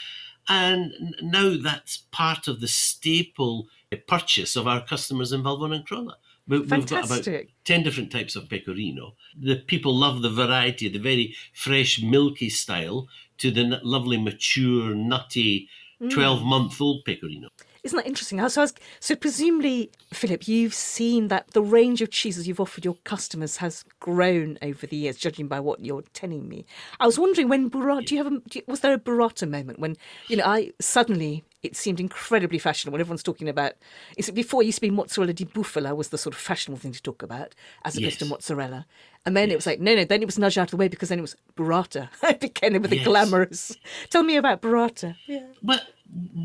And 0.50 1.16
now 1.22 1.56
that's 1.62 1.98
part 2.12 2.48
of 2.48 2.62
the 2.62 2.68
staple 2.68 3.68
purchase 4.08 4.56
of 4.56 4.68
our 4.68 4.84
customers 4.84 5.32
in 5.32 5.44
Valvona 5.44 5.76
and 5.76 5.86
Crolla. 5.86 6.18
We've 6.48 6.68
got 6.68 7.06
about 7.06 7.28
10 7.64 7.84
different 7.84 8.12
types 8.12 8.36
of 8.36 8.50
pecorino. 8.50 9.16
The 9.40 9.58
people 9.58 9.96
love 9.96 10.22
the 10.22 10.30
variety, 10.30 10.90
the 10.90 11.00
very 11.00 11.36
fresh, 11.54 12.02
milky 12.02 12.50
style, 12.50 13.08
to 13.38 13.52
the 13.52 13.80
lovely, 13.84 14.18
mature, 14.18 14.94
nutty, 14.96 15.70
12 16.10 16.44
month 16.44 16.82
old 16.82 17.06
pecorino. 17.06 17.50
Isn't 17.84 17.98
that 17.98 18.06
interesting? 18.06 18.48
So, 18.50 18.62
was, 18.62 18.74
so 19.00 19.16
presumably, 19.16 19.90
Philip, 20.14 20.48
you've 20.48 20.74
seen 20.74 21.30
that 21.30 21.52
the 21.52 21.64
range 21.64 22.02
of 22.02 22.12
cheeses 22.12 22.48
you've 22.48 22.60
offered 22.60 22.86
your 22.86 22.96
customers 23.06 23.58
has 23.58 23.84
grown 24.00 24.60
over 24.62 24.86
the 24.86 24.96
years, 24.96 25.18
judging 25.18 25.48
by 25.48 25.60
what 25.60 25.84
you're 25.84 26.04
telling 26.14 26.48
me. 26.48 26.66
I 27.00 27.08
was 27.08 27.18
wondering 27.18 27.50
when 27.50 27.72
burrata. 27.72 28.06
Do 28.06 28.16
you 28.16 28.24
have 28.24 28.32
a? 28.32 28.42
You, 28.54 28.62
was 28.68 28.82
there 28.82 28.94
a 28.94 29.00
burrata 29.00 29.50
moment 29.50 29.80
when 29.80 29.98
you 30.28 30.38
know 30.38 30.46
I 30.46 30.72
suddenly 30.80 31.44
it 31.64 31.76
seemed 31.76 32.00
incredibly 32.00 32.58
fashionable. 32.58 33.00
Everyone's 33.00 33.24
talking 33.24 33.50
about. 33.50 33.74
Is 34.18 34.30
it 34.30 34.34
before 34.34 34.62
it 34.62 34.66
used 34.66 34.78
to 34.78 34.82
be 34.82 34.90
mozzarella 34.90 35.34
di 35.34 35.46
bufala 35.46 35.96
was 35.96 36.10
the 36.10 36.18
sort 36.18 36.36
of 36.36 36.42
fashionable 36.42 36.80
thing 36.80 36.92
to 36.92 37.02
talk 37.02 37.22
about 37.24 37.56
as 37.84 37.96
opposed 37.96 38.14
yes. 38.14 38.18
to 38.18 38.26
mozzarella, 38.26 38.86
and 39.26 39.36
then 39.36 39.50
yes. 39.50 39.54
it 39.54 39.58
was 39.58 39.66
like 39.68 39.80
no, 39.80 39.96
no. 39.96 40.06
Then 40.06 40.22
it 40.22 40.26
was 40.26 40.40
nudged 40.40 40.58
out 40.58 40.68
of 40.68 40.72
the 40.72 40.78
way 40.78 40.88
because 40.88 41.10
then 41.10 41.20
it 41.20 41.24
was 41.24 41.36
burrata. 41.56 42.10
it 42.24 42.40
became 42.40 42.74
with 42.74 42.92
yes. 42.92 43.04
the 43.04 43.04
glamorous. 43.04 43.76
Tell 44.10 44.24
me 44.24 44.38
about 44.38 44.62
burrata. 44.62 45.16
Yeah. 45.26 45.48
Well, 45.64 45.82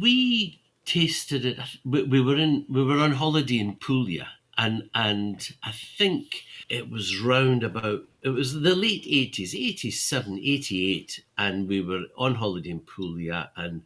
we 0.01 0.61
tasted 0.87 1.45
it. 1.45 1.59
We, 1.85 2.21
were 2.21 2.37
in 2.37 2.65
we 2.69 2.83
were 2.83 2.99
on 2.99 3.13
holiday 3.13 3.59
in 3.59 3.77
Puglia, 3.77 4.29
and 4.57 4.89
and 4.95 5.49
I 5.63 5.73
think 5.73 6.45
it 6.69 6.91
was 6.91 7.21
round 7.21 7.63
about 7.63 8.03
it 8.23 8.31
was 8.31 8.61
the 8.61 8.75
late 8.75 9.05
80s 9.05 9.55
87 9.55 10.39
88 10.43 11.25
and 11.39 11.69
we 11.69 11.81
were 11.81 12.05
on 12.17 12.37
holiday 12.37 12.71
in 12.71 12.81
Puglia 12.81 13.51
and 13.57 13.83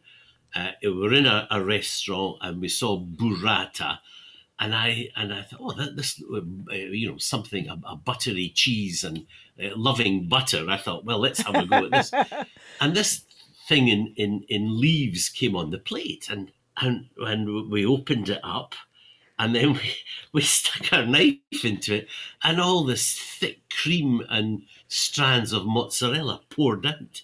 uh, 0.55 0.71
we 0.81 0.91
were 0.91 1.13
in 1.13 1.25
a, 1.25 1.47
a, 1.51 1.63
restaurant 1.63 2.37
and 2.41 2.59
we 2.59 2.67
saw 2.67 2.99
burrata 2.99 3.99
and 4.59 4.73
I 4.73 5.09
and 5.15 5.33
I 5.33 5.43
thought 5.43 5.59
oh 5.61 5.73
that, 5.73 5.95
this 5.95 6.21
uh, 6.33 6.41
you 6.73 7.11
know 7.11 7.17
something 7.17 7.67
a, 7.67 7.79
a 7.85 7.95
buttery 7.95 8.49
cheese 8.49 9.03
and 9.03 9.27
uh, 9.61 9.75
loving 9.75 10.27
butter 10.27 10.65
I 10.69 10.77
thought 10.77 11.05
well 11.05 11.19
let's 11.19 11.41
have 11.41 11.55
a 11.55 11.65
go 11.65 11.85
at 11.85 11.91
this 11.91 12.11
and 12.81 12.95
this 12.95 13.25
thing 13.67 13.89
in, 13.89 14.13
in 14.15 14.43
in 14.49 14.79
leaves 14.79 15.29
came 15.29 15.55
on 15.55 15.69
the 15.69 15.79
plate 15.79 16.29
and 16.29 16.51
and 16.77 17.07
when 17.17 17.69
we 17.69 17.85
opened 17.85 18.29
it 18.29 18.39
up 18.43 18.75
and 19.41 19.55
then 19.55 19.73
we, 19.73 19.95
we 20.31 20.41
stuck 20.41 20.93
our 20.93 21.05
knife 21.05 21.37
into 21.63 21.95
it 21.95 22.07
and 22.43 22.61
all 22.61 22.83
this 22.83 23.17
thick 23.17 23.61
cream 23.81 24.21
and 24.29 24.63
strands 24.87 25.51
of 25.51 25.65
mozzarella 25.65 26.41
poured 26.49 26.85
out. 26.85 27.23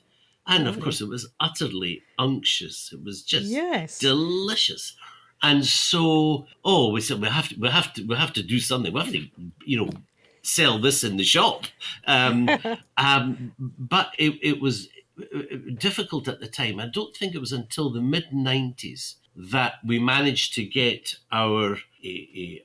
And 0.49 0.67
of 0.67 0.79
course 0.79 1.01
it 1.01 1.09
was 1.09 1.27
utterly 1.39 2.03
unctuous. 2.17 2.91
It 2.93 3.03
was 3.03 3.21
just 3.21 3.47
yes. 3.47 3.99
delicious. 3.99 4.95
And 5.43 5.65
so 5.65 6.47
oh 6.63 6.91
we 6.91 7.01
said 7.01 7.21
we 7.21 7.27
have 7.27 7.49
to 7.49 7.59
we 7.59 7.69
have 7.69 7.93
to 7.93 8.03
we 8.03 8.15
have 8.15 8.33
to 8.33 8.43
do 8.43 8.59
something. 8.59 8.93
We 8.93 8.99
have 9.01 9.11
to 9.11 9.27
you 9.65 9.77
know 9.77 9.89
sell 10.41 10.79
this 10.79 11.03
in 11.03 11.17
the 11.17 11.23
shop. 11.25 11.65
Um, 12.07 12.49
um, 12.97 13.51
but 13.59 14.13
it, 14.17 14.39
it 14.41 14.61
was 14.61 14.87
uh, 15.19 15.57
difficult 15.77 16.29
at 16.29 16.39
the 16.39 16.47
time. 16.47 16.79
I 16.79 16.87
don't 16.87 17.15
think 17.15 17.35
it 17.35 17.39
was 17.41 17.51
until 17.51 17.89
the 17.91 18.01
mid 18.01 18.29
90s 18.31 19.15
that 19.37 19.75
we 19.85 19.99
managed 19.99 20.53
to 20.55 20.63
get 20.63 21.15
our, 21.31 21.77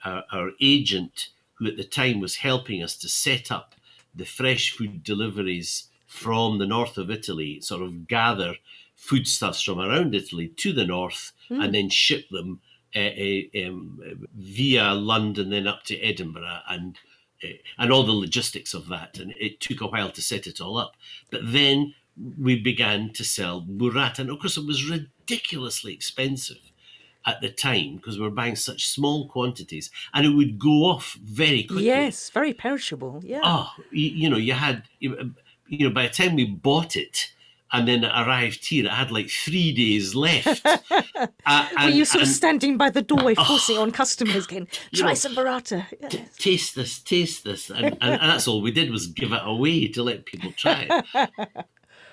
our, 0.05 0.25
our 0.33 0.51
agent, 0.61 1.29
who 1.55 1.67
at 1.67 1.77
the 1.77 1.85
time 1.85 2.19
was 2.21 2.37
helping 2.37 2.83
us 2.83 2.97
to 2.97 3.09
set 3.09 3.53
up 3.53 3.75
the 4.15 4.25
fresh 4.25 4.71
food 4.71 5.05
deliveries 5.05 5.89
from 6.07 6.59
the 6.59 6.67
north 6.67 6.99
of 6.99 7.11
Italy, 7.11 7.61
sort 7.61 7.83
of 7.83 8.09
gather 8.09 8.57
foodstuffs 8.97 9.63
from 9.63 9.79
around 9.81 10.15
Italy 10.15 10.49
to 10.49 10.73
the 10.73 10.85
north 10.85 11.33
Hmm. 11.49 11.61
and 11.61 11.75
then 11.75 11.91
ship 11.91 12.29
them 12.31 12.61
uh, 12.95 12.99
uh, 12.99 13.67
um, 13.67 14.29
via 14.35 14.95
London, 14.95 15.51
then 15.51 15.67
up 15.67 15.83
to 15.85 15.99
Edinburgh, 15.99 16.61
and 16.69 16.97
uh, 17.43 17.49
and 17.79 17.91
all 17.91 18.05
the 18.05 18.13
logistics 18.13 18.75
of 18.75 18.89
that. 18.89 19.19
And 19.19 19.35
it 19.39 19.61
took 19.61 19.81
a 19.81 19.87
while 19.87 20.11
to 20.11 20.23
set 20.23 20.47
it 20.47 20.61
all 20.61 20.79
up. 20.79 20.95
But 21.31 21.41
then 21.45 21.95
we 22.39 22.61
began 22.61 23.11
to 23.15 23.25
sell 23.25 23.63
burrata, 23.63 24.21
and 24.21 24.31
of 24.31 24.39
course, 24.39 24.57
it 24.57 24.67
was 24.67 24.89
ridiculously 25.23 25.93
expensive 25.93 26.59
at 27.25 27.41
the 27.41 27.49
time 27.49 27.97
because 27.97 28.19
we 28.19 28.25
were 28.25 28.31
buying 28.31 28.57
such 28.57 28.87
small 28.87 29.29
quantities, 29.29 29.91
and 30.13 30.27
it 30.27 30.31
would 30.31 30.59
go 30.59 30.85
off 30.87 31.17
very 31.23 31.63
quickly. 31.65 31.85
Yes, 31.87 32.31
very 32.31 32.53
perishable. 32.53 33.21
Yeah. 33.25 33.41
Oh, 33.45 33.71
you, 33.91 34.11
you 34.11 34.31
know, 34.31 34.37
you 34.37 34.55
had, 34.55 34.83
you 34.99 35.35
you 35.69 35.89
know, 35.89 35.95
by 35.95 36.09
the 36.09 36.13
time 36.13 36.35
we 36.35 36.45
bought 36.45 36.97
it 36.97 37.29
and 37.73 37.89
then 37.89 38.05
it 38.05 38.09
arrived 38.15 38.67
here, 38.67 38.85
it 38.85 38.91
had 38.91 39.11
like 39.11 39.31
three 39.31 39.73
days 39.73 40.15
left. 40.15 40.61
uh, 41.47 41.69
Were 41.83 41.89
you 41.89 42.05
sort 42.05 42.23
of 42.23 42.29
standing 42.29 42.77
by 42.77 42.91
the 42.91 43.01
doorway, 43.01 43.35
forcing 43.35 43.79
on 43.79 43.91
customers, 43.93 44.47
You 44.51 44.67
"Try 44.95 45.09
know, 45.09 45.15
some 45.15 45.35
burrata"? 45.35 45.87
t- 46.11 46.25
taste 46.39 46.75
this, 46.75 46.99
taste 46.99 47.45
this, 47.45 47.71
and, 47.71 47.87
and, 47.87 48.03
and 48.03 48.21
that's 48.31 48.47
all 48.47 48.61
we 48.61 48.73
did 48.73 48.91
was 48.91 49.07
give 49.07 49.33
it 49.33 49.41
away 49.45 49.89
to 49.89 50.03
let 50.03 50.27
people 50.27 50.53
try 50.57 50.87
it. 50.91 51.49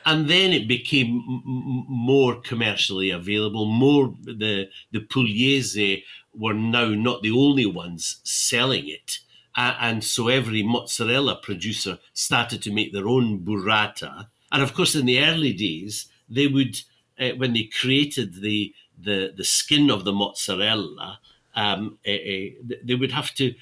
and 0.10 0.30
then 0.30 0.54
it 0.54 0.68
became 0.68 1.10
m- 1.30 1.86
more 1.88 2.42
commercially 2.42 3.10
available. 3.10 3.66
More 3.66 4.16
the 4.24 4.70
the 4.92 5.00
Pugliese 5.12 6.04
were 6.34 6.54
now 6.54 6.88
not 6.90 7.22
the 7.22 7.32
only 7.32 7.66
ones 7.66 8.20
selling 8.24 8.88
it, 8.88 9.20
uh, 9.56 9.76
and 9.80 10.04
so 10.04 10.28
every 10.28 10.64
mozzarella 10.64 11.36
producer 11.48 12.00
started 12.14 12.62
to 12.64 12.72
make 12.74 12.92
their 12.94 13.08
own 13.08 13.40
burrata. 13.46 14.28
And 14.52 14.62
of 14.64 14.74
course, 14.74 14.96
in 14.96 15.06
the 15.06 15.20
early 15.30 15.54
days, 15.54 16.08
they 16.30 16.48
would 16.48 16.76
uh, 17.20 17.32
when 17.38 17.54
they 17.54 17.64
created 17.82 18.42
the 18.42 18.74
the 19.08 19.34
the 19.36 19.44
skin 19.44 19.90
of 19.90 20.06
the 20.06 20.14
mozzarella, 20.14 21.20
um, 21.56 22.00
eh, 22.06 22.50
they 22.84 22.96
would 22.96 23.12
have 23.12 23.34
to 23.36 23.54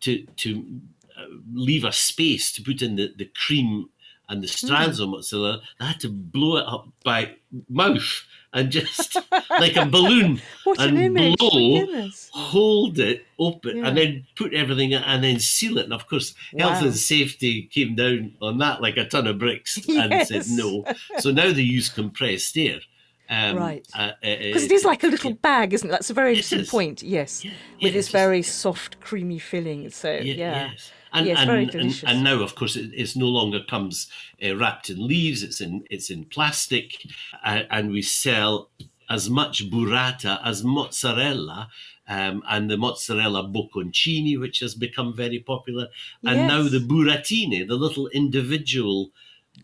to 0.00 0.24
to 0.42 0.80
uh, 1.16 1.26
leave 1.52 1.84
a 1.84 1.92
space 1.92 2.52
to 2.52 2.62
put 2.62 2.82
in 2.82 2.96
the, 2.96 3.12
the 3.16 3.30
cream 3.46 3.88
and 4.28 4.42
the 4.42 4.48
strands 4.48 5.00
of 5.00 5.08
mozzarella. 5.08 5.60
They 5.78 5.86
had 5.86 6.00
to 6.00 6.08
blow 6.08 6.56
it 6.56 6.64
up 6.66 6.88
by 7.04 7.34
mouth 7.68 8.24
and 8.52 8.70
just 8.70 9.16
like 9.50 9.76
a 9.76 9.86
balloon 9.86 10.40
What 10.64 10.80
an 10.80 10.96
and 10.96 10.98
image! 10.98 11.36
Blow, 11.38 12.08
hold 12.32 12.98
it 12.98 13.24
open, 13.38 13.78
Yeah. 13.78 13.88
and 13.88 13.96
then 13.96 14.26
put 14.36 14.54
everything 14.54 14.92
in 14.92 15.02
and 15.02 15.22
then 15.22 15.38
seal 15.40 15.78
it. 15.78 15.84
And 15.84 15.92
of 15.92 16.06
course, 16.08 16.34
health 16.58 16.82
and 16.82 16.94
safety 16.96 17.64
came 17.72 17.94
down 17.94 18.34
on 18.40 18.58
that 18.58 18.80
like 18.82 18.96
a 18.96 19.06
ton 19.06 19.26
of 19.26 19.38
bricks 19.38 19.78
and 19.88 20.26
said 20.26 20.44
no. 20.48 20.84
So 21.18 21.30
now 21.30 21.52
they 21.52 21.62
use 21.62 21.88
compressed 21.88 22.56
air. 22.56 22.80
Um, 23.28 23.56
Right. 23.56 23.84
uh, 23.92 23.98
uh, 23.98 24.12
Because 24.22 24.62
it 24.64 24.70
is 24.72 24.84
like 24.84 25.02
a 25.02 25.08
little 25.08 25.34
bag, 25.34 25.74
isn't 25.74 25.88
it? 25.88 25.90
That's 25.90 26.10
a 26.10 26.14
very 26.14 26.30
interesting 26.30 26.60
is. 26.60 26.70
point. 26.70 27.02
Yes, 27.02 27.44
Yeah, 27.44 27.50
with 27.82 27.82
yeah, 27.82 27.90
this 27.90 28.08
very 28.08 28.40
soft, 28.42 29.00
creamy 29.00 29.40
filling. 29.40 29.90
So 29.90 30.12
Ye- 30.12 30.34
yeah, 30.34 30.70
Yes. 30.70 30.92
And, 31.16 31.26
Yes, 31.26 31.38
and, 31.38 31.50
and, 31.80 32.02
and 32.06 32.24
now, 32.24 32.42
of 32.42 32.54
course, 32.54 32.76
it 32.76 32.90
it's 32.94 33.16
no 33.16 33.26
longer 33.28 33.60
comes 33.62 34.10
uh, 34.44 34.56
wrapped 34.56 34.90
in 34.90 35.06
leaves. 35.06 35.42
It's 35.42 35.60
in 35.60 35.84
it's 35.90 36.10
in 36.10 36.24
plastic, 36.26 37.06
uh, 37.44 37.62
and 37.70 37.90
we 37.90 38.02
sell 38.02 38.70
as 39.08 39.30
much 39.30 39.70
burrata 39.70 40.40
as 40.44 40.64
mozzarella, 40.64 41.68
um, 42.08 42.42
and 42.48 42.70
the 42.70 42.76
mozzarella 42.76 43.42
bocconcini, 43.44 44.38
which 44.38 44.58
has 44.60 44.74
become 44.74 45.14
very 45.14 45.38
popular, 45.38 45.88
and 46.24 46.46
now 46.46 46.62
the 46.68 46.80
burratine, 46.80 47.66
the 47.66 47.76
little 47.76 48.08
individual. 48.08 49.12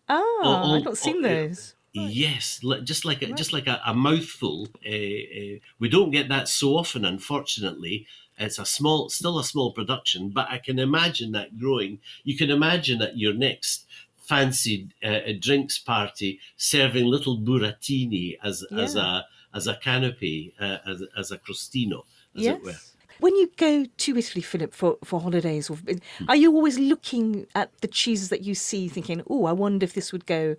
Ah, 0.08 0.62
all- 0.62 0.74
I've 0.76 0.84
not 0.84 0.96
seen 0.98 1.16
all- 1.16 1.22
those. 1.22 1.74
Yes, 1.94 2.60
just 2.84 3.04
like 3.04 3.20
a, 3.20 3.26
just 3.34 3.52
like 3.52 3.66
a, 3.66 3.78
a 3.84 3.92
mouthful. 3.94 4.68
Uh, 4.86 4.88
uh, 4.90 5.58
we 5.78 5.90
don't 5.90 6.10
get 6.10 6.28
that 6.30 6.48
so 6.48 6.76
often, 6.78 7.04
unfortunately. 7.04 8.06
It's 8.38 8.58
a 8.58 8.66
small, 8.66 9.08
still 9.08 9.38
a 9.38 9.44
small 9.44 9.72
production, 9.72 10.30
but 10.30 10.48
I 10.50 10.58
can 10.58 10.78
imagine 10.78 11.32
that 11.32 11.58
growing. 11.58 12.00
You 12.24 12.36
can 12.36 12.50
imagine 12.50 13.02
at 13.02 13.16
your 13.16 13.34
next 13.34 13.86
fancy 14.16 14.88
uh, 15.02 15.20
drinks 15.38 15.78
party 15.78 16.40
serving 16.56 17.06
little 17.06 17.38
burratini 17.38 18.38
as 18.42 18.64
as 18.76 18.96
a 18.96 19.26
as 19.54 19.66
a 19.66 19.76
canopy, 19.76 20.54
uh, 20.60 20.78
as 20.86 21.02
as 21.16 21.30
a 21.30 21.38
crostino, 21.38 22.04
as 22.36 22.46
it 22.46 22.64
were. 22.64 22.76
When 23.20 23.36
you 23.36 23.50
go 23.56 23.84
to 23.84 24.16
Italy, 24.16 24.42
Philip, 24.42 24.74
for, 24.74 24.96
for 25.04 25.20
holidays, 25.20 25.70
or 25.70 25.78
are 26.26 26.34
you 26.34 26.52
always 26.52 26.78
looking 26.78 27.46
at 27.54 27.70
the 27.80 27.86
cheeses 27.86 28.30
that 28.30 28.42
you 28.42 28.54
see, 28.54 28.88
thinking, 28.88 29.22
"Oh, 29.28 29.44
I 29.44 29.52
wonder 29.52 29.84
if 29.84 29.92
this 29.92 30.12
would 30.12 30.26
go 30.26 30.56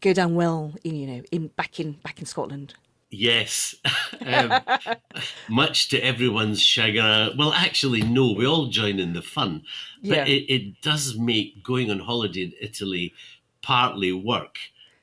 go 0.00 0.12
down 0.12 0.34
well 0.34 0.74
in 0.82 0.94
you 0.96 1.06
know 1.06 1.22
in 1.30 1.48
back 1.48 1.78
in 1.78 1.92
back 2.02 2.18
in 2.18 2.26
Scotland"? 2.26 2.74
Yes, 3.10 3.74
um, 4.26 4.52
much 5.48 5.88
to 5.88 5.98
everyone's 6.00 6.60
chagrin. 6.62 7.36
Well, 7.36 7.52
actually, 7.52 8.02
no. 8.02 8.32
We 8.32 8.46
all 8.46 8.66
join 8.68 8.98
in 9.00 9.12
the 9.14 9.22
fun, 9.22 9.62
but 10.02 10.16
Yeah. 10.16 10.24
it, 10.26 10.44
it 10.48 10.80
does 10.82 11.16
make 11.18 11.62
going 11.62 11.90
on 11.90 11.98
holiday 12.00 12.42
in 12.44 12.52
Italy 12.60 13.12
partly 13.62 14.12
work. 14.12 14.56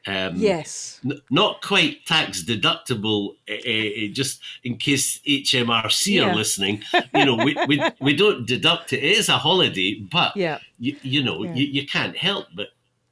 Um, 0.06 0.38
Yes. 0.38 1.02
n- 1.04 1.20
not 1.30 1.62
quite 1.62 2.06
tax 2.06 2.42
deductible, 2.44 3.36
uh, 3.50 4.14
just 4.14 4.40
in 4.64 4.78
case 4.78 5.20
HMRC 5.28 6.14
Yeah. 6.16 6.30
are 6.32 6.36
listening. 6.36 6.82
You 7.14 7.26
know, 7.26 7.36
we, 7.36 7.58
we, 7.68 7.82
we 8.00 8.16
don't 8.16 8.48
deduct 8.48 8.94
it. 8.94 9.04
It 9.04 9.18
is 9.18 9.28
a 9.28 9.38
holiday, 9.38 9.96
but 10.00 10.32
Yeah. 10.38 10.60
you, 10.80 10.96
you 11.02 11.24
know, 11.24 11.44
Yeah. 11.44 11.54
you, 11.56 11.66
you 11.66 11.86
can't 11.86 12.16
help 12.16 12.46
but, 12.56 12.68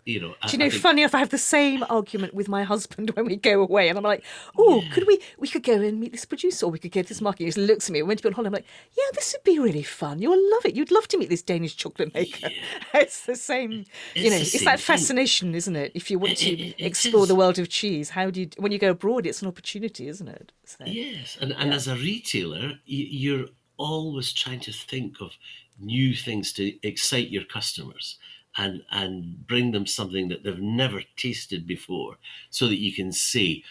you 0.05 0.19
know. 0.21 0.35
I- 0.41 0.47
Do 0.47 0.53
you 0.53 0.59
know, 0.63 0.69
think- 0.69 0.81
funny 0.81 1.01
enough, 1.01 1.15
I 1.15 1.19
have 1.19 1.29
the 1.29 1.37
same 1.37 1.83
argument 1.89 2.33
with 2.33 2.47
my 2.47 2.63
husband 2.63 3.09
when 3.15 3.25
we 3.25 3.35
go 3.35 3.61
away, 3.61 3.89
and 3.89 3.97
I'm 3.97 4.03
like, 4.03 4.23
"Oh, 4.57 4.83
could 4.93 5.05
we? 5.07 5.19
We 5.39 5.47
could 5.47 5.63
go 5.63 5.73
and 5.81 5.99
meet 5.99 6.11
this 6.11 6.25
producer, 6.25 6.65
or 6.67 6.71
we 6.71 6.79
could 6.79 6.91
go 6.91 7.01
to 7.01 7.07
this 7.07 7.21
market." 7.21 7.39
He 7.43 7.45
just 7.47 7.57
looks 7.57 7.89
at 7.89 7.93
me. 7.93 8.01
We 8.01 8.07
went 8.07 8.19
to 8.19 8.23
be 8.23 8.27
on 8.29 8.33
holiday. 8.33 8.47
I'm 8.47 8.53
like, 8.53 8.65
"Yeah, 8.97 9.03
this 9.13 9.33
would 9.35 9.43
be 9.43 9.59
really 9.59 9.83
fun. 9.83 10.19
You'll 10.19 10.51
love 10.53 10.65
it. 10.65 10.75
You'd 10.75 10.91
love 10.91 11.07
to 11.09 11.17
meet 11.17 11.29
this 11.29 11.41
Danish 11.41 11.75
chocolate 11.75 12.13
maker." 12.13 12.49
it's 12.93 13.25
the 13.25 13.35
same, 13.35 13.85
you 14.13 14.29
know. 14.29 14.37
It's 14.37 14.63
that 14.63 14.79
thing. 14.79 14.85
fascination, 14.85 15.55
isn't 15.55 15.75
it? 15.75 15.91
If 15.95 16.09
you 16.11 16.19
want 16.19 16.37
to 16.37 16.49
it- 16.51 16.75
it 16.79 16.85
explore 16.85 17.23
is. 17.23 17.27
the 17.29 17.35
world 17.35 17.59
of 17.59 17.69
cheese, 17.69 18.11
how 18.11 18.29
do 18.29 18.41
you? 18.41 18.49
When 18.57 18.71
you 18.71 18.79
go 18.79 18.91
abroad, 18.91 19.25
it's 19.25 19.41
an 19.41 19.47
opportunity, 19.47 20.07
isn't 20.07 20.27
it? 20.27 20.51
So, 20.65 20.83
Yes, 20.85 21.37
and, 21.41 21.51
and 21.53 21.73
as 21.73 21.87
a 21.87 21.95
retailer, 21.95 22.73
you're 22.85 23.47
always 23.77 24.31
trying 24.33 24.59
to 24.61 24.71
think 24.71 25.19
of 25.19 25.31
new 25.79 26.15
things 26.15 26.53
to 26.53 26.73
excite 26.87 27.29
your 27.29 27.43
customers 27.43 28.17
and 28.57 28.83
and 28.91 29.45
bring 29.47 29.71
them 29.71 29.85
something 29.85 30.29
that 30.29 30.43
they've 30.43 30.59
never 30.59 31.01
tasted 31.15 31.65
before, 31.67 32.17
so 32.49 32.67
that 32.67 32.79
you 32.79 32.93
can 32.93 33.11
say, 33.11 33.63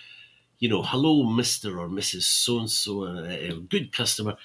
you 0.59 0.69
know, 0.69 0.83
hello, 0.83 1.25
Mister 1.25 1.81
or 1.81 1.89
Mrs. 1.89 2.23
So 2.23 2.59
and 2.61 2.71
So, 2.71 3.05
a 3.05 3.53
good 3.69 3.93
customer. 3.93 4.37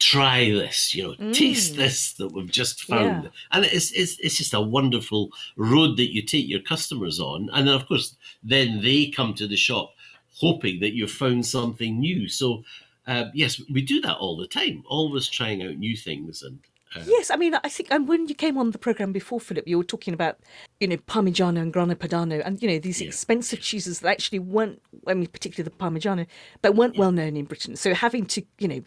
Try 0.00 0.50
this, 0.50 0.94
you 0.94 1.02
know, 1.04 1.32
taste 1.32 1.76
this 1.76 2.14
that 2.14 2.32
we've 2.32 2.50
just 2.50 2.82
found, 2.82 3.24
Yeah. 3.24 3.30
and 3.52 3.64
it's, 3.64 3.92
it's 3.92 4.18
it's 4.18 4.36
just 4.36 4.52
a 4.52 4.60
wonderful 4.60 5.30
road 5.56 5.96
that 5.96 6.12
you 6.12 6.20
take 6.20 6.48
your 6.48 6.60
customers 6.60 7.20
on, 7.20 7.48
and 7.52 7.68
then 7.68 7.74
of 7.74 7.86
course, 7.86 8.16
then 8.42 8.82
they 8.82 9.06
come 9.06 9.34
to 9.34 9.46
the 9.46 9.56
shop 9.56 9.94
hoping 10.40 10.80
that 10.80 10.94
you've 10.94 11.12
found 11.12 11.46
something 11.46 12.00
new. 12.00 12.28
So, 12.28 12.64
uh, 13.06 13.26
yes, 13.34 13.62
we 13.72 13.82
do 13.82 14.00
that 14.00 14.16
all 14.16 14.36
the 14.36 14.48
time, 14.48 14.82
always 14.86 15.28
trying 15.28 15.62
out 15.62 15.76
new 15.78 15.96
things. 15.96 16.42
And 16.42 16.58
uh, 16.58 16.73
Yes, 17.06 17.30
I 17.30 17.36
mean, 17.36 17.54
I 17.54 17.68
think 17.68 17.92
um, 17.92 18.06
when 18.06 18.28
you 18.28 18.34
came 18.34 18.56
on 18.56 18.70
the 18.70 18.78
program 18.78 19.12
before, 19.12 19.40
Philip, 19.40 19.66
you 19.66 19.78
were 19.78 19.84
talking 19.84 20.14
about, 20.14 20.38
you 20.80 20.86
know, 20.86 20.96
Parmigiano 20.96 21.60
and 21.60 21.72
Grana 21.72 21.96
Padano, 21.96 22.40
and 22.44 22.62
you 22.62 22.68
know 22.68 22.78
these 22.78 23.00
expensive 23.00 23.60
cheeses 23.60 24.00
that 24.00 24.10
actually 24.10 24.38
weren't, 24.38 24.80
I 25.06 25.14
mean, 25.14 25.26
particularly 25.26 25.68
the 25.70 25.76
Parmigiano, 25.76 26.26
but 26.62 26.76
weren't 26.76 26.96
well 26.96 27.10
known 27.12 27.36
in 27.36 27.44
Britain. 27.46 27.76
So 27.76 27.94
having 27.94 28.26
to, 28.26 28.42
you 28.58 28.68
know, 28.68 28.82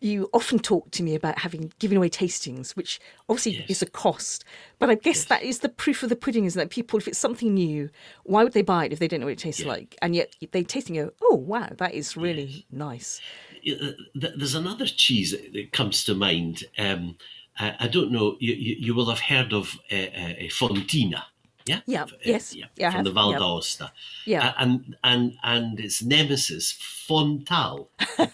you 0.00 0.28
often 0.32 0.58
talk 0.58 0.90
to 0.92 1.02
me 1.02 1.14
about 1.14 1.38
having 1.38 1.72
giving 1.78 1.98
away 1.98 2.08
tastings, 2.08 2.74
which 2.76 2.98
obviously 3.28 3.64
is 3.68 3.82
a 3.82 3.86
cost, 3.86 4.44
but 4.78 4.90
I 4.90 4.94
guess 4.96 5.24
that 5.26 5.42
is 5.42 5.60
the 5.60 5.68
proof 5.68 6.02
of 6.02 6.08
the 6.08 6.16
pudding, 6.16 6.44
is 6.44 6.54
that 6.54 6.70
people, 6.70 6.98
if 6.98 7.06
it's 7.06 7.18
something 7.18 7.54
new, 7.54 7.90
why 8.24 8.42
would 8.42 8.52
they 8.52 8.62
buy 8.62 8.86
it 8.86 8.92
if 8.92 8.98
they 8.98 9.08
don't 9.08 9.20
know 9.20 9.26
what 9.26 9.32
it 9.32 9.38
tastes 9.38 9.64
like? 9.64 9.96
And 10.02 10.14
yet 10.16 10.34
they 10.50 10.64
taste 10.64 10.88
and 10.88 10.96
go, 10.98 11.12
oh 11.22 11.36
wow, 11.36 11.68
that 11.78 11.94
is 11.94 12.16
really 12.16 12.66
nice. 12.70 13.20
uh, 13.70 13.92
there's 14.14 14.54
another 14.56 14.86
cheese 14.86 15.30
that- 15.30 15.52
that 15.52 15.72
comes 15.72 16.02
to 16.04 16.14
mind. 16.14 16.64
Um, 16.78 17.16
I, 17.62 17.76
I 17.80 17.88
don't 17.88 18.10
know, 18.10 18.36
you, 18.40 18.54
you, 18.54 18.76
you 18.78 18.94
will 18.94 19.08
have 19.08 19.20
heard 19.20 19.52
of 19.52 19.78
uh, 19.90 19.94
uh, 19.94 20.48
Fontina. 20.50 21.22
Yeah, 21.64 21.80
Yeah, 21.86 22.02
uh, 22.02 22.06
yes, 22.24 22.56
yeah, 22.56 22.88
I 22.88 22.90
from 22.90 23.04
the 23.04 23.12
Val 23.12 23.30
yeah. 23.30 23.38
d'Aosta. 23.38 23.92
Yeah. 24.26 24.48
Uh, 24.48 24.52
and 24.58 24.96
and 25.04 25.38
and 25.44 25.78
its 25.78 26.02
nemesis 26.02 26.76
Fontal. 27.08 27.86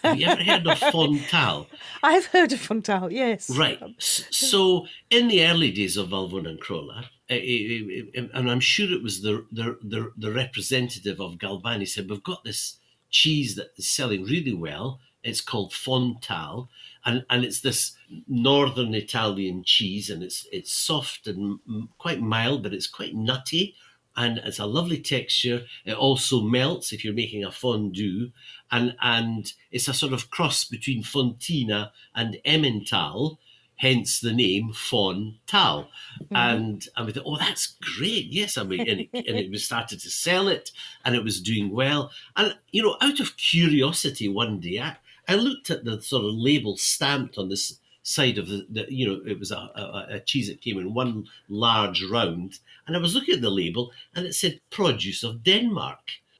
Have 0.03 0.19
you 0.19 0.25
ever 0.25 0.43
heard 0.43 0.65
of 0.65 0.79
Fontal? 0.93 1.67
I've 2.01 2.25
heard 2.25 2.51
of 2.53 2.59
Fontal, 2.59 3.11
yes. 3.11 3.49
Right. 3.51 3.79
So 3.99 4.87
in 5.11 5.27
the 5.27 5.45
early 5.45 5.69
days 5.69 5.95
of 5.95 6.09
Valvona 6.09 6.49
and 6.49 6.59
Crolla, 6.59 7.05
uh, 7.29 7.33
uh, 7.33 7.35
uh, 7.35 8.27
and 8.33 8.49
I'm 8.49 8.59
sure 8.59 8.91
it 8.91 9.03
was 9.03 9.21
the, 9.21 9.45
the 9.51 9.77
the 9.83 10.11
the 10.17 10.31
representative 10.31 11.21
of 11.21 11.37
Galbani 11.37 11.87
said, 11.87 12.09
"We've 12.09 12.23
got 12.23 12.43
this 12.43 12.77
cheese 13.11 13.53
that 13.55 13.73
is 13.77 13.87
selling 13.87 14.23
really 14.23 14.55
well. 14.55 14.99
It's 15.23 15.41
called 15.41 15.71
Fontal, 15.73 16.69
and 17.09 17.25
and 17.29 17.43
it's 17.43 17.61
this 17.61 17.97
northern 18.27 18.93
Italian 18.93 19.63
cheese, 19.63 20.09
and 20.09 20.21
it's 20.23 20.47
it's 20.51 20.71
soft 20.71 21.27
and 21.27 21.59
quite 21.97 22.21
mild, 22.21 22.63
but 22.63 22.73
it's 22.73 22.87
quite 22.87 23.15
nutty." 23.15 23.75
and 24.15 24.39
it's 24.39 24.59
a 24.59 24.65
lovely 24.65 24.99
texture. 24.99 25.65
It 25.85 25.93
also 25.93 26.41
melts 26.41 26.91
if 26.91 27.05
you're 27.05 27.13
making 27.13 27.45
a 27.45 27.51
fondue, 27.51 28.31
and 28.69 28.95
and 29.01 29.53
it's 29.71 29.87
a 29.87 29.93
sort 29.93 30.11
of 30.11 30.29
cross 30.29 30.65
between 30.65 31.03
Fontina 31.03 31.91
and 32.13 32.37
Emmental, 32.45 33.37
hence 33.77 34.19
the 34.19 34.33
name 34.33 34.71
Fontal. 34.73 35.37
Mm-hmm. 35.53 36.35
And 36.35 36.87
and 36.97 37.05
we 37.05 37.13
thought, 37.13 37.23
oh, 37.25 37.37
that's 37.37 37.77
great. 37.97 38.25
Yes, 38.25 38.57
I 38.57 38.63
mean, 38.63 38.81
and 38.81 38.99
it, 39.01 39.09
and 39.13 39.37
it 39.37 39.49
was 39.49 39.63
started 39.63 40.01
to 40.01 40.09
sell 40.09 40.49
it, 40.49 40.71
and 41.05 41.15
it 41.15 41.23
was 41.23 41.41
doing 41.41 41.71
well. 41.71 42.11
And 42.35 42.57
you 42.71 42.83
know, 42.83 42.97
out 43.01 43.21
of 43.21 43.37
curiosity, 43.37 44.27
one 44.27 44.59
day 44.59 44.81
I, 44.81 44.97
I 45.29 45.35
looked 45.35 45.69
at 45.69 45.85
the 45.85 46.01
sort 46.01 46.25
of 46.25 46.33
label 46.33 46.75
stamped 46.75 47.37
on 47.37 47.49
this 47.49 47.79
side 48.01 48.39
of 48.39 48.47
the, 48.47 48.65
the 48.67 48.87
you 48.89 49.07
know, 49.07 49.21
it 49.25 49.37
was 49.37 49.51
a, 49.51 49.57
a, 49.57 50.07
a, 50.15 50.19
cheese 50.21 50.47
that 50.47 50.61
came 50.61 50.79
in 50.79 50.95
one 50.95 51.27
large 51.47 52.03
round, 52.03 52.57
and 52.87 52.97
I 52.97 52.99
was 52.99 53.13
looking 53.13 53.35
at 53.35 53.41
the 53.41 53.51
label, 53.51 53.91
and 54.15 54.25
it 54.25 54.33
said 54.33 54.59
produce 54.71 55.23
of 55.23 55.43
Denmark. 55.43 55.99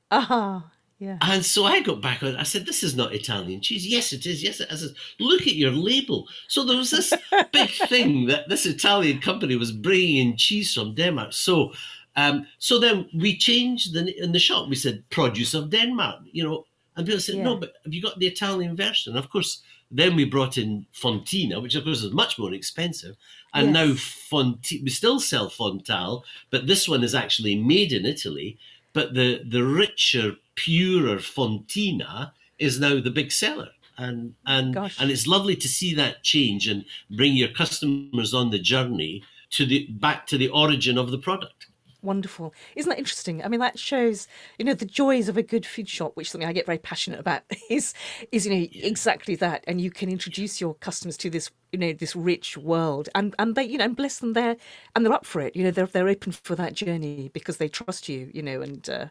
Ah. 0.10 0.18
Uh-huh. 0.18 0.68
Yeah. 0.98 1.18
And 1.22 1.46
so 1.46 1.64
I 1.64 1.80
got 1.82 2.02
back 2.02 2.24
on. 2.24 2.36
I 2.36 2.44
said, 2.44 2.66
"This 2.66 2.84
is 2.84 2.94
not 2.94 3.14
Italian 3.14 3.62
cheese." 3.62 3.88
Yes, 3.88 4.12
it 4.12 4.26
is. 4.26 4.44
Yes, 4.44 4.60
it 4.60 4.70
is. 4.70 4.94
Look 5.18 5.44
at 5.44 5.56
your 5.56 5.72
label. 5.72 6.28
So 6.50 6.66
there 6.66 6.76
was 6.76 6.92
this 6.92 7.14
big 7.54 7.70
thing 7.88 8.26
that 8.26 8.50
this 8.50 8.66
Italian 8.66 9.22
company 9.22 9.56
was 9.56 9.72
bringing 9.72 10.18
in 10.18 10.36
cheese 10.36 10.74
from 10.74 10.96
Denmark. 10.96 11.32
So, 11.32 11.72
um, 12.18 12.48
so 12.58 12.80
then 12.80 13.08
we 13.14 13.38
changed 13.38 13.94
the 13.94 14.14
in 14.22 14.34
the 14.34 14.40
shop. 14.40 14.68
We 14.68 14.76
said 14.76 15.10
produce 15.10 15.54
of 15.54 15.70
Denmark. 15.70 16.20
You 16.34 16.44
know, 16.44 16.66
and 17.00 17.08
people 17.08 17.22
said, 17.22 17.36
yeah. 17.36 17.44
"No, 17.44 17.56
but 17.56 17.76
have 17.86 17.94
you 17.94 18.02
got 18.02 18.20
the 18.20 18.28
Italian 18.28 18.76
version?" 18.76 19.14
And 19.16 19.24
of 19.24 19.30
course, 19.30 19.62
then 19.90 20.18
we 20.18 20.26
brought 20.26 20.58
in 20.58 20.86
Fontina, 20.94 21.62
which 21.62 21.76
of 21.76 21.86
course 21.86 22.04
is 22.04 22.12
much 22.12 22.38
more 22.38 22.54
expensive. 22.54 23.16
And 23.54 23.68
yes. 23.68 23.74
now 23.74 23.94
Fonti- 23.94 24.84
we 24.84 24.90
still 24.90 25.22
sell 25.22 25.50
Fontal, 25.50 26.24
but 26.50 26.68
this 26.68 26.90
one 26.90 27.02
is 27.02 27.16
actually 27.16 27.56
made 27.56 27.94
in 27.94 28.06
Italy. 28.06 28.58
But 28.92 29.14
the, 29.14 29.42
the 29.48 29.64
richer, 29.64 30.36
purer 30.56 31.20
Fontina 31.20 32.34
is 32.58 32.82
now 32.82 33.00
the 33.00 33.12
big 33.12 33.32
seller. 33.32 33.70
And 33.98 34.36
and 34.46 34.74
Gosh. 34.74 35.00
and 35.00 35.10
it's 35.10 35.26
lovely 35.26 35.56
to 35.56 35.68
see 35.70 35.94
that 35.96 36.24
change 36.24 36.68
and 36.68 36.84
bring 37.10 37.38
your 37.38 37.50
customers 37.50 38.34
on 38.34 38.50
the 38.50 38.60
journey 38.60 39.24
to 39.52 39.66
the 39.66 39.88
back 39.88 40.28
to 40.28 40.38
the 40.38 40.50
origin 40.50 40.98
of 40.98 41.12
the 41.12 41.18
product 41.18 41.69
wonderful. 42.02 42.54
Isn't 42.76 42.90
that 42.90 43.00
interesting? 43.00 43.44
I 43.44 43.48
mean, 43.48 43.60
that 43.60 43.80
shows, 43.80 44.28
you 44.58 44.66
know, 44.66 44.74
the 44.74 44.86
joys 44.86 45.30
of 45.30 45.38
a 45.38 45.44
good 45.44 45.66
food 45.66 45.90
shop, 45.90 46.16
which 46.16 46.28
is 46.28 46.32
something 46.32 46.48
I 46.48 46.54
get 46.54 46.66
very 46.66 46.78
passionate 46.78 47.20
about, 47.20 47.44
is 47.70 47.94
is 48.32 48.46
you 48.46 48.52
know 48.52 48.68
yeah. 48.72 48.86
exactly 48.86 49.36
that. 49.36 49.64
And 49.68 49.82
you 49.82 49.92
can 49.92 50.10
introduce 50.10 50.62
your 50.62 50.76
customers 50.76 51.18
to 51.18 51.30
this, 51.30 51.50
you 51.72 51.80
know, 51.80 51.94
this 51.94 52.16
rich 52.16 52.58
world, 52.58 53.10
and 53.16 53.36
and 53.40 53.56
they, 53.56 53.64
you 53.64 53.78
know, 53.78 53.86
and 53.86 53.96
bless 53.96 54.20
them 54.20 54.34
there, 54.34 54.58
and 54.96 55.06
they're 55.06 55.14
up 55.14 55.26
for 55.26 55.42
it. 55.42 55.56
You 55.56 55.64
know, 55.64 55.72
they're 55.72 55.86
they're 55.86 56.10
open 56.10 56.32
for 56.32 56.56
that 56.56 56.74
journey 56.74 57.30
because 57.34 57.58
they 57.58 57.68
trust 57.68 58.10
you. 58.10 58.30
You 58.34 58.42
know, 58.42 58.62
and. 58.62 58.90
Uh, 58.90 59.06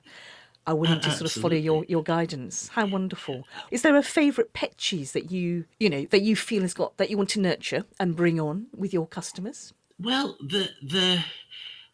are 0.67 0.77
willing 0.77 1.01
to 1.01 1.11
sort 1.11 1.35
of 1.35 1.43
follow 1.43 1.57
your, 1.57 1.87
your 1.89 2.03
guidance. 2.03 2.69
How 2.69 2.85
wonderful! 2.85 3.45
Is 3.71 3.81
there 3.81 3.97
a 3.97 4.03
favourite 4.03 4.53
pet 4.53 4.77
cheese 4.77 5.13
that 5.13 5.31
you 5.31 5.65
you 5.81 5.89
know 5.89 6.05
that 6.11 6.21
you 6.21 6.37
feel 6.37 6.61
has 6.61 6.75
got 6.75 6.99
that 6.99 7.09
you 7.09 7.17
want 7.17 7.31
to 7.31 7.41
nurture 7.41 7.87
and 7.99 8.15
bring 8.15 8.39
on 8.39 8.67
with 8.77 8.93
your 8.93 9.07
customers? 9.07 9.73
Well, 9.99 10.37
the 10.41 10.69
the 10.83 11.25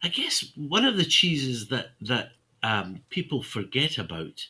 I 0.05 0.09
guess 0.09 0.53
one 0.55 0.85
of 0.85 0.99
the 0.99 1.05
cheeses 1.07 1.69
that 1.69 1.93
that 2.03 2.33
um, 2.63 3.01
people 3.09 3.43
forget 3.43 3.97
about 3.97 4.47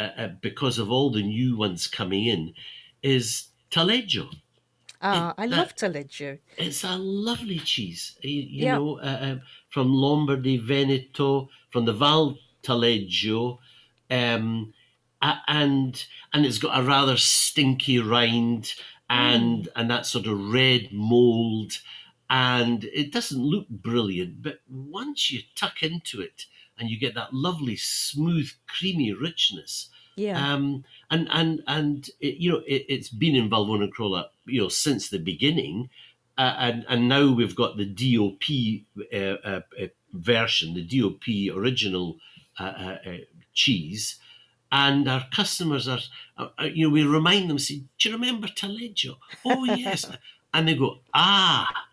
uh, 0.00 0.08
uh, 0.16 0.28
because 0.40 0.78
of 0.78 0.90
all 0.90 1.10
the 1.10 1.22
new 1.22 1.54
ones 1.54 1.86
coming 1.86 2.24
in 2.24 2.54
is 3.02 3.48
taleggio. 3.70 4.30
Ah, 5.02 5.34
I 5.36 5.48
that, 5.48 5.56
love 5.56 5.74
taleggio. 5.76 6.38
It's 6.56 6.82
a 6.82 6.96
lovely 6.96 7.58
cheese, 7.58 8.16
you, 8.22 8.40
you 8.40 8.64
yeah. 8.64 8.76
know, 8.76 8.98
uh, 8.98 9.18
um, 9.20 9.42
from 9.68 9.92
Lombardy, 9.92 10.56
Veneto, 10.56 11.50
from 11.68 11.84
the 11.84 11.92
Val 11.92 12.38
Taleggio, 12.62 13.58
um, 14.10 14.72
and 15.20 16.06
and 16.32 16.46
it's 16.46 16.58
got 16.58 16.80
a 16.80 16.82
rather 16.82 17.18
stinky 17.18 17.98
rind 17.98 18.72
and 19.10 19.64
mm. 19.64 19.68
and 19.76 19.90
that 19.90 20.06
sort 20.06 20.26
of 20.26 20.52
red 20.52 20.88
mold 20.90 21.74
and 22.28 22.84
it 22.84 23.12
doesn't 23.12 23.40
look 23.40 23.68
brilliant, 23.68 24.42
but 24.42 24.60
once 24.68 25.30
you 25.30 25.42
tuck 25.54 25.82
into 25.82 26.20
it 26.20 26.46
and 26.78 26.90
you 26.90 26.98
get 26.98 27.14
that 27.14 27.32
lovely, 27.32 27.76
smooth, 27.76 28.50
creamy 28.66 29.12
richness. 29.12 29.90
Yeah. 30.16 30.54
Um, 30.54 30.84
and 31.10 31.28
and 31.30 31.62
and 31.66 32.08
it, 32.20 32.36
you 32.38 32.50
know 32.50 32.62
it, 32.66 32.90
has 32.90 33.10
been 33.10 33.36
in 33.36 33.50
Valvona 33.50 33.84
and 33.84 33.92
Crolla, 33.92 34.30
you 34.46 34.62
know, 34.62 34.68
since 34.68 35.08
the 35.08 35.18
beginning, 35.18 35.90
uh, 36.38 36.54
and 36.58 36.86
and 36.88 37.08
now 37.08 37.30
we've 37.32 37.54
got 37.54 37.76
the 37.76 37.84
DOP 37.84 38.86
uh, 39.12 39.46
uh, 39.46 39.60
uh, 39.80 39.86
version, 40.12 40.74
the 40.74 40.82
DOP 40.82 41.54
original 41.54 42.16
uh, 42.58 42.62
uh, 42.62 42.98
cheese, 43.52 44.18
and 44.72 45.06
our 45.08 45.26
customers 45.32 45.86
are, 45.86 46.00
you 46.64 46.86
know, 46.86 46.92
we 46.92 47.04
remind 47.04 47.50
them, 47.50 47.58
say, 47.58 47.82
"Do 47.98 48.08
you 48.08 48.14
remember 48.14 48.48
Taleggio?" 48.48 49.16
Oh 49.44 49.64
yes, 49.64 50.10
and 50.54 50.66
they 50.66 50.74
go, 50.74 51.00
"Ah." 51.12 51.85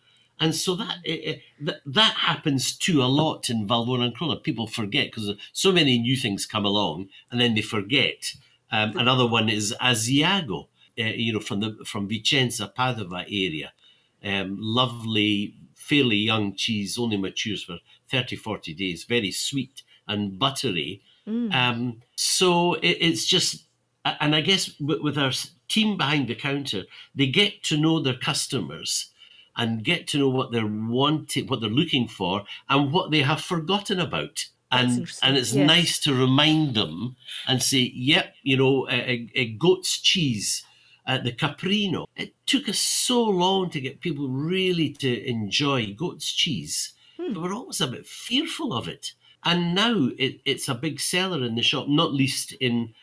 And 0.43 0.53
so 0.53 0.75
that 0.75 0.97
it, 1.05 1.41
it, 1.61 1.81
that 1.85 2.15
happens 2.15 2.75
too 2.75 3.01
a 3.01 3.05
lot 3.05 3.49
in 3.49 3.65
Valvona 3.65 4.03
and 4.03 4.13
Crolla. 4.13 4.35
People 4.35 4.67
forget 4.67 5.07
because 5.09 5.31
so 5.53 5.71
many 5.71 5.97
new 5.97 6.17
things 6.17 6.45
come 6.45 6.65
along, 6.65 7.07
and 7.31 7.39
then 7.39 7.55
they 7.55 7.61
forget. 7.61 8.33
Um, 8.69 8.97
another 8.97 9.25
one 9.25 9.47
is 9.47 9.73
Asiago, 9.79 10.67
uh, 10.99 11.03
you 11.03 11.31
know, 11.31 11.39
from 11.39 11.61
the 11.61 11.77
from 11.85 12.09
Vicenza, 12.09 12.73
Padova 12.75 13.23
area. 13.23 13.71
Um, 14.21 14.57
lovely, 14.59 15.55
fairly 15.75 16.17
young 16.17 16.55
cheese, 16.55 16.97
only 16.97 17.15
matures 17.15 17.63
for 17.63 17.77
30, 18.11 18.35
40 18.35 18.73
days. 18.73 19.05
Very 19.05 19.31
sweet 19.31 19.83
and 20.09 20.37
buttery. 20.37 21.01
Mm. 21.25 21.53
Um, 21.53 22.01
so 22.17 22.73
it, 22.73 22.97
it's 22.99 23.23
just, 23.23 23.63
and 24.03 24.35
I 24.35 24.41
guess 24.41 24.77
with, 24.81 24.99
with 24.99 25.17
our 25.17 25.31
team 25.69 25.95
behind 25.95 26.27
the 26.27 26.35
counter, 26.35 26.83
they 27.15 27.27
get 27.27 27.63
to 27.63 27.77
know 27.77 28.01
their 28.01 28.17
customers 28.17 29.12
and 29.55 29.83
get 29.83 30.07
to 30.07 30.17
know 30.17 30.29
what 30.29 30.51
they're 30.51 30.65
wanting, 30.65 31.47
what 31.47 31.61
they're 31.61 31.69
looking 31.69 32.07
for, 32.07 32.45
and 32.69 32.91
what 32.91 33.11
they 33.11 33.21
have 33.21 33.41
forgotten 33.41 33.99
about. 33.99 34.45
And 34.71 35.11
and 35.21 35.37
it's 35.37 35.53
yes. 35.53 35.67
nice 35.67 35.99
to 35.99 36.15
remind 36.15 36.75
them 36.75 37.15
and 37.47 37.61
say, 37.61 37.91
"Yep, 37.93 38.35
you 38.41 38.57
know, 38.57 38.87
a, 38.89 39.29
a 39.35 39.53
goat's 39.53 39.99
cheese." 39.99 40.63
at 41.05 41.23
the 41.23 41.31
Caprino. 41.31 42.05
It 42.15 42.33
took 42.45 42.69
us 42.69 42.79
so 42.79 43.23
long 43.23 43.69
to 43.71 43.81
get 43.81 43.99
people 43.99 44.29
really 44.29 44.89
to 44.99 45.29
enjoy 45.29 45.93
goat's 45.93 46.31
cheese. 46.31 46.93
Hmm. 47.17 47.33
But 47.33 47.43
we're 47.43 47.53
always 47.53 47.81
a 47.81 47.87
bit 47.87 48.07
fearful 48.07 48.73
of 48.73 48.87
it. 48.87 49.13
And 49.43 49.75
now 49.75 50.11
it, 50.17 50.39
it's 50.45 50.69
a 50.69 50.75
big 50.75 50.99
seller 50.99 51.43
in 51.43 51.55
the 51.55 51.61
shop, 51.61 51.87
not 51.87 52.13
least 52.13 52.53
in 52.53 52.93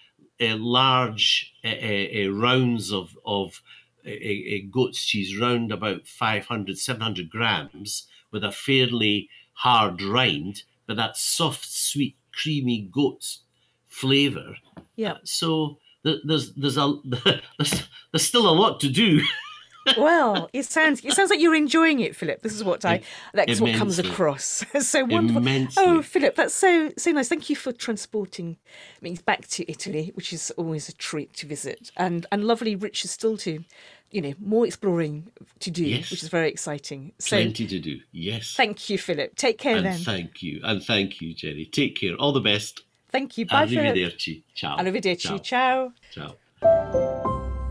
uh, 0.41 0.57
large 0.57 1.53
uh, 1.65 1.69
uh, 1.69 2.29
rounds 2.31 2.93
of, 2.93 3.19
of 3.27 3.63
a, 4.05 4.11
a 4.55 4.63
goat's 4.63 5.05
cheese 5.05 5.39
round 5.39 5.73
about 5.73 6.07
500, 6.07 6.79
700 6.79 7.31
grams 7.31 8.07
with 8.31 8.45
a 8.45 8.53
fairly 8.53 9.29
hard 9.55 10.03
rind, 10.03 10.63
but 10.87 10.97
that 10.97 11.17
soft, 11.17 11.65
sweet, 11.71 12.17
creamy 12.33 12.89
goat's 12.91 13.43
flavour. 13.87 14.57
Yeah. 14.97 15.19
So 15.25 15.79
there's 16.03 16.55
there's 16.55 16.77
a 16.77 16.95
there's, 17.05 17.89
there's 18.13 18.27
still 18.27 18.49
a 18.49 18.53
lot 18.53 18.81
to 18.81 18.89
do. 18.89 19.21
well, 19.97 20.51
it 20.53 20.65
sounds 20.65 21.05
it 21.05 21.13
sounds 21.13 21.31
like 21.31 21.41
you're 21.41 21.55
enjoying 21.55 22.01
it, 22.01 22.15
Philip. 22.15 22.43
This 22.43 22.55
is 22.55 22.65
what 22.65 22.85
I 22.85 23.03
that's 23.33 23.61
what 23.61 23.75
comes 23.75 23.99
across. 23.99 24.65
so 24.81 25.05
wonderful. 25.05 25.41
Immensely. 25.43 25.83
Oh, 25.85 26.03
Philip, 26.03 26.35
that's 26.35 26.55
so 26.55 26.91
so 26.97 27.11
nice. 27.13 27.29
Thank 27.29 27.51
you 27.51 27.57
for 27.57 27.73
transporting 27.73 28.57
me 29.01 29.19
back 29.25 29.47
to 29.49 29.71
Italy, 29.71 30.13
which 30.15 30.33
is 30.33 30.51
always 30.53 30.89
a 30.89 30.93
treat 30.93 31.33
to 31.35 31.47
visit, 31.47 31.91
and 31.97 32.27
and 32.31 32.45
lovely 32.45 32.75
riches 32.77 33.11
still 33.11 33.37
to, 33.39 33.65
you 34.11 34.21
know, 34.21 34.35
more 34.39 34.67
exploring 34.67 35.31
to 35.61 35.71
do, 35.71 35.85
yes. 35.85 36.11
which 36.11 36.23
is 36.23 36.29
very 36.29 36.49
exciting. 36.49 37.13
So, 37.19 37.37
Plenty 37.37 37.67
to 37.67 37.79
do. 37.79 38.01
Yes. 38.13 38.55
Thank 38.57 38.91
you, 38.91 38.99
Philip. 38.99 39.35
Take 39.37 39.59
care 39.59 39.77
and 39.77 39.87
then. 39.87 39.99
Thank 39.99 40.43
you, 40.43 40.61
and 40.63 40.83
thank 40.83 41.21
you, 41.21 41.35
Jenny. 41.35 41.65
Take 41.65 41.97
care. 41.97 42.15
All 42.15 42.33
the 42.33 42.41
best. 42.41 42.83
Thank 43.11 43.39
you. 43.39 43.47
Bye, 43.47 43.67
Arrivederci. 43.67 44.25
Philip. 44.25 44.45
Ciao. 44.55 44.77
Arrivederci. 44.77 45.43
Ciao. 45.43 45.93
Ciao. 46.13 47.10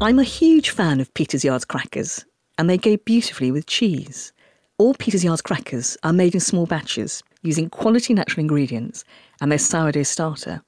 I'm 0.02 0.18
a 0.18 0.24
huge 0.24 0.70
fan 0.70 1.02
of 1.02 1.14
Peter's 1.14 1.44
Yard's 1.44 1.66
crackers, 1.66 2.24
and 2.58 2.70
they 2.70 2.78
go 2.78 2.96
beautifully 3.04 3.52
with 3.52 3.66
cheese. 3.66 4.32
All 4.78 4.94
Peter's 4.94 5.26
Yard's 5.26 5.42
crackers 5.42 5.98
are 6.04 6.14
made 6.14 6.34
in 6.34 6.40
small 6.40 6.66
batches 6.66 7.22
using 7.42 7.70
quality 7.70 8.14
natural 8.14 8.40
ingredients 8.40 9.04
and 9.42 9.52
their 9.52 9.60
sourdough 9.60 10.04
starter, 10.04 10.62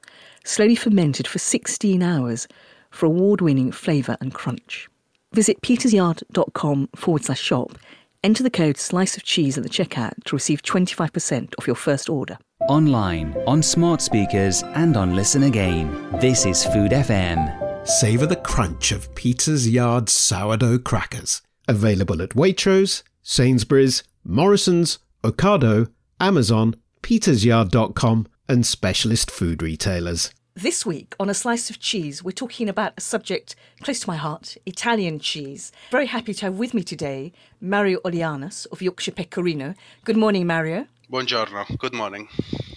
slowly 0.44 0.76
fermented 0.76 1.28
for 1.28 1.40
16 1.40 2.04
hours 2.04 2.46
for 2.90 3.06
award 3.06 3.40
winning 3.40 3.72
flavour 3.72 4.18
and 4.20 4.34
crunch. 4.34 4.90
Visit 5.32 5.62
petersyard.com 5.62 6.90
forward 6.98 7.24
slash 7.24 7.40
shop, 7.40 7.78
enter 8.26 8.44
the 8.44 8.50
code 8.50 8.78
slice 8.78 9.16
of 9.16 9.24
cheese 9.24 9.58
at 9.58 9.64
the 9.64 9.70
checkout 9.70 10.22
to 10.26 10.36
receive 10.36 10.62
25% 10.62 11.54
off 11.58 11.68
your 11.68 11.78
first 11.78 12.10
order. 12.10 12.38
Online, 12.68 13.34
on 13.48 13.64
smart 13.64 14.02
speakers, 14.02 14.62
and 14.76 14.98
on 14.98 15.16
Listen 15.16 15.44
Again. 15.44 16.18
This 16.20 16.46
is 16.46 16.66
Food 16.66 16.92
FM. 16.92 17.71
Savour 17.84 18.28
the 18.28 18.36
crunch 18.36 18.92
of 18.92 19.14
Peter's 19.16 19.68
Yard 19.68 20.08
sourdough 20.08 20.78
crackers. 20.80 21.42
Available 21.68 22.22
at 22.22 22.30
Waitrose, 22.30 23.02
Sainsbury's, 23.24 24.04
Morrison's, 24.24 25.00
Ocado, 25.24 25.92
Amazon, 26.20 26.76
petersyard.com, 27.02 28.28
and 28.48 28.66
specialist 28.68 29.32
food 29.32 29.64
retailers. 29.64 30.32
This 30.54 30.86
week 30.86 31.16
on 31.20 31.30
A 31.30 31.34
Slice 31.34 31.72
of 31.72 31.80
Cheese, 31.80 32.24
we're 32.24 32.32
talking 32.32 32.70
about 32.70 32.94
a 32.98 33.02
subject 33.02 33.56
close 33.82 34.02
to 34.02 34.10
my 34.10 34.18
heart 34.18 34.58
Italian 34.68 35.18
cheese. 35.18 35.72
Very 35.90 36.06
happy 36.06 36.36
to 36.36 36.46
have 36.46 36.60
with 36.60 36.76
me 36.76 36.84
today 36.84 37.32
Mario 37.60 38.00
Olianas 38.02 38.68
of 38.72 38.84
Yorkshire 38.84 39.14
Pecorino. 39.14 39.74
Good 40.04 40.18
morning, 40.18 40.46
Mario. 40.46 40.86
Buongiorno. 41.12 41.66
Good 41.78 41.94
morning. 41.94 42.26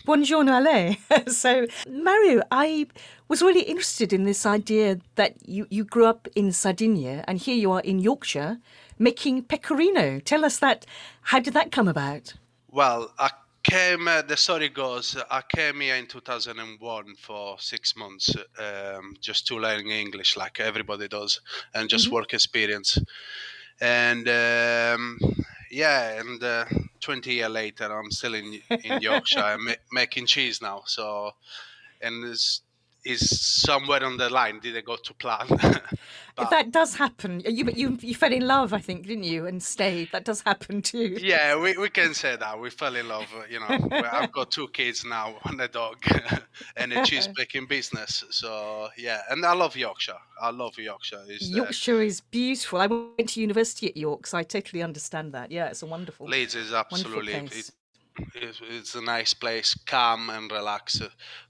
Buongiorno 0.05 0.57
a 0.57 0.59
lei. 0.59 0.99
so, 1.29 1.67
Mario, 1.89 2.43
I 2.51 2.85
was 3.29 3.41
really 3.43 3.63
interested 3.63 4.13
in 4.13 4.25
this 4.25 4.45
idea 4.45 4.99
that 5.15 5.37
you, 5.47 5.69
you 5.71 5.85
grew 5.85 6.07
up 6.07 6.27
in 6.35 6.51
Sardinia 6.51 7.23
and 7.29 7.39
here 7.39 7.55
you 7.55 7.71
are 7.71 7.81
in 7.83 8.01
Yorkshire 8.01 8.59
making 8.99 9.45
pecorino. 9.45 10.19
Tell 10.19 10.45
us 10.45 10.59
that. 10.59 10.85
How 11.23 11.39
did 11.39 11.55
that 11.55 11.71
come 11.71 11.87
about? 11.87 12.35
Well, 12.73 13.13
I 13.21 13.31
came, 13.63 14.09
uh, 14.09 14.23
the 14.23 14.37
story 14.37 14.69
goes, 14.69 15.17
I 15.31 15.43
came 15.49 15.79
here 15.81 15.95
in 15.95 16.07
2001 16.09 17.15
for 17.15 17.57
six 17.61 17.95
months 17.97 18.35
um, 18.59 19.15
just 19.21 19.47
to 19.47 19.61
learn 19.61 19.87
English 19.87 20.37
like 20.37 20.59
everybody 20.59 21.07
does 21.07 21.41
and 21.73 21.89
just 21.89 22.07
Mm-hmm. 22.07 22.15
work 22.17 22.35
experience. 22.35 22.99
And 23.81 24.29
um, 24.29 25.19
yeah, 25.75 26.21
and 26.21 26.43
uh, 26.43 26.65
20 27.01 27.33
years 27.35 27.51
later, 27.51 27.85
I'm 27.87 28.11
still 28.11 28.35
in, 28.35 28.61
in 28.85 29.03
Yorkshire 29.03 29.57
ma- 29.59 29.73
making 29.93 30.27
cheese 30.27 30.63
now. 30.63 30.83
So, 30.87 31.33
and 32.01 32.25
it's, 32.25 32.63
is 33.05 33.41
somewhere 33.63 34.05
on 34.05 34.17
the 34.17 34.31
line 34.31 34.61
did 34.61 34.77
I 34.77 34.81
go 34.81 34.97
to 34.97 35.15
plan? 35.15 35.47
But- 36.37 36.51
that 36.51 36.73
does 36.73 36.97
happen. 36.97 37.43
You, 37.47 37.71
you, 37.75 37.97
you 38.01 38.15
fell 38.15 38.33
in 38.33 38.45
love, 38.47 38.73
I 38.73 38.81
think, 38.81 39.07
didn't 39.07 39.23
you, 39.23 39.47
and 39.47 39.63
stayed. 39.63 40.11
That 40.11 40.25
does 40.25 40.41
happen 40.41 40.83
too. 40.83 41.17
yeah, 41.21 41.57
we, 41.61 41.77
we 41.77 41.89
can 41.89 42.13
say 42.13 42.35
that 42.35 42.59
we 42.59 42.71
fell 42.71 42.97
in 42.97 43.07
love. 43.07 43.33
You 43.49 43.61
know, 43.61 43.89
I've 43.93 44.33
got 44.33 44.51
two 44.51 44.67
kids 44.69 45.05
now 45.05 45.37
and 45.45 45.61
a 45.61 45.69
dog 45.69 45.97
and 46.77 46.93
a 46.93 47.05
cheese 47.05 47.29
making 47.39 47.67
business. 47.67 48.25
So 48.31 48.89
yeah, 48.99 49.21
and 49.31 49.47
I 49.47 49.55
love 49.55 49.77
Yorkshire. 49.77 50.19
I 50.41 50.51
love 50.51 50.77
Yorkshire. 50.77 51.23
It's 51.29 51.49
the- 51.51 51.57
Yorkshire 51.57 52.03
is 52.03 52.21
beautiful. 52.21 52.81
I 52.81 52.87
went 52.87 53.29
to 53.29 53.41
university 53.41 53.89
at 53.89 53.97
York, 53.97 54.27
so 54.27 54.37
I 54.37 54.43
totally 54.43 54.83
understand 54.83 55.33
that. 55.35 55.53
Yeah, 55.53 55.67
it's 55.67 55.83
a 55.83 55.87
wonderful, 55.87 56.27
Leeds 56.27 56.57
is 56.57 56.73
absolutely 56.73 57.35
it, 57.35 57.71
it's, 58.35 58.61
it's 58.69 58.95
a 58.95 59.01
nice 59.01 59.35
place, 59.35 59.75
calm 59.87 60.31
and 60.31 60.51
relax. 60.51 61.01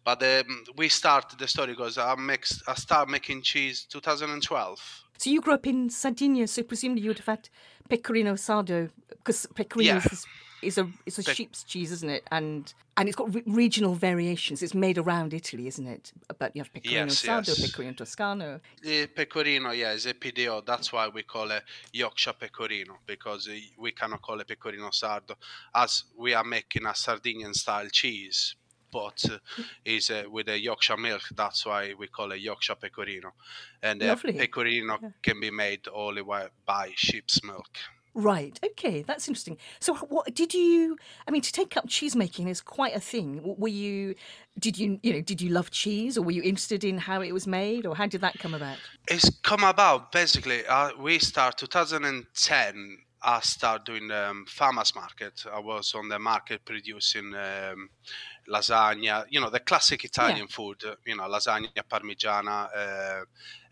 But 0.05 0.23
um, 0.23 0.65
we 0.77 0.89
started. 0.89 1.39
The 1.39 1.49
story 1.49 1.75
goes. 1.75 1.99
I 1.99 2.15
make 2.15 2.47
I 2.67 2.75
start 2.75 3.09
making 3.09 3.43
cheese 3.43 3.87
2012. 3.91 5.03
So 5.19 5.31
you 5.31 5.41
grew 5.41 5.55
up 5.55 5.67
in 5.67 5.91
Sardinia, 5.91 6.47
so 6.47 6.63
presumably 6.63 7.03
you 7.03 7.11
would 7.11 7.19
have 7.19 7.27
had 7.27 7.49
pecorino 7.89 8.35
sardo, 8.35 8.91
because 9.09 9.47
pecorino 9.55 9.95
Yeah. 9.95 10.03
is, 10.11 10.27
is 10.65 10.79
a 10.79 10.89
is 11.07 11.19
a 11.19 11.23
Pec- 11.23 11.35
sheep's 11.35 11.63
cheese, 11.65 11.93
isn't 11.93 12.09
it? 12.11 12.25
And 12.31 12.73
and 12.97 13.09
it's 13.09 13.17
got 13.17 13.35
re- 13.35 13.43
regional 13.47 13.95
variations. 13.95 14.63
It's 14.63 14.75
made 14.75 14.99
around 14.99 15.35
Italy, 15.35 15.67
isn't 15.67 15.87
it? 15.87 16.13
But 16.39 16.55
you 16.55 16.63
have 16.63 16.73
pecorino 16.73 17.05
Yes, 17.07 17.23
sardo, 17.25 17.49
yes. 17.49 17.71
pecorino 17.71 17.95
toscano. 17.95 18.61
The 18.83 19.07
pecorino, 19.09 19.71
yeah, 19.73 19.93
is 19.93 20.07
a 20.07 20.15
PDO. 20.15 20.65
That's 20.65 20.93
why 20.93 21.09
we 21.09 21.23
call 21.25 21.51
it 21.51 21.63
Yorkshire 21.93 22.35
pecorino 22.35 22.99
because 23.07 23.49
we 23.79 23.93
cannot 23.93 24.23
call 24.23 24.41
it 24.41 24.47
pecorino 24.49 24.91
sardo, 24.91 25.35
as 25.75 26.05
we 26.17 26.35
are 26.35 26.45
making 26.45 26.87
a 26.87 26.95
Sardinian 26.95 27.55
style 27.55 27.89
cheese, 27.91 28.55
but 28.93 29.25
uh, 29.31 29.39
is 29.85 30.11
uh, 30.11 30.23
with 30.31 30.49
a 30.49 30.59
Yorkshire 30.59 30.97
milk. 30.97 31.23
That's 31.37 31.67
why 31.67 31.95
we 31.99 32.07
call 32.07 32.31
it 32.33 32.41
Yorkshire 32.41 32.77
pecorino, 32.77 33.33
and 33.83 34.03
uh, 34.03 34.15
pecorino 34.17 34.99
can 35.23 35.41
be 35.41 35.51
made 35.51 35.89
only 35.93 36.23
by 36.23 36.93
sheep's 36.95 37.43
milk. 37.43 37.71
Right. 38.15 38.61
Okay, 38.65 39.03
that's 39.03 39.27
interesting. 39.27 39.59
So, 39.81 39.95
what 39.95 40.33
did 40.35 40.55
you? 40.55 40.97
I 41.27 41.33
mean, 41.33 41.43
to 41.43 41.53
take 41.53 41.77
up 41.77 41.89
cheese 41.89 42.15
making 42.15 42.47
is 42.47 42.61
quite 42.61 42.95
a 42.95 43.01
thing. 43.01 43.41
Were 43.43 43.67
you? 43.69 44.15
Did 44.57 44.79
you? 44.79 45.01
You 45.03 45.15
know, 45.15 45.21
did 45.21 45.43
you 45.43 45.51
love 45.51 45.73
cheese, 45.73 46.17
or 46.17 46.23
were 46.23 46.31
you 46.31 46.43
interested 46.43 46.85
in 46.85 46.99
how 46.99 47.23
it 47.23 47.33
was 47.33 47.49
made, 47.49 47.87
or 47.87 47.97
how 47.97 48.07
did 48.07 48.21
that 48.21 48.39
come 48.39 48.55
about? 48.55 48.79
It's 49.09 49.29
come 49.43 49.65
about 49.65 50.13
basically. 50.13 50.65
Uh, 50.65 50.91
we 50.99 51.19
start 51.19 51.59
2010. 51.59 52.99
I 53.27 53.41
start 53.41 53.87
doing 53.87 54.11
um, 54.11 54.45
farmers 54.47 54.95
market. 54.95 55.45
I 55.53 55.59
was 55.59 55.95
on 55.95 56.09
the 56.09 56.19
market 56.19 56.65
producing 56.65 57.35
um, 57.35 57.89
lasagna, 58.49 59.25
you 59.31 59.41
know, 59.41 59.49
the 59.49 59.61
classic 59.61 60.05
Italian 60.05 60.47
food, 60.47 60.85
uh, 60.87 60.95
you 61.07 61.17
know, 61.17 61.25
lasagna 61.25 61.71
parmigiana, 61.91 62.69
uh, 62.77 63.25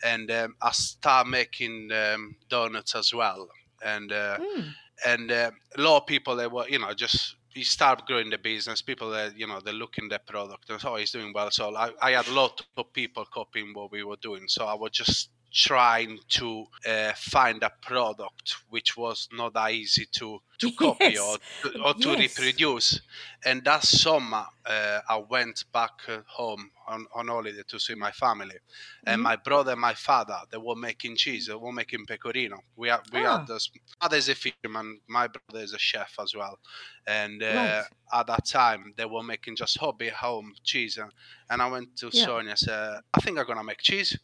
and 0.03 0.31
um, 0.31 0.57
I 0.61 0.73
start 0.73 1.27
making 1.27 1.91
um, 1.93 2.35
donuts 2.49 2.95
as 2.95 3.13
well. 3.13 3.49
And 3.85 4.13
uh, 4.13 4.39
Mm. 4.39 4.75
and 5.07 5.31
uh, 5.33 5.51
a 5.77 5.81
lot 5.81 5.99
of 5.99 6.07
people 6.07 6.37
they 6.37 6.47
were, 6.47 6.69
you 6.69 6.79
know, 6.79 6.93
just 6.95 7.37
you 7.55 7.65
start 7.65 8.07
growing 8.07 8.31
the 8.31 8.39
business. 8.39 8.83
People 8.83 9.11
that 9.11 9.37
you 9.37 9.47
know 9.47 9.61
they 9.61 9.73
look 9.73 9.99
in 9.99 10.09
the 10.09 10.19
product 10.19 10.71
and 10.71 10.83
oh, 10.85 10.97
he's 10.97 11.13
doing 11.13 11.33
well. 11.35 11.51
So 11.51 11.75
I, 11.77 11.91
I 12.01 12.13
had 12.13 12.29
a 12.29 12.33
lot 12.33 12.61
of 12.77 12.93
people 12.93 13.25
copying 13.27 13.73
what 13.75 13.91
we 13.93 14.05
were 14.05 14.17
doing. 14.23 14.45
So 14.49 14.67
I 14.67 14.75
was 14.75 14.91
just 14.93 15.31
trying 15.53 16.19
to 16.29 16.65
uh, 16.87 17.13
find 17.15 17.63
a 17.63 17.71
product 17.83 18.57
which 18.71 18.97
was 18.97 19.29
not 19.33 19.53
that 19.55 19.73
easy 19.73 20.07
to 20.13 20.39
to 20.59 20.71
copy 20.79 21.19
or 21.19 21.37
Yes. 21.65 21.75
or 21.85 21.95
to 21.95 22.09
Yes. 22.11 22.39
reproduce. 22.39 23.01
And 23.45 23.65
that 23.65 23.83
summer, 23.83 24.47
uh, 24.65 25.01
I 25.09 25.17
went 25.29 25.65
back 25.73 25.91
uh, 26.09 26.21
home 26.29 26.71
on, 26.87 27.07
on 27.15 27.29
holiday 27.29 27.63
to 27.69 27.79
see 27.81 27.95
my 27.95 28.13
family, 28.13 28.57
and 29.07 29.21
Mhm. 29.21 29.25
my 29.25 29.37
brother 29.37 29.73
and 29.73 29.81
my 29.81 29.95
father 29.95 30.39
they 30.51 30.59
were 30.59 30.77
making 30.77 31.17
cheese. 31.17 31.47
They 31.49 31.55
were 31.55 31.73
making 31.73 32.07
pecorino. 32.07 32.59
We 32.77 32.89
had 32.89 33.01
we 33.13 33.25
Ah. 33.27 33.39
had 33.39 33.47
this. 33.47 33.71
Father 34.01 34.17
is 34.17 34.29
a 34.29 34.35
fisherman. 34.35 35.01
My 35.09 35.27
brother 35.29 35.63
is 35.65 35.75
a 35.75 35.79
chef 35.79 36.15
as 36.21 36.35
well, 36.35 36.59
and 37.07 37.43
uh, 37.43 37.47
Right. 37.47 37.85
at 38.21 38.27
that 38.29 38.47
time 38.47 38.95
they 38.97 39.05
were 39.07 39.23
making 39.25 39.57
just 39.57 39.77
hobby 39.79 40.09
home 40.09 40.55
cheese. 40.65 40.97
And, 40.99 41.13
and 41.51 41.61
I 41.61 41.67
went 41.69 41.97
to 41.99 42.11
Yeah. 42.13 42.25
Sonia 42.25 42.51
and 42.51 42.59
said, 42.59 43.01
"I 43.15 43.21
think 43.21 43.39
I'm 43.39 43.47
gonna 43.47 43.65
make 43.65 43.83
cheese." 43.83 44.17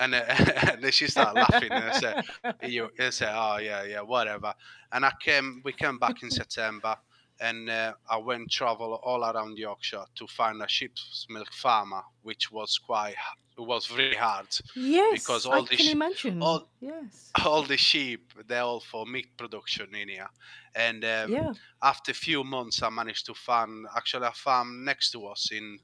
And, 0.00 0.14
uh, 0.14 0.24
and 0.72 0.82
then 0.82 0.90
she 0.92 1.06
started 1.08 1.34
laughing 1.40 1.70
and 1.70 1.84
I 1.84 1.98
said, 1.98 2.24
you, 2.62 2.90
I 2.98 3.10
said, 3.10 3.32
oh 3.32 3.58
yeah, 3.58 3.84
yeah, 3.84 4.00
whatever. 4.00 4.52
And 4.92 5.04
I 5.04 5.12
came, 5.20 5.60
we 5.64 5.72
came 5.72 5.98
back 5.98 6.22
in 6.22 6.30
September, 6.30 6.96
and 7.40 7.68
uh, 7.68 7.94
I 8.08 8.16
went 8.16 8.50
travel 8.50 8.94
all 9.02 9.24
around 9.24 9.58
Yorkshire 9.58 10.04
to 10.16 10.26
find 10.26 10.62
a 10.62 10.68
sheep's 10.68 11.26
milk 11.28 11.52
farmer, 11.52 12.02
which 12.22 12.50
was 12.52 12.78
quite, 12.78 13.14
it 13.56 13.60
was 13.60 13.86
very 13.86 14.14
hard. 14.14 14.46
Yes, 14.74 15.20
Because 15.20 15.46
I 15.46 15.50
all 15.56 15.62
the 15.64 15.76
can 15.76 15.86
sh- 15.86 15.92
imagine. 15.92 16.42
all- 16.42 16.68
yes. 16.80 17.30
All 17.44 17.62
the 17.62 17.76
sheep, 17.76 18.32
they're 18.48 18.62
all 18.62 18.80
for 18.80 19.04
meat 19.06 19.36
production 19.36 19.94
in 19.94 20.08
here. 20.08 20.28
And 20.76 21.04
um, 21.04 21.32
yeah. 21.32 21.52
after 21.82 22.10
a 22.10 22.14
few 22.14 22.42
months, 22.42 22.82
I 22.82 22.88
managed 22.90 23.26
to 23.26 23.34
find 23.34 23.86
actually 23.96 24.26
a 24.26 24.32
farm 24.32 24.84
next 24.84 25.10
to 25.12 25.26
us 25.26 25.50
in 25.52 25.78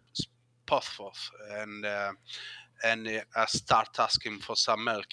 Portsmouth, 0.66 1.30
and 1.50 1.84
uh, 1.84 2.12
and 2.84 3.06
uh, 3.06 3.20
I 3.36 3.46
start 3.46 3.98
asking 3.98 4.38
for 4.38 4.56
some 4.56 4.84
milk, 4.84 5.06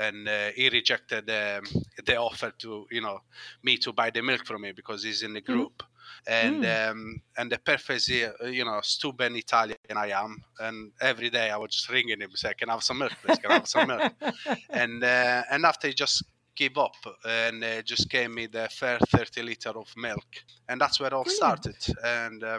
and 0.00 0.28
uh, 0.28 0.50
he 0.54 0.68
rejected 0.68 1.28
um, 1.30 1.64
the 2.04 2.16
offer 2.16 2.52
to 2.58 2.86
you 2.90 3.00
know 3.00 3.20
me 3.62 3.76
to 3.78 3.92
buy 3.92 4.10
the 4.10 4.22
milk 4.22 4.46
from 4.46 4.62
me 4.62 4.72
because 4.72 5.04
he's 5.04 5.22
in 5.22 5.34
the 5.34 5.40
group. 5.40 5.82
And 6.26 6.64
um, 6.64 7.22
and 7.36 7.50
the 7.50 7.58
perfect, 7.58 8.10
uh, 8.10 8.46
you 8.46 8.64
know, 8.64 8.80
stupid 8.82 9.34
Italian 9.34 9.76
I 9.96 10.10
am, 10.10 10.42
and 10.60 10.92
every 11.00 11.30
day 11.30 11.50
I 11.50 11.56
was 11.56 11.70
just 11.70 11.88
ringing 11.90 12.20
him, 12.20 12.30
say, 12.34 12.52
"Can 12.54 12.68
I 12.68 12.72
have 12.74 12.82
some 12.82 12.98
milk, 12.98 13.12
please? 13.22 13.38
Can 13.38 13.50
I 13.50 13.54
have 13.54 13.68
some 13.68 13.86
milk?" 13.88 14.12
and 14.70 15.02
uh, 15.02 15.42
and 15.50 15.64
after 15.64 15.88
he 15.88 15.94
just 15.94 16.22
give 16.54 16.76
up 16.78 16.94
and 17.24 17.64
uh, 17.64 17.82
just 17.82 18.10
gave 18.10 18.30
me 18.30 18.46
the 18.46 18.68
fair 18.70 18.98
30 18.98 19.42
liter 19.42 19.70
of 19.70 19.86
milk 19.96 20.26
and 20.68 20.80
that's 20.80 21.00
where 21.00 21.06
it 21.06 21.12
all 21.12 21.24
Brilliant. 21.24 21.62
started 21.64 21.96
and 22.04 22.44
uh, 22.44 22.58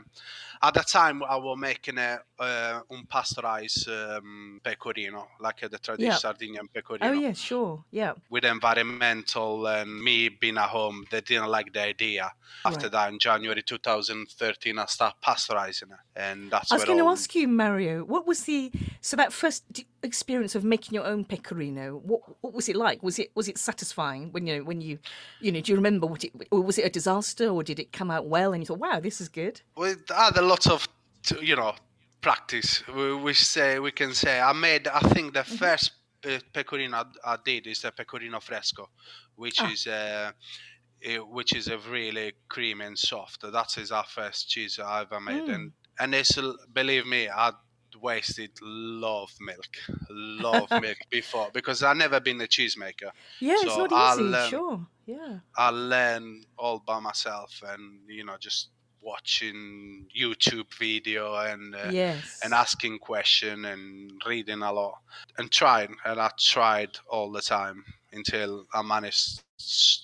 at 0.64 0.74
that 0.74 0.88
time 0.88 1.22
i 1.24 1.36
was 1.36 1.58
making 1.60 1.98
a 1.98 2.20
uh, 2.40 2.80
unpasteurized 2.92 3.88
um, 4.18 4.60
pecorino 4.64 5.28
like 5.40 5.60
the 5.60 5.78
traditional 5.78 5.98
Yeah. 6.12 6.18
sardinian 6.18 6.68
pecorino 6.74 7.10
Oh 7.10 7.14
yeah, 7.14 7.34
sure. 7.34 7.84
Yeah. 7.92 8.14
with 8.30 8.46
environmental 8.46 9.68
and 9.68 10.02
me 10.02 10.30
being 10.30 10.58
at 10.58 10.70
home 10.70 11.06
they 11.12 11.22
didn't 11.22 11.50
like 11.50 11.72
the 11.74 11.82
idea 11.82 12.32
after 12.66 12.84
Right. 12.88 12.92
that 12.92 13.14
in 13.14 13.20
january 13.20 13.62
2013 13.62 14.80
i 14.80 14.86
started 14.86 15.18
pasteurizing 15.22 15.92
it 15.92 16.00
and 16.16 16.52
that's 16.52 16.72
I 16.72 16.76
was 16.76 16.86
going 16.86 17.00
to 17.00 17.08
ask 17.08 17.34
you, 17.36 17.48
Mario, 17.48 18.04
what 18.04 18.28
was 18.28 18.44
the 18.44 18.72
so 19.02 19.18
that 19.18 19.34
first 19.34 19.64
experience 20.04 20.54
of 20.56 20.64
making 20.64 20.94
your 20.94 21.06
own 21.06 21.26
pecorino? 21.26 21.98
What 21.98 22.22
what 22.42 22.54
was 22.54 22.70
it 22.70 22.76
like? 22.76 23.02
Was 23.02 23.18
it 23.20 23.32
was 23.36 23.48
it 23.48 23.58
satisfying 23.58 24.32
when 24.32 24.46
you 24.46 24.58
know 24.58 24.64
when 24.64 24.80
you 24.82 25.00
you 25.42 25.52
know? 25.52 25.62
Do 25.62 25.72
you 25.72 25.76
remember 25.76 26.06
what 26.06 26.24
it 26.24 26.32
or 26.52 26.62
was 26.62 26.78
it 26.78 26.86
a 26.86 26.90
disaster 26.90 27.48
or 27.48 27.64
did 27.64 27.80
it 27.80 27.92
come 27.92 28.12
out 28.12 28.28
well 28.28 28.54
and 28.54 28.62
you 28.62 28.68
thought, 28.68 28.80
wow, 28.80 29.00
this 29.00 29.20
is 29.22 29.28
good? 29.30 29.62
had 30.16 30.38
a 30.38 30.42
lot 30.54 30.66
of 30.76 30.88
you 31.42 31.56
know 31.56 31.74
practice 32.22 32.84
we, 32.98 33.16
we 33.28 33.34
say 33.34 33.80
we 33.80 33.92
can 33.92 34.14
say 34.14 34.40
i 34.40 34.54
made 34.54 34.88
i 34.88 35.00
think 35.14 35.34
the 35.34 35.44
first 35.44 35.92
uh, 36.26 36.40
pecorino 36.54 36.98
I, 36.98 37.34
I 37.34 37.38
did 37.44 37.68
is 37.68 37.82
the 37.82 37.92
pecorino 37.92 38.40
fresco 38.40 38.90
which 39.36 39.60
Ah. 39.62 39.72
is 39.74 39.88
uh, 39.88 40.32
eh, 41.10 41.18
which 41.38 41.52
is 41.60 41.68
a 41.68 41.78
really 41.96 42.34
creamy 42.54 42.86
and 42.86 42.98
soft 42.98 43.42
that 43.42 43.78
is 43.78 43.92
our 43.92 44.06
first 44.18 44.50
cheese 44.52 44.80
i 44.80 45.02
ever 45.02 45.20
made 45.20 45.48
and 45.56 45.72
and 46.00 46.14
it's 46.16 46.38
believe 46.74 47.06
me 47.16 47.22
i 47.30 47.52
wasted 48.02 48.52
love 48.62 49.32
milk 49.50 49.74
love 50.10 50.70
milk 50.86 50.98
before 51.10 51.50
because 51.54 51.84
i 51.84 51.94
never 51.94 52.20
been 52.20 52.42
a 52.42 52.48
cheesemaker 52.48 53.12
Yeah, 53.40 53.54
it's 53.62 53.76
So 53.76 53.86
not 53.86 53.92
I'll, 53.94 54.20
easy. 54.20 54.36
um, 54.44 54.50
sure. 54.50 54.88
Yeah. 55.06 55.40
I 55.58 55.70
learned 55.70 56.46
all 56.58 56.80
by 56.80 57.00
myself 57.10 57.52
and 57.72 57.84
you 58.18 58.24
know 58.28 58.38
just 58.40 58.70
watching 59.04 60.08
YouTube 60.16 60.74
video 60.80 61.36
and 61.36 61.76
uh, 61.76 61.90
Yes. 61.92 62.40
and 62.44 62.54
asking 62.54 63.00
question 63.00 63.66
and 63.66 64.12
reading 64.26 64.62
a 64.62 64.72
lot 64.72 65.00
and 65.38 65.52
trying 65.52 65.96
and 66.06 66.20
I 66.20 66.32
tried 66.40 66.92
all 67.10 67.32
the 67.32 67.42
time 67.42 67.84
until 68.12 68.66
I 68.74 68.82
managed 68.82 69.42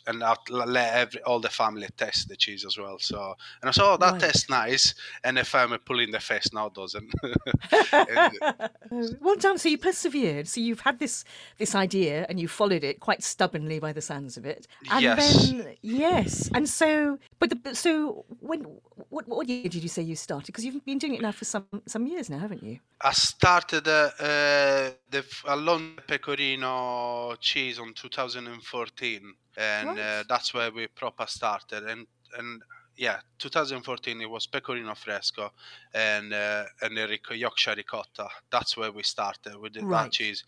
and 0.07 0.23
I 0.23 0.35
let 0.49 0.93
every, 0.93 1.21
all 1.23 1.39
the 1.39 1.49
family 1.49 1.87
test 1.97 2.27
the 2.29 2.35
cheese 2.35 2.65
as 2.65 2.77
well. 2.77 2.97
So 2.99 3.35
and 3.61 3.69
I 3.69 3.71
saw 3.71 3.93
oh, 3.93 3.97
that 3.97 4.13
Right. 4.13 4.21
tastes 4.21 4.49
nice, 4.49 4.93
and 5.23 5.37
the 5.37 5.43
family 5.43 5.77
pull 5.77 5.99
in 5.99 6.11
the 6.11 6.19
face 6.19 6.51
now 6.53 6.69
doesn't. 6.69 7.11
And- 7.91 9.17
well 9.21 9.35
done. 9.35 9.57
So 9.57 9.69
you 9.69 9.77
persevered. 9.77 10.47
So 10.47 10.59
you've 10.61 10.81
had 10.81 10.99
this 10.99 11.23
this 11.57 11.75
idea 11.75 12.25
and 12.29 12.39
you 12.39 12.47
followed 12.47 12.83
it 12.83 12.99
quite 12.99 13.23
stubbornly 13.23 13.79
by 13.79 13.93
the 13.93 14.01
sounds 14.01 14.37
of 14.37 14.45
it. 14.45 14.67
And 14.91 15.01
Yes. 15.01 15.49
then 15.49 15.75
yes. 15.81 16.49
And 16.53 16.67
so 16.67 17.19
but 17.39 17.63
the, 17.63 17.75
so 17.75 18.25
when 18.39 18.61
what 19.09 19.27
what 19.27 19.47
year 19.47 19.63
did 19.69 19.83
you 19.83 19.89
say 19.89 20.01
you 20.01 20.15
started? 20.15 20.47
Because 20.47 20.65
you've 20.65 20.83
been 20.85 20.97
doing 20.97 21.15
it 21.15 21.21
now 21.21 21.31
for 21.31 21.45
some 21.45 21.65
some 21.85 22.07
years 22.07 22.29
now, 22.29 22.39
haven't 22.39 22.63
you? 22.63 22.79
I 23.01 23.13
started 23.13 23.87
uh, 23.87 24.11
uh, 24.19 24.91
the 25.09 25.19
f- 25.19 25.43
Alon 25.47 25.97
Pecorino 26.07 27.35
cheese 27.39 27.79
on 27.79 27.93
2014, 27.93 29.33
and 29.57 29.97
uh, 29.99 30.23
that's 30.27 30.53
where 30.53 30.71
we 30.71 30.87
proper 30.87 31.25
started. 31.27 31.83
And 31.83 32.07
and 32.37 32.61
yeah, 32.97 33.19
2014 33.39 34.21
it 34.21 34.29
was 34.29 34.45
Pecorino 34.47 34.93
Fresco 34.95 35.51
and 35.93 36.33
uh, 36.33 36.65
and 36.81 36.97
the 36.97 37.07
ric- 37.07 37.31
Yorkshire 37.31 37.75
ricotta. 37.75 38.27
That's 38.51 38.75
where 38.77 38.91
we 38.91 39.03
started 39.03 39.55
with 39.57 39.73
the, 39.73 39.85
Right. 39.85 40.03
that 40.05 40.11
cheese. 40.11 40.43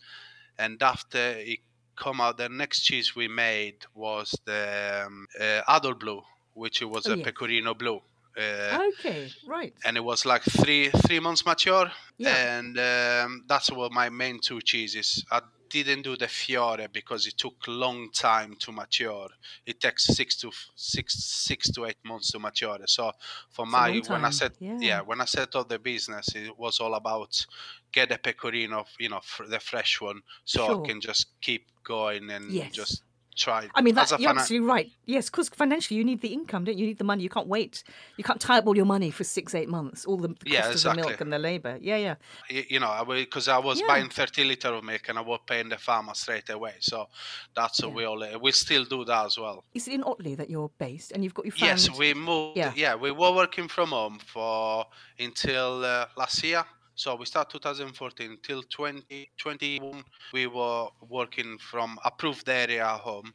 And 0.58 0.82
after 0.82 1.18
it 1.18 1.60
come 1.96 2.20
out, 2.20 2.36
the 2.38 2.48
next 2.48 2.82
cheese 2.82 3.16
we 3.16 3.28
made 3.28 3.84
was 3.94 4.34
the 4.44 5.04
um, 5.06 5.26
uh, 5.40 5.62
Adol 5.68 5.98
Blue, 5.98 6.22
which 6.54 6.82
was 6.82 7.06
Oh, 7.06 7.12
a 7.12 7.16
yes. 7.16 7.24
Pecorino 7.24 7.74
Blue. 7.74 8.00
Uh, 8.36 8.78
Okay, 8.98 9.30
right. 9.46 9.74
and 9.84 9.96
it 9.96 10.00
was 10.04 10.24
like 10.24 10.42
three 10.42 10.88
three 11.06 11.20
months 11.20 11.44
mature 11.44 11.90
Yeah. 12.16 12.34
and 12.60 12.78
um, 12.78 13.44
that's 13.46 13.70
what 13.70 13.92
my 13.92 14.08
main 14.08 14.38
two 14.40 14.60
cheeses 14.62 15.22
i 15.30 15.40
didn't 15.72 16.02
do 16.02 16.16
the 16.16 16.28
fiore 16.28 16.86
because 16.92 17.26
it 17.26 17.36
took 17.36 17.54
long 17.66 18.10
time 18.12 18.54
to 18.58 18.72
mature 18.72 19.28
it 19.66 19.80
takes 19.80 20.06
six 20.06 20.36
to 20.36 20.50
six 20.76 21.14
six 21.24 21.70
to 21.70 21.84
eight 21.86 21.96
months 22.04 22.30
to 22.32 22.38
mature 22.38 22.78
so 22.86 23.10
for 23.50 23.64
It's 23.64 23.72
my 23.72 23.90
when 24.08 24.24
i 24.24 24.30
set 24.30 24.52
yeah. 24.60 24.78
yeah. 24.80 25.00
when 25.00 25.20
i 25.20 25.24
set 25.24 25.54
up 25.56 25.68
the 25.68 25.78
business 25.78 26.34
it 26.34 26.58
was 26.58 26.80
all 26.80 26.94
about 26.94 27.46
get 27.92 28.10
a 28.12 28.18
pecorino 28.18 28.84
you 28.98 29.08
know 29.08 29.20
the 29.48 29.60
fresh 29.60 30.00
one 30.00 30.20
so 30.44 30.66
Sure. 30.66 30.84
i 30.84 30.88
can 30.88 31.00
just 31.00 31.26
keep 31.40 31.66
going 31.84 32.30
and 32.30 32.50
Yes. 32.50 32.72
just 32.72 33.02
try 33.36 33.68
I 33.74 33.80
mean, 33.82 33.96
as 33.96 34.10
that, 34.10 34.20
you're 34.20 34.30
absolutely 34.30 34.68
right. 34.68 34.90
Yes, 35.06 35.30
because 35.30 35.48
financially 35.48 35.98
you 35.98 36.04
need 36.04 36.20
the 36.20 36.28
income, 36.28 36.64
don't 36.64 36.76
you? 36.76 36.82
You 36.82 36.88
need 36.88 36.98
the 36.98 37.04
money. 37.04 37.22
You 37.22 37.28
can't 37.28 37.46
wait. 37.46 37.82
You 38.16 38.24
can't 38.24 38.40
tie 38.40 38.58
up 38.58 38.66
all 38.66 38.76
your 38.76 38.86
money 38.86 39.10
for 39.10 39.24
six, 39.24 39.54
eight 39.54 39.68
months. 39.68 40.04
All 40.04 40.16
the 40.16 40.28
cost 40.28 40.46
Yeah, 40.46 40.68
of 40.70 40.82
the 40.82 40.94
milk 40.94 41.20
and 41.20 41.32
the 41.32 41.38
labour. 41.38 41.78
Yeah, 41.80 41.96
yeah. 41.96 42.14
you 42.48 42.80
know, 42.80 43.04
because 43.06 43.48
I 43.48 43.58
was 43.58 43.80
Yeah. 43.80 43.86
buying 43.86 44.08
30 44.08 44.44
liter 44.44 44.68
of 44.74 44.84
milk 44.84 45.08
and 45.08 45.18
I 45.18 45.22
was 45.22 45.40
paying 45.46 45.68
the 45.68 45.78
farmer 45.78 46.14
straight 46.14 46.50
away. 46.50 46.74
So 46.80 47.08
that's 47.54 47.80
what 47.82 47.90
Yeah. 47.90 47.94
we 47.94 48.04
all 48.04 48.40
we 48.40 48.52
still 48.52 48.84
do 48.84 49.04
that 49.04 49.26
as 49.26 49.38
well. 49.38 49.64
Is 49.74 49.88
it 49.88 49.94
in 49.94 50.04
Otley 50.04 50.34
that 50.36 50.50
you're 50.50 50.70
based 50.78 51.12
and 51.12 51.24
you've 51.24 51.34
got 51.34 51.44
your 51.46 51.52
family? 51.52 51.68
Yes, 51.68 51.90
we 51.98 52.14
moved. 52.14 52.56
Yeah. 52.56 52.72
Yeah. 52.76 52.94
we 52.94 53.10
were 53.10 53.32
working 53.32 53.68
from 53.68 53.90
home 53.90 54.18
for 54.18 54.86
until 55.18 55.84
uh, 55.84 56.06
last 56.16 56.42
year. 56.44 56.64
So 56.94 57.14
we 57.16 57.24
start 57.26 57.50
2014 57.50 58.38
till 58.42 58.62
2021. 58.62 60.04
We 60.32 60.46
were 60.46 60.88
working 61.08 61.58
from 61.58 61.98
approved 62.04 62.48
area 62.48 62.86
home. 62.86 63.32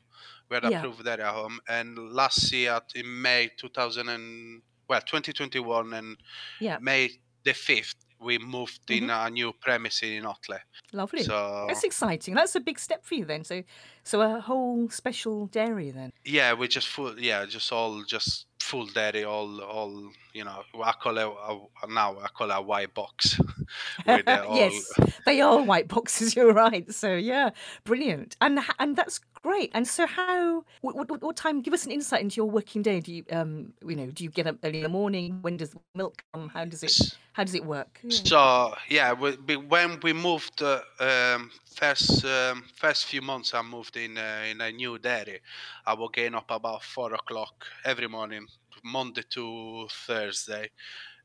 We 0.50 0.56
had 0.56 0.64
Yeah. 0.64 0.80
approved 0.80 1.08
area 1.08 1.32
home, 1.32 1.60
and 1.68 1.98
last 2.14 2.52
year 2.52 2.80
in 2.96 3.22
May 3.22 3.50
2000 3.58 4.10
and 4.10 4.62
well 4.88 5.02
2021 5.02 5.94
and 5.94 6.18
Yeah, 6.60 6.78
May 6.80 7.10
the 7.44 7.54
5th 7.54 7.96
we 8.20 8.40
moved 8.40 8.90
in 8.90 9.06
mm-hmm. 9.08 9.28
a 9.28 9.30
new 9.30 9.54
premise 9.54 10.02
in 10.02 10.26
Otley. 10.26 10.58
lovely. 10.92 11.24
So 11.24 11.66
That's 11.68 11.84
exciting. 11.84 12.34
That's 12.34 12.56
a 12.56 12.60
big 12.60 12.80
step 12.80 13.06
for 13.06 13.14
you 13.16 13.26
then. 13.26 13.44
So, 13.44 13.64
so 14.04 14.22
a 14.22 14.40
whole 14.42 14.90
special 14.90 15.46
dairy 15.48 15.92
then. 15.92 16.12
yeah, 16.26 16.54
we 16.54 16.68
just 16.68 16.88
full 16.88 17.20
yeah, 17.20 17.46
just 17.46 17.72
all 17.72 18.04
just 18.04 18.48
full 18.60 18.88
dairy, 18.88 19.24
all 19.24 19.62
all 19.62 20.12
you 20.38 20.46
know. 20.46 20.62
I 20.84 20.92
call 20.92 21.18
it 21.18 21.28
a, 21.28 21.88
now 21.88 22.18
I 22.20 22.28
call 22.28 22.52
it 22.52 22.54
a 22.54 22.62
white 22.62 22.94
box. 22.94 23.40
all, 24.08 24.22
yes, 24.56 24.94
they 25.26 25.42
are 25.42 25.62
white 25.62 25.88
boxes. 25.88 26.36
You're 26.36 26.54
right. 26.54 26.92
So 26.94 27.16
yeah, 27.16 27.50
brilliant. 27.84 28.38
And 28.40 28.60
and 28.78 28.96
that's 28.96 29.20
great. 29.42 29.72
And 29.74 29.88
so 29.88 30.06
how? 30.06 30.64
What, 30.82 30.96
what, 30.96 31.22
what 31.22 31.36
time? 31.36 31.62
Give 31.62 31.74
us 31.74 31.86
an 31.86 31.92
insight 31.92 32.22
into 32.22 32.36
your 32.36 32.50
working 32.50 32.84
day. 32.84 33.00
Do 33.00 33.12
you 33.12 33.24
um 33.32 33.74
you 33.86 33.96
know 33.96 34.08
do 34.08 34.24
you 34.24 34.30
get 34.30 34.46
up 34.46 34.58
early 34.64 34.78
in 34.78 34.84
the 34.84 34.90
morning? 34.90 35.40
When 35.42 35.58
does 35.58 35.76
milk 35.96 36.24
come? 36.34 36.50
How 36.50 36.66
does 36.66 36.84
it 36.84 37.18
how 37.34 37.44
does 37.44 37.56
it 37.56 37.66
work? 37.66 38.00
Yeah. 38.04 38.20
So 38.24 38.76
yeah, 38.90 39.14
we, 39.14 39.38
we, 39.48 39.58
when 39.58 40.00
we 40.04 40.14
moved 40.14 40.62
uh, 40.62 40.82
um, 41.00 41.52
first 41.76 42.24
um, 42.26 42.64
first 42.76 43.06
few 43.06 43.22
months, 43.22 43.54
I 43.54 43.62
moved 43.64 43.98
in 43.98 44.18
uh, 44.18 44.44
in 44.50 44.62
a 44.62 44.72
new 44.72 45.00
dairy. 45.00 45.40
I 45.86 45.94
was 45.94 46.12
getting 46.14 46.36
up 46.36 46.52
about 46.52 46.84
four 46.84 47.14
o'clock 47.14 47.66
every 47.84 48.08
morning, 48.08 48.48
Monday 48.84 49.24
to 49.32 49.88
Thursday, 49.90 50.70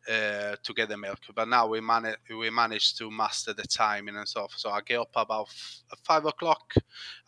uh, 0.09 0.57
to 0.63 0.75
get 0.75 0.89
the 0.89 0.97
milk. 0.97 1.21
But 1.35 1.49
now 1.49 1.67
we 1.69 1.81
manage 1.81 2.17
we 2.31 2.51
managed 2.51 2.99
to 2.99 3.11
master 3.11 3.53
the 3.55 3.65
timing 3.65 4.17
and 4.17 4.29
stuff. 4.29 4.53
So 4.57 4.71
I 4.71 4.81
get 4.83 5.01
up 5.01 5.11
about 5.17 5.49
f- 5.49 5.83
five 6.05 6.25
o'clock. 6.27 6.75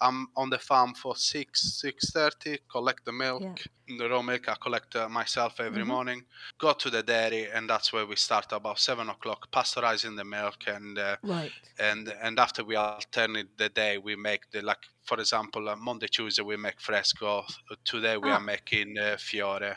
I'm 0.00 0.28
on 0.36 0.50
the 0.50 0.58
farm 0.58 0.94
for 0.94 1.16
six 1.16 1.80
six 1.80 2.10
thirty. 2.12 2.58
Collect 2.70 3.04
the 3.04 3.12
milk, 3.12 3.46
the 3.86 4.08
raw 4.08 4.22
milk. 4.22 4.48
I 4.48 4.54
collect 4.60 4.94
uh, 4.96 5.08
myself 5.08 5.60
every 5.60 5.84
Mhm. 5.84 5.86
morning. 5.86 6.24
Go 6.58 6.72
to 6.72 6.90
the 6.90 7.02
dairy, 7.02 7.50
and 7.50 7.68
that's 7.68 7.92
where 7.92 8.06
we 8.06 8.16
start 8.16 8.52
about 8.52 8.78
seven 8.78 9.08
o'clock, 9.08 9.50
pasteurizing 9.52 10.16
the 10.16 10.24
milk, 10.24 10.66
and 10.66 10.98
uh, 10.98 11.16
Right. 11.22 11.70
and 11.78 12.08
and 12.22 12.38
after 12.38 12.64
we 12.64 12.76
alternate 12.76 13.40
the 13.42 13.52
day, 13.52 13.82
we 13.98 14.00
make 14.16 14.34
the 14.38 14.48
like 14.62 14.70
for 14.90 15.06
example, 15.20 15.68
uh, 15.68 15.76
Monday 15.76 16.06
Tuesday 16.06 16.42
we 16.42 16.56
make 16.56 16.80
fresco. 16.80 17.44
Today 17.84 18.16
we 18.16 18.30
Ah. 18.30 18.32
are 18.32 18.40
making 18.40 18.98
uh, 18.98 19.16
fiore, 19.18 19.76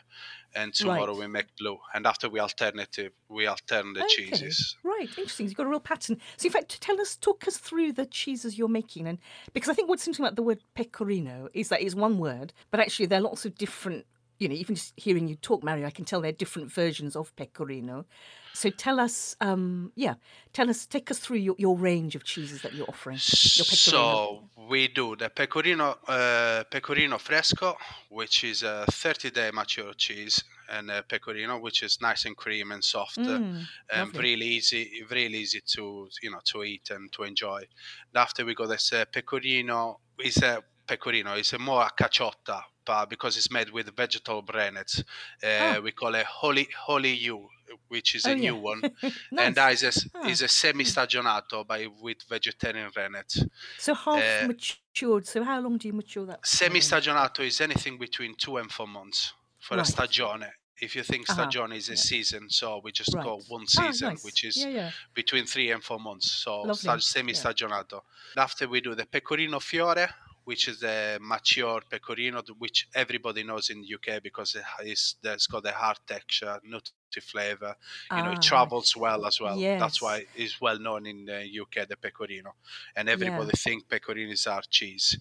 and 0.57 0.73
tomorrow 0.73 1.07
Right. 1.13 1.17
we 1.19 1.27
make 1.27 1.55
blue. 1.57 1.77
And 1.93 2.05
after 2.07 2.27
we 2.29 2.39
alternative, 2.39 3.11
uh, 3.29 3.33
we 3.33 3.45
alternate 3.47 3.93
the 3.93 4.03
Okay. 4.05 4.25
cheeses. 4.29 4.75
Right, 4.83 5.09
interesting. 5.17 5.45
You've 5.45 5.55
got 5.55 5.67
a 5.67 5.69
real 5.69 5.79
pattern. 5.79 6.19
So, 6.37 6.47
in 6.47 6.51
fact, 6.51 6.81
tell 6.81 6.99
us, 6.99 7.15
talk 7.15 7.47
us 7.47 7.57
through 7.57 7.93
the 7.93 8.05
cheeses 8.05 8.57
you're 8.57 8.67
making, 8.67 9.07
and 9.07 9.19
because 9.53 9.69
I 9.69 9.73
think 9.73 9.87
what's 9.89 10.05
interesting 10.07 10.25
about 10.25 10.35
the 10.35 10.43
word 10.43 10.59
pecorino 10.73 11.49
is 11.53 11.69
that 11.69 11.81
it's 11.81 11.95
one 11.95 12.17
word, 12.17 12.53
but 12.71 12.79
actually 12.79 13.05
there 13.05 13.19
are 13.19 13.23
lots 13.23 13.45
of 13.45 13.55
different. 13.55 14.05
You 14.39 14.49
know, 14.49 14.55
even 14.55 14.75
just 14.75 14.93
hearing 14.97 15.27
you 15.27 15.35
talk, 15.35 15.63
Mario, 15.63 15.87
I 15.87 15.91
can 15.91 16.05
tell 16.05 16.21
they're 16.21 16.31
different 16.31 16.71
versions 16.71 17.15
of 17.15 17.35
pecorino. 17.35 18.05
So, 18.53 18.69
tell 18.71 18.99
us, 18.99 19.35
um, 19.39 19.91
yeah, 19.95 20.15
tell 20.51 20.69
us, 20.69 20.85
take 20.87 21.11
us 21.11 21.19
through 21.19 21.37
your, 21.37 21.55
your 21.59 21.77
range 21.77 22.15
of 22.15 22.23
cheeses 22.23 22.61
that 22.63 22.73
you're 22.73 22.87
offering. 22.89 23.15
Your. 23.15 23.65
So 23.65 24.49
we 24.69 24.87
do 24.87 25.15
the 25.15 25.29
pecorino 25.29 25.97
uh, 26.07 26.63
pecorino 26.71 27.17
fresco, 27.19 27.75
which 28.09 28.43
is 28.43 28.63
a 28.63 28.85
30-day 28.89 29.51
mature 29.53 29.93
cheese, 29.93 30.43
and 30.69 30.89
a 30.89 31.03
pecorino, 31.03 31.59
which 31.59 31.83
is 31.83 31.99
nice 32.01 32.25
and 32.25 32.35
creamy 32.35 32.73
and 32.73 32.83
soft, 32.83 33.19
uh, 33.19 33.39
Mm, 33.39 33.65
and 33.91 34.07
lovely. 34.07 34.19
really 34.21 34.45
easy, 34.47 35.03
really 35.09 35.37
easy 35.37 35.61
to 35.75 36.09
you 36.21 36.31
know 36.31 36.39
to 36.45 36.63
eat 36.63 36.89
and 36.89 37.11
to 37.13 37.23
enjoy. 37.23 37.57
And 37.57 38.15
After 38.15 38.43
we 38.45 38.55
got 38.55 38.69
this 38.69 38.91
uh, 38.93 39.05
pecorino, 39.05 39.99
is 40.19 40.37
a 40.37 40.63
pecorino, 40.87 41.33
it's 41.35 41.53
a 41.53 41.59
more 41.59 41.83
a 41.83 41.89
caciotta, 42.03 42.61
because 43.09 43.37
it's 43.37 43.51
made 43.51 43.69
with 43.69 43.93
vegetable 43.95 44.41
brennets, 44.41 45.03
uh, 45.43 45.47
Ah. 45.47 45.79
we 45.83 45.91
call 45.91 46.15
it 46.15 46.25
holy 46.25 46.67
holy 46.85 47.13
you, 47.13 47.49
which 47.89 48.15
is 48.15 48.25
a 48.25 48.31
Oh, 48.31 48.35
new 48.35 48.55
yeah. 48.55 48.61
one 48.71 48.81
nice. 49.31 49.45
and 49.47 49.55
that 49.55 49.73
is 49.73 49.83
a, 49.83 50.09
Ah. 50.15 50.27
is 50.29 50.41
a 50.41 50.47
semi-stagionato 50.47 51.65
by 51.67 51.87
with 52.01 52.17
vegetarian 52.29 52.89
rennet. 52.95 53.31
so 53.77 53.93
half 53.93 54.23
uh, 54.23 54.47
matured. 54.47 55.25
So, 55.27 55.43
how 55.43 55.59
long 55.59 55.77
do 55.77 55.87
you 55.87 55.93
mature 55.93 56.25
that? 56.25 56.39
Semi-stagionato 56.47 57.41
is 57.45 57.59
anything 57.61 57.97
between 57.99 58.35
two 58.35 58.57
and 58.57 58.71
four 58.71 58.87
months 58.87 59.33
for 59.59 59.75
Right. 59.77 59.87
a 59.87 59.91
stagione. 59.91 60.51
If 60.79 60.95
you 60.95 61.03
think 61.03 61.27
Uh-huh. 61.29 61.45
stagione 61.47 61.75
is 61.75 61.89
a 61.89 61.93
Yeah. 61.93 61.97
season, 62.11 62.49
so 62.49 62.79
we 62.83 62.91
just 62.91 63.11
go 63.11 63.35
Right. 63.37 63.49
one 63.49 63.63
Ah, 63.77 63.81
season, 63.91 64.09
nice. 64.09 64.23
which 64.23 64.43
is 64.45 64.55
yeah, 64.57 64.69
yeah. 64.79 64.91
between 65.13 65.45
three 65.45 65.71
and 65.71 65.83
four 65.83 65.99
months. 65.99 66.31
So 66.31 66.63
sta- 66.73 66.99
semi-stagionato. 66.99 68.03
After 68.37 68.67
we 68.69 68.79
do 68.81 68.93
the 68.95 69.05
pecorino 69.05 69.59
fiore, 69.59 70.07
which 70.47 70.69
is 70.69 70.79
the 70.79 71.17
mature 71.21 71.81
pecorino, 71.91 72.41
which 72.57 72.87
everybody 72.95 73.43
knows 73.43 73.69
in 73.69 73.81
the 73.81 73.93
UK 73.95 74.23
because 74.23 74.55
it 74.55 74.63
ha- 74.63 74.81
is, 74.81 75.15
it's 75.21 75.45
got 75.47 75.65
a 75.65 75.71
hard 75.71 75.97
texture, 76.07 76.57
nutty 76.63 76.91
flavor. 77.21 77.75
You 78.11 78.23
know, 78.23 78.29
Ah, 78.29 78.31
it 78.31 78.41
travels 78.41 78.95
well 78.95 79.25
as 79.25 79.41
well. 79.41 79.57
Yes. 79.57 79.77
That's 79.81 80.01
why 80.01 80.25
it's 80.37 80.61
well 80.61 80.79
known 80.79 81.05
in 81.05 81.25
the 81.25 81.41
UK, 81.63 81.85
the 81.89 81.97
pecorino, 81.97 82.51
and 82.95 83.09
everybody 83.09 83.51
think 83.57 83.89
pecorinis 83.89 84.47
are 84.49 84.61
cheese. 84.69 85.19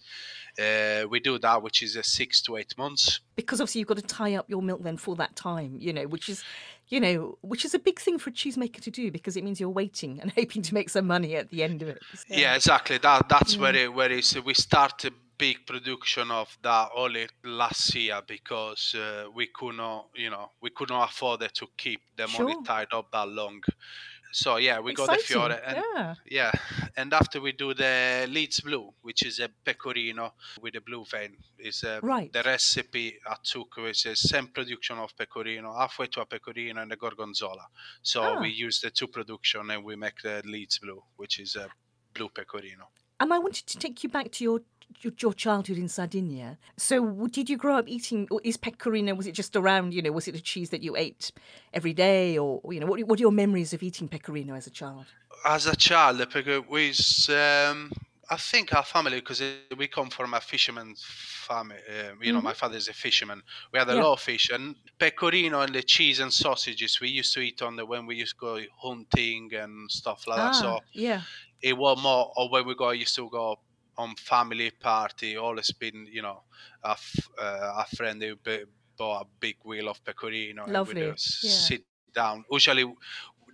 Uh, 0.58 1.06
we 1.10 1.18
do 1.18 1.38
that, 1.40 1.60
which 1.60 1.82
is 1.82 1.96
a 1.96 2.04
six 2.04 2.40
to 2.42 2.56
eight 2.56 2.78
months. 2.78 3.18
because 3.34 3.60
obviously 3.60 3.80
you've 3.80 3.88
got 3.88 3.96
to 3.98 4.02
tie 4.20 4.34
up 4.36 4.48
your 4.48 4.62
milk 4.62 4.82
then 4.84 4.96
for 4.96 5.16
that 5.16 5.34
time, 5.34 5.76
you 5.80 5.92
know, 5.92 6.04
which 6.06 6.28
is, 6.28 6.44
you 6.88 7.00
know, 7.00 7.38
which 7.42 7.64
is 7.64 7.74
a 7.74 7.78
big 7.78 7.98
thing 7.98 8.18
for 8.18 8.30
a 8.30 8.32
cheesemaker 8.32 8.80
to 8.80 8.90
do 8.90 9.10
because 9.10 9.36
it 9.36 9.44
means 9.44 9.58
you're 9.60 9.68
waiting 9.70 10.20
and 10.20 10.30
hoping 10.36 10.62
to 10.62 10.74
make 10.74 10.88
some 10.90 11.06
money 11.06 11.36
at 11.36 11.50
the 11.50 11.62
end 11.62 11.82
of 11.82 11.88
it. 11.88 11.98
So- 12.14 12.24
Yeah, 12.28 12.54
exactly. 12.54 12.98
That 12.98 13.28
that's 13.28 13.56
where 13.56 13.74
it, 13.74 13.92
where 13.92 14.10
it's, 14.12 14.34
we 14.44 14.54
start 14.54 15.04
big 15.38 15.66
production 15.66 16.30
of 16.30 16.56
that 16.62 16.88
only 16.96 17.28
last 17.44 17.94
year 17.94 18.20
because 18.26 18.94
uh, 18.94 19.24
we 19.34 19.46
could 19.48 19.76
not, 19.76 20.06
you 20.14 20.30
know, 20.30 20.50
we 20.62 20.70
could 20.70 20.88
not 20.88 21.10
afford 21.10 21.42
it 21.42 21.54
to 21.54 21.66
keep 21.76 22.00
the 22.16 22.26
money 22.38 22.54
tied 22.64 22.88
up 22.92 23.10
that 23.12 23.28
long. 23.28 23.60
So 24.36 24.58
yeah, 24.58 24.80
we 24.80 24.92
got 24.92 25.08
the 25.08 25.16
Fiore, 25.16 25.58
and 25.64 25.76
yeah. 25.94 26.14
yeah, 26.26 26.52
and 26.94 27.14
after 27.14 27.40
we 27.40 27.52
do 27.52 27.72
the 27.72 28.26
Leeds 28.28 28.60
Blue, 28.60 28.92
which 29.00 29.24
is 29.24 29.40
a 29.40 29.48
pecorino 29.64 30.34
with 30.60 30.76
a 30.76 30.82
blue 30.82 31.06
vein, 31.06 31.38
is 31.58 31.82
uh, 31.84 32.00
Right. 32.02 32.30
the 32.30 32.42
recipe 32.42 33.18
I 33.26 33.36
took, 33.42 33.76
which 33.78 34.04
is 34.04 34.20
same 34.20 34.48
production 34.48 34.98
of 34.98 35.16
pecorino, 35.16 35.72
halfway 35.72 36.08
to 36.08 36.20
a 36.20 36.26
pecorino 36.26 36.82
and 36.82 36.92
a 36.92 36.96
gorgonzola. 36.96 37.66
So 38.02 38.20
Ah. 38.22 38.40
we 38.42 38.50
use 38.50 38.78
the 38.82 38.90
two 38.90 39.06
production 39.08 39.70
and 39.70 39.82
we 39.82 39.96
make 39.96 40.20
the 40.22 40.42
Leeds 40.44 40.80
Blue, 40.80 41.02
which 41.16 41.40
is 41.40 41.56
a 41.56 41.70
blue 42.12 42.28
pecorino. 42.28 42.90
And 43.20 43.32
I 43.32 43.38
wanted 43.38 43.66
to 43.66 43.78
take 43.78 44.02
you 44.02 44.10
back 44.10 44.30
to 44.32 44.44
your 44.44 44.60
your, 45.00 45.34
childhood 45.34 45.76
in 45.78 45.88
Sardinia. 45.88 46.58
So, 46.78 47.26
did 47.26 47.50
you 47.50 47.56
grow 47.58 47.76
up 47.76 47.88
eating? 47.88 48.28
Or 48.30 48.40
is 48.44 48.56
pecorino? 48.56 49.14
Was 49.14 49.26
it 49.26 49.32
just 49.32 49.54
around? 49.56 49.92
You 49.94 50.00
know, 50.02 50.12
was 50.12 50.28
it 50.28 50.34
a 50.36 50.40
cheese 50.40 50.70
that 50.70 50.82
you 50.82 50.96
ate 50.96 51.32
every 51.72 51.92
day, 51.92 52.38
or 52.38 52.62
you 52.72 52.80
know, 52.80 52.86
what, 52.86 53.00
what 53.04 53.18
are 53.18 53.22
your 53.22 53.32
memories 53.32 53.72
of 53.74 53.82
eating 53.82 54.08
pecorino 54.08 54.54
as 54.54 54.66
a 54.66 54.70
child? 54.70 55.12
As 55.44 55.66
a 55.66 55.76
child, 55.76 56.18
the 56.18 56.64
we, 56.68 56.88
um, 57.34 57.92
I 58.28 58.36
think 58.36 58.74
our 58.74 58.84
family, 58.84 59.20
because 59.20 59.40
we 59.76 59.86
come 59.86 60.10
from 60.10 60.34
a 60.34 60.40
fisherman 60.40 60.94
family, 60.98 61.78
um, 62.00 62.22
you 62.22 62.32
know, 62.32 62.40
my 62.40 62.52
father 62.52 62.76
is 62.76 62.88
a 62.88 62.92
fisherman. 62.92 63.42
We 63.72 63.78
had 63.78 63.88
a 63.88 63.92
Mm-hmm. 63.92 63.96
Yeah. 63.96 64.04
lot 64.04 64.14
of 64.14 64.20
fish, 64.20 64.50
and 64.50 64.74
pecorino 64.98 65.60
and 65.60 65.74
the 65.74 65.82
cheese 65.82 66.18
and 66.20 66.32
sausages 66.32 67.00
we 67.00 67.08
used 67.10 67.32
to 67.34 67.40
eat 67.40 67.62
on 67.62 67.76
the 67.76 67.86
when 67.86 68.06
we 68.06 68.16
used 68.16 68.36
to 68.38 68.40
go 68.40 68.60
hunting 68.78 69.54
and 69.54 69.90
stuff 69.90 70.26
like 70.26 70.38
that. 70.38 70.54
So 70.54 70.68
Ah, 70.68 70.82
yeah, 70.92 71.26
it 71.68 71.74
was 71.82 71.96
more 72.02 72.24
or 72.36 72.44
when 72.52 72.64
we 72.68 72.74
go 72.74 72.90
used 73.04 73.14
to 73.16 73.28
go 73.30 73.46
on 74.02 74.14
family 74.16 74.70
party 74.88 75.30
always 75.36 75.70
been 75.82 75.98
you 76.16 76.22
know 76.26 76.38
a, 76.84 76.90
f- 76.90 77.28
uh, 77.46 77.82
a 77.82 77.96
friend 77.96 78.22
who 78.22 78.36
b- 78.46 78.64
bought 78.98 79.22
a 79.22 79.26
big 79.40 79.56
wheel 79.68 79.88
of 79.88 79.98
pecorino 80.04 80.64
and 80.64 80.72
Lovely, 80.72 81.02
we 81.06 81.12
just 81.12 81.44
yeah. 81.44 81.50
sit 81.68 81.82
down 82.14 82.44
usually 82.50 82.84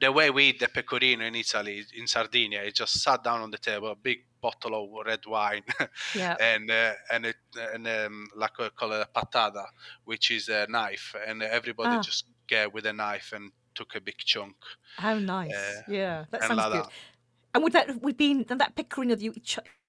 the 0.01 0.11
way 0.19 0.31
we 0.31 0.43
eat 0.51 0.59
the 0.61 0.69
pecorino 0.69 1.25
in 1.25 1.35
italy 1.35 1.77
in 2.01 2.07
sardinia 2.07 2.61
it 2.69 2.75
just 2.75 2.95
sat 3.07 3.23
down 3.23 3.41
on 3.41 3.51
the 3.51 3.59
table 3.59 3.91
a 3.91 3.97
big 4.11 4.19
bottle 4.41 4.75
of 4.81 5.07
red 5.07 5.25
wine 5.27 5.63
yeah. 6.15 6.35
and 6.41 6.71
uh, 6.71 6.93
and 7.13 7.27
it 7.27 7.37
and 7.75 7.87
um, 7.87 8.27
like 8.43 8.57
we 8.59 8.69
call 8.71 8.93
it 8.93 9.07
a 9.07 9.21
pattada 9.21 9.65
which 10.05 10.27
is 10.33 10.49
a 10.49 10.67
knife 10.69 11.15
and 11.29 11.43
everybody 11.43 11.97
Ah. 11.97 12.03
just 12.11 12.25
get 12.49 12.73
with 12.75 12.87
a 12.87 12.93
knife 12.93 13.33
and 13.37 13.53
took 13.75 13.95
a 13.95 14.01
big 14.01 14.19
chunk 14.19 14.57
How 14.97 15.15
nice. 15.19 15.53
uh, 15.55 15.83
yeah, 15.89 16.25
that 16.31 16.43
sounds 16.43 16.59
like 16.59 16.73
good. 16.73 16.85
that. 16.85 16.91
And 17.55 17.63
would 17.63 17.73
that 17.73 17.89
have 17.89 18.03
would 18.03 18.17
been 18.17 18.45
that 18.49 18.75
pecorino 18.77 19.15
that 19.15 19.23
you 19.23 19.35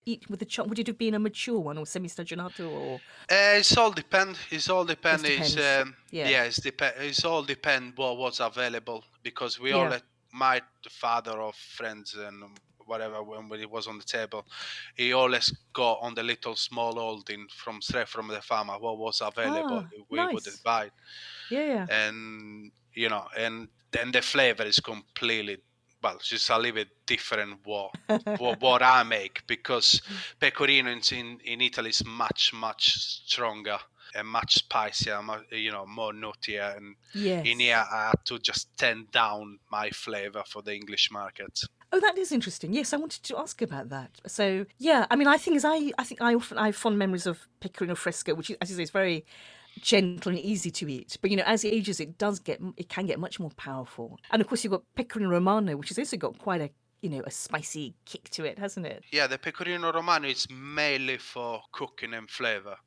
eat 0.05 0.29
with 0.29 0.39
the 0.39 0.45
chop? 0.45 0.67
Would 0.67 0.79
it 0.79 0.87
have 0.87 0.97
been 0.97 1.13
a 1.13 1.19
mature 1.19 1.59
one 1.59 1.77
or 1.77 1.85
semi-stagionato 1.85 2.69
or? 2.69 2.95
Uh, 3.31 3.57
it's 3.59 3.77
all 3.77 3.91
depend. 3.91 4.37
It's 4.51 4.69
all 4.69 4.85
depend. 4.85 5.25
It's 5.25 5.55
um, 5.57 5.95
Yeah. 6.11 6.29
yeah. 6.29 6.43
It's 6.43 6.59
depend. 6.61 6.95
It's 6.99 7.23
all 7.23 7.43
depend 7.43 7.93
what 7.95 8.17
was 8.17 8.39
available 8.39 9.03
because 9.23 9.59
we 9.59 9.69
Yeah. 9.69 9.77
all 9.77 9.89
let 9.89 10.03
my 10.31 10.61
father 10.89 11.31
or 11.31 11.53
friends 11.53 12.15
and 12.15 12.43
whatever 12.85 13.23
when 13.23 13.59
it 13.61 13.69
was 13.69 13.87
on 13.87 13.97
the 13.97 14.03
table, 14.03 14.45
he 14.95 15.13
always 15.13 15.55
got 15.71 15.99
on 16.01 16.13
the 16.15 16.23
little 16.23 16.55
small 16.55 16.95
holding 16.95 17.47
from 17.47 17.81
straight 17.81 18.09
from 18.09 18.27
the 18.27 18.41
farmer 18.41 18.77
what 18.77 18.97
was 18.97 19.21
available. 19.21 19.85
Ah, 19.85 19.89
we 20.09 20.17
nice. 20.17 20.33
wouldn't 20.33 20.63
buy. 20.63 20.89
Yeah, 21.49 21.65
yeah. 21.65 21.85
and 21.89 22.71
you 22.93 23.07
know, 23.09 23.25
and 23.37 23.69
then 23.91 24.11
the 24.11 24.21
flavor 24.21 24.63
is 24.63 24.79
completely. 24.81 25.57
Well, 26.03 26.19
just 26.21 26.49
a 26.49 26.57
little 26.57 26.75
bit 26.75 26.89
different 27.05 27.59
what 27.63 27.91
what, 28.39 28.61
what 28.61 28.83
I 28.83 29.03
make 29.03 29.41
because 29.47 30.01
pecorino 30.39 30.91
in, 30.91 31.39
in 31.45 31.61
Italy 31.61 31.91
is 31.91 32.05
much 32.05 32.51
much 32.53 32.93
stronger 32.97 33.77
and 34.15 34.27
much 34.27 34.55
spicier, 34.55 35.23
mu- 35.23 35.57
you 35.57 35.71
know, 35.71 35.85
more 35.85 36.13
nuttier. 36.13 36.77
And 36.77 36.95
Yes. 37.13 37.45
in 37.47 37.59
here, 37.59 37.83
I 37.91 38.07
had 38.07 38.25
to 38.25 38.37
just 38.39 38.75
tend 38.77 39.11
down 39.11 39.59
my 39.71 39.89
flavor 39.89 40.43
for 40.47 40.61
the 40.61 40.75
English 40.75 41.09
market. 41.11 41.61
Oh, 41.91 41.99
that 41.99 42.17
is 42.17 42.31
interesting. 42.31 42.73
Yes, 42.73 42.93
I 42.93 42.97
wanted 42.97 43.23
to 43.23 43.37
ask 43.37 43.61
about 43.61 43.89
that. 43.89 44.09
So, 44.27 44.65
yeah, 44.77 45.05
I 45.09 45.15
mean, 45.15 45.27
I 45.27 45.37
think 45.37 45.57
as 45.57 45.65
I, 45.65 45.91
I 45.97 46.03
think 46.03 46.21
I 46.21 46.33
often 46.35 46.57
I 46.57 46.67
have 46.67 46.75
fond 46.75 46.97
memories 46.97 47.25
of 47.27 47.47
pecorino 47.59 47.95
fresco, 47.95 48.33
which, 48.33 48.49
is, 48.49 48.57
as 48.61 48.69
you 48.69 48.75
say, 48.75 48.83
is 48.83 48.89
very 48.91 49.25
gentle 49.83 50.31
and 50.31 50.39
easy 50.39 50.71
to 50.71 50.91
eat. 50.91 51.17
But 51.21 51.29
you 51.29 51.37
know, 51.37 51.43
as 51.45 51.63
it 51.63 51.73
ages, 51.73 51.99
it 51.99 52.17
does 52.17 52.39
get 52.39 52.59
it 52.77 52.89
can 52.89 53.05
get 53.05 53.19
much 53.19 53.39
more 53.39 53.51
powerful. 53.51 54.19
And 54.31 54.41
of 54.41 54.47
course, 54.47 54.63
you've 54.63 54.71
got 54.71 54.83
pecorino 54.95 55.29
romano, 55.29 55.77
which 55.77 55.89
has 55.89 55.99
also 55.99 56.17
got 56.17 56.39
quite 56.39 56.61
a 56.61 56.69
you 57.01 57.09
know 57.09 57.21
a 57.25 57.31
spicy 57.31 57.93
kick 58.05 58.29
to 58.29 58.45
it, 58.45 58.57
hasn't 58.57 58.85
it? 58.85 59.03
Yeah, 59.11 59.27
the 59.27 59.37
pecorino 59.37 59.91
romano 59.91 60.27
is 60.27 60.47
mainly 60.49 61.17
for 61.17 61.61
cooking 61.71 62.13
and 62.13 62.29
flavor. 62.29 62.77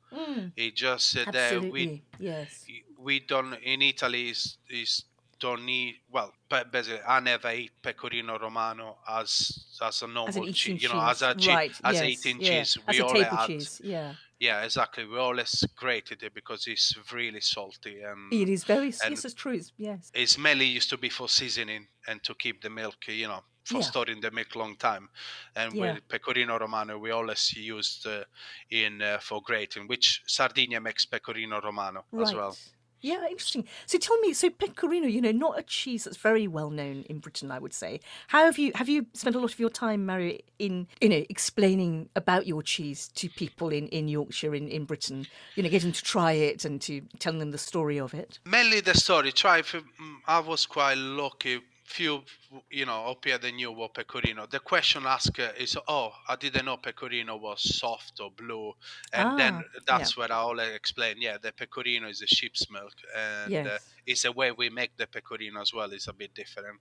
It 0.57 0.75
just 0.75 1.15
uh, 1.17 1.31
that 1.31 1.61
we 1.71 2.01
yes. 2.19 2.65
we 2.99 3.19
don't 3.21 3.53
in 3.63 3.81
Italy 3.81 4.29
is 4.29 4.57
is 4.69 5.05
don't 5.39 5.65
need 5.65 5.95
well 6.11 6.33
basically 6.71 6.99
I 7.07 7.19
never 7.19 7.51
eat 7.51 7.71
pecorino 7.83 8.39
romano 8.39 8.97
as 9.07 9.77
as 9.81 10.01
a 10.01 10.07
normal 10.07 10.47
As 10.47 10.55
cheese 10.55 10.81
you 10.81 10.89
know 10.89 11.01
as 11.01 11.21
a 11.21 11.35
cheese 11.35 11.47
right? 11.47 11.71
as 11.83 11.93
yes, 11.95 12.01
a 12.01 12.07
eating 12.07 12.41
yeah. 12.41 12.49
cheese 12.49 12.77
as 12.87 12.95
we 12.95 13.01
a 13.01 13.05
all 13.05 13.13
table 13.13 13.37
add 13.37 13.47
cheese. 13.47 13.81
Yeah, 13.83 14.13
yeah 14.39 14.63
exactly 14.63 15.05
we 15.05 15.17
always 15.17 15.63
grated 15.75 16.23
it 16.23 16.33
because 16.33 16.67
it's 16.67 16.95
really 17.11 17.41
salty 17.41 18.01
and 18.01 18.31
it 18.33 18.49
is 18.49 18.63
very. 18.63 18.87
yes, 18.87 19.25
it's 19.25 19.33
true. 19.33 19.53
It's, 19.53 19.71
yes. 19.77 20.11
it's 20.13 20.37
mainly 20.37 20.65
used 20.65 20.89
to 20.89 20.97
be 20.97 21.09
for 21.09 21.27
seasoning 21.29 21.87
and 22.07 22.23
to 22.23 22.33
keep 22.35 22.61
the 22.61 22.69
milk 22.69 22.95
you 23.07 23.27
know 23.27 23.41
for 23.65 23.75
Yeah. 23.79 23.81
storing 23.81 24.21
the 24.21 24.31
milk 24.31 24.55
long 24.55 24.75
time 24.77 25.09
and 25.55 25.73
Yeah. 25.73 25.93
with 25.95 26.07
pecorino 26.07 26.57
romano 26.57 26.97
we 26.97 27.11
always 27.11 27.53
used 27.55 28.05
uh, 28.07 28.23
in 28.69 29.01
uh, 29.01 29.19
for 29.19 29.41
grating 29.41 29.87
which 29.87 30.21
sardinia 30.25 30.79
makes 30.79 31.05
pecorino 31.05 31.59
romano 31.61 32.05
as 32.21 32.33
well 32.33 32.55
Yeah, 33.01 33.25
interesting. 33.29 33.65
So 33.85 33.97
tell 33.97 34.17
me, 34.19 34.33
so 34.33 34.49
pecorino, 34.49 35.07
you 35.07 35.21
know, 35.21 35.31
not 35.31 35.59
a 35.59 35.63
cheese 35.63 36.05
that's 36.05 36.17
very 36.17 36.47
well 36.47 36.69
known 36.69 37.03
in 37.09 37.19
Britain, 37.19 37.51
I 37.51 37.59
would 37.59 37.73
say. 37.73 37.99
How 38.27 38.45
have 38.45 38.57
you 38.57 38.71
have 38.75 38.89
you 38.89 39.05
spent 39.13 39.35
a 39.35 39.39
lot 39.39 39.53
of 39.53 39.59
your 39.59 39.69
time, 39.69 40.05
Mario, 40.05 40.37
in 40.59 40.87
you 41.01 41.09
know 41.09 41.23
explaining 41.29 42.09
about 42.15 42.47
your 42.47 42.63
cheese 42.63 43.07
to 43.15 43.29
people 43.29 43.69
in 43.69 43.87
in 43.89 44.07
Yorkshire, 44.07 44.55
in 44.55 44.67
in 44.67 44.85
Britain? 44.85 45.27
You 45.55 45.63
know, 45.63 45.69
getting 45.69 45.91
to 45.91 46.03
try 46.03 46.31
it 46.31 46.65
and 46.65 46.81
to 46.81 47.01
telling 47.19 47.39
them 47.39 47.51
the 47.51 47.57
story 47.57 47.99
of 47.99 48.13
it. 48.13 48.39
mainly 48.45 48.81
the 48.81 48.93
story. 48.95 49.31
Try. 49.31 49.61
Mm, 49.61 49.83
I 50.27 50.39
was 50.39 50.65
quite 50.65 50.97
lucky. 50.97 51.61
Few, 51.87 52.23
you 52.69 52.85
know, 52.85 53.05
up 53.07 53.23
here 53.23 53.37
they 53.37 53.51
knew 53.53 53.71
what 53.71 53.93
pecorino. 53.93 54.45
The 54.45 54.59
question 54.59 55.05
asked 55.05 55.39
uh, 55.39 55.53
is, 55.57 55.77
"Oh, 55.87 56.11
I 56.27 56.35
didn't 56.35 56.65
know 56.65 56.75
pecorino 56.77 57.37
was 57.37 57.61
soft 57.79 58.19
or 58.19 58.29
blue," 58.29 58.73
and 59.13 59.33
then 59.37 59.53
Ah, 59.55 59.63
that's 59.85 60.17
where 60.17 60.31
I 60.31 60.35
all 60.35 60.59
explain. 60.59 61.21
Yeah, 61.21 61.37
the 61.37 61.53
pecorino 61.53 62.09
is 62.09 62.21
a 62.21 62.27
sheep's 62.27 62.69
milk, 62.69 62.93
and 63.15 63.65
uh, 63.65 63.79
Yes. 63.79 63.96
It's 64.07 64.23
the 64.23 64.31
way 64.31 64.51
we 64.51 64.69
make 64.69 64.95
the 64.95 65.05
pecorino 65.05 65.61
as 65.61 65.73
well 65.73 65.91
is 65.91 66.07
a 66.07 66.13
bit 66.13 66.33
different. 66.33 66.79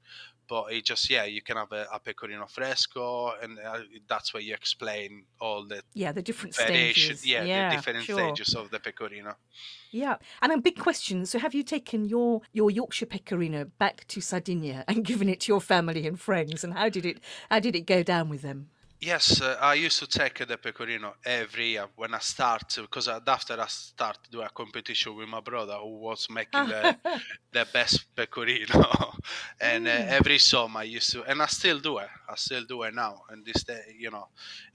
But 0.49 0.73
it 0.73 0.85
just, 0.85 1.11
yeah, 1.11 1.25
you 1.25 1.43
can 1.43 1.57
have 1.57 1.73
a, 1.73 1.87
a 1.93 1.99
pecorino 1.99 2.47
fresco, 2.47 3.33
and 3.43 3.59
uh, 3.59 3.81
that's 4.09 4.33
where 4.33 4.43
you 4.43 4.55
explain 4.55 5.25
all 5.41 5.67
the 5.67 5.83
Yeah, 5.93 6.13
the 6.13 6.23
different 6.23 6.55
stages. 6.55 7.27
Yeah, 7.27 7.71
the 7.71 7.77
different 7.77 8.05
sure. 8.05 8.19
stages 8.19 8.55
of 8.55 8.71
the 8.71 8.79
pecorino. 8.79 9.35
Yeah, 9.91 10.17
and 10.41 10.53
a 10.53 10.59
big 10.59 10.79
question. 10.79 11.27
So, 11.27 11.41
have 11.41 11.53
you 11.53 11.65
taken 11.65 12.05
your 12.05 12.43
your 12.53 12.71
Yorkshire 12.71 13.07
pecorino 13.07 13.65
back 13.65 14.07
to 14.09 14.21
Sardinia 14.21 14.85
and 14.87 15.05
given 15.11 15.29
it 15.29 15.41
to 15.41 15.53
your 15.53 15.61
family 15.61 16.07
and 16.07 16.19
friends? 16.19 16.63
And 16.63 16.75
how 16.75 16.89
did 16.89 17.05
it 17.05 17.21
how 17.51 17.59
did 17.59 17.75
it 17.75 17.87
go 17.87 18.05
down 18.05 18.29
with 18.29 18.43
them? 18.43 18.71
Yes, 19.01 19.43
uh, 19.43 19.59
I 19.61 19.75
used 19.75 19.99
to 20.01 20.07
take 20.07 20.39
the 20.47 20.57
pecorino 20.57 21.15
every 21.25 21.71
year 21.73 21.87
when 21.97 22.15
I 22.15 22.19
start 22.19 22.75
because 22.81 23.09
after 23.09 23.61
I 23.61 23.67
start 23.67 24.19
do 24.31 24.41
a 24.41 24.49
competition 24.49 25.15
with 25.17 25.29
my 25.29 25.41
brother 25.41 25.75
who 25.75 25.99
was 25.99 26.27
making 26.31 26.69
the, 26.69 26.95
the 27.53 27.67
best 27.73 28.15
pecorino, 28.17 29.13
and 29.61 29.87
uh, 29.87 30.03
every 30.09 30.39
summer 30.39 30.81
I 30.81 30.85
used 30.85 31.13
to, 31.13 31.25
and 31.25 31.43
I 31.43 31.47
still 31.47 31.79
do 31.81 31.99
it. 31.99 32.09
I 32.29 32.37
still 32.37 32.65
do 32.65 32.83
it 32.85 32.95
now. 32.95 33.23
And 33.29 33.45
this 33.45 33.65
day, 33.65 33.83
you 33.99 34.11
know, 34.11 34.27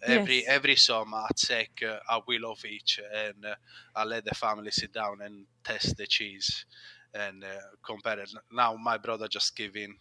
every 0.04 0.46
Yes. 0.46 0.48
every 0.48 0.76
summer 0.76 1.18
I 1.18 1.30
take 1.36 1.82
uh, 1.84 2.00
a 2.10 2.20
wheel 2.28 2.52
of 2.52 2.64
each, 2.66 3.00
and 3.14 3.46
uh, 3.46 3.56
I 3.96 4.04
let 4.04 4.26
the 4.26 4.36
family 4.36 4.72
sit 4.72 4.94
down 4.94 5.22
and 5.22 5.48
test 5.64 5.98
the 5.98 6.06
cheese 6.08 6.66
and 7.14 7.44
uh, 7.44 7.60
compare 7.84 8.20
it. 8.20 8.30
Now 8.52 8.76
my 8.76 8.98
brother 8.98 9.28
just 9.28 9.56
give 9.56 9.76
in. 9.76 9.96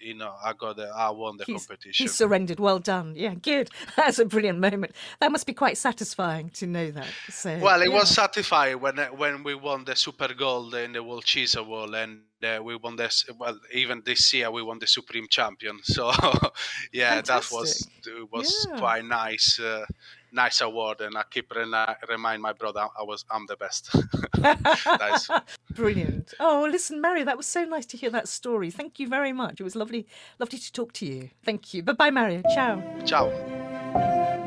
You 0.00 0.14
know, 0.14 0.34
I 0.44 0.52
got 0.54 0.76
the, 0.76 0.88
I 0.88 1.10
won 1.10 1.36
the 1.36 1.44
He's, 1.44 1.66
competition. 1.66 2.04
he's 2.04 2.14
surrendered. 2.14 2.58
Well 2.58 2.78
done. 2.80 3.14
Yeah, 3.16 3.34
good. 3.34 3.70
That's 3.96 4.18
a 4.18 4.24
brilliant 4.24 4.58
moment. 4.58 4.92
That 5.20 5.30
must 5.30 5.46
be 5.46 5.52
quite 5.54 5.78
satisfying 5.78 6.50
to 6.50 6.66
know 6.66 6.90
that. 6.90 7.06
So, 7.30 7.58
Well, 7.58 7.80
it 7.82 7.90
yeah. 7.90 7.94
was 7.94 8.08
satisfying 8.10 8.80
when 8.80 8.98
uh, 8.98 9.06
when 9.08 9.44
we 9.44 9.54
won 9.54 9.84
the 9.84 9.94
Super 9.94 10.34
Gold 10.34 10.74
in 10.74 10.92
the 10.92 11.02
World 11.02 11.24
Cheese 11.24 11.54
Award, 11.54 11.94
and 11.94 12.20
uh, 12.42 12.60
we 12.62 12.76
won 12.76 12.96
this. 12.96 13.24
Well, 13.38 13.58
even 13.72 14.02
this 14.04 14.32
year 14.34 14.50
we 14.50 14.62
won 14.62 14.78
the 14.80 14.86
Supreme 14.86 15.26
Champion. 15.28 15.78
So, 15.84 16.10
yeah, 16.92 17.20
that 17.22 17.48
was 17.52 17.88
it 18.06 18.28
was 18.32 18.66
Yeah. 18.70 18.78
quite 18.78 19.04
nice, 19.04 19.60
uh, 19.60 19.84
nice 20.32 20.60
award, 20.60 21.00
and 21.00 21.16
I 21.16 21.24
keep 21.30 21.54
remi- 21.54 21.94
remind 22.08 22.42
my 22.42 22.52
brother 22.52 22.86
I 22.98 23.02
was 23.02 23.24
I'm 23.30 23.46
the 23.46 23.56
best. 23.56 23.90
nice. 24.38 25.28
Brilliant. 25.74 26.34
Oh, 26.40 26.62
well, 26.62 26.70
listen, 26.70 27.00
Mario, 27.00 27.24
that 27.24 27.36
was 27.36 27.46
so 27.46 27.64
nice 27.64 27.86
to 27.86 27.96
hear 27.96 28.10
that 28.10 28.28
story. 28.28 28.70
Thank 28.70 28.98
you 28.98 29.08
very 29.08 29.32
much. 29.32 29.60
It 29.60 29.64
was 29.64 29.76
lovely, 29.76 30.06
lovely 30.38 30.58
to 30.58 30.72
talk 30.72 30.92
to 30.94 31.06
you. 31.06 31.30
Thank 31.44 31.74
you. 31.74 31.82
Bye 31.82 31.92
bye, 31.92 32.10
Mario. 32.10 32.42
Ciao. 32.54 32.82
Ciao. 33.04 33.30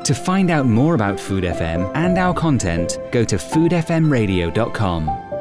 To 0.04 0.14
find 0.14 0.50
out 0.50 0.66
more 0.66 0.94
about 0.94 1.20
Food 1.20 1.44
FM 1.44 1.92
and 1.94 2.18
our 2.18 2.34
content, 2.34 2.98
go 3.12 3.24
to 3.24 3.36
foodfmradio.com. 3.36 5.31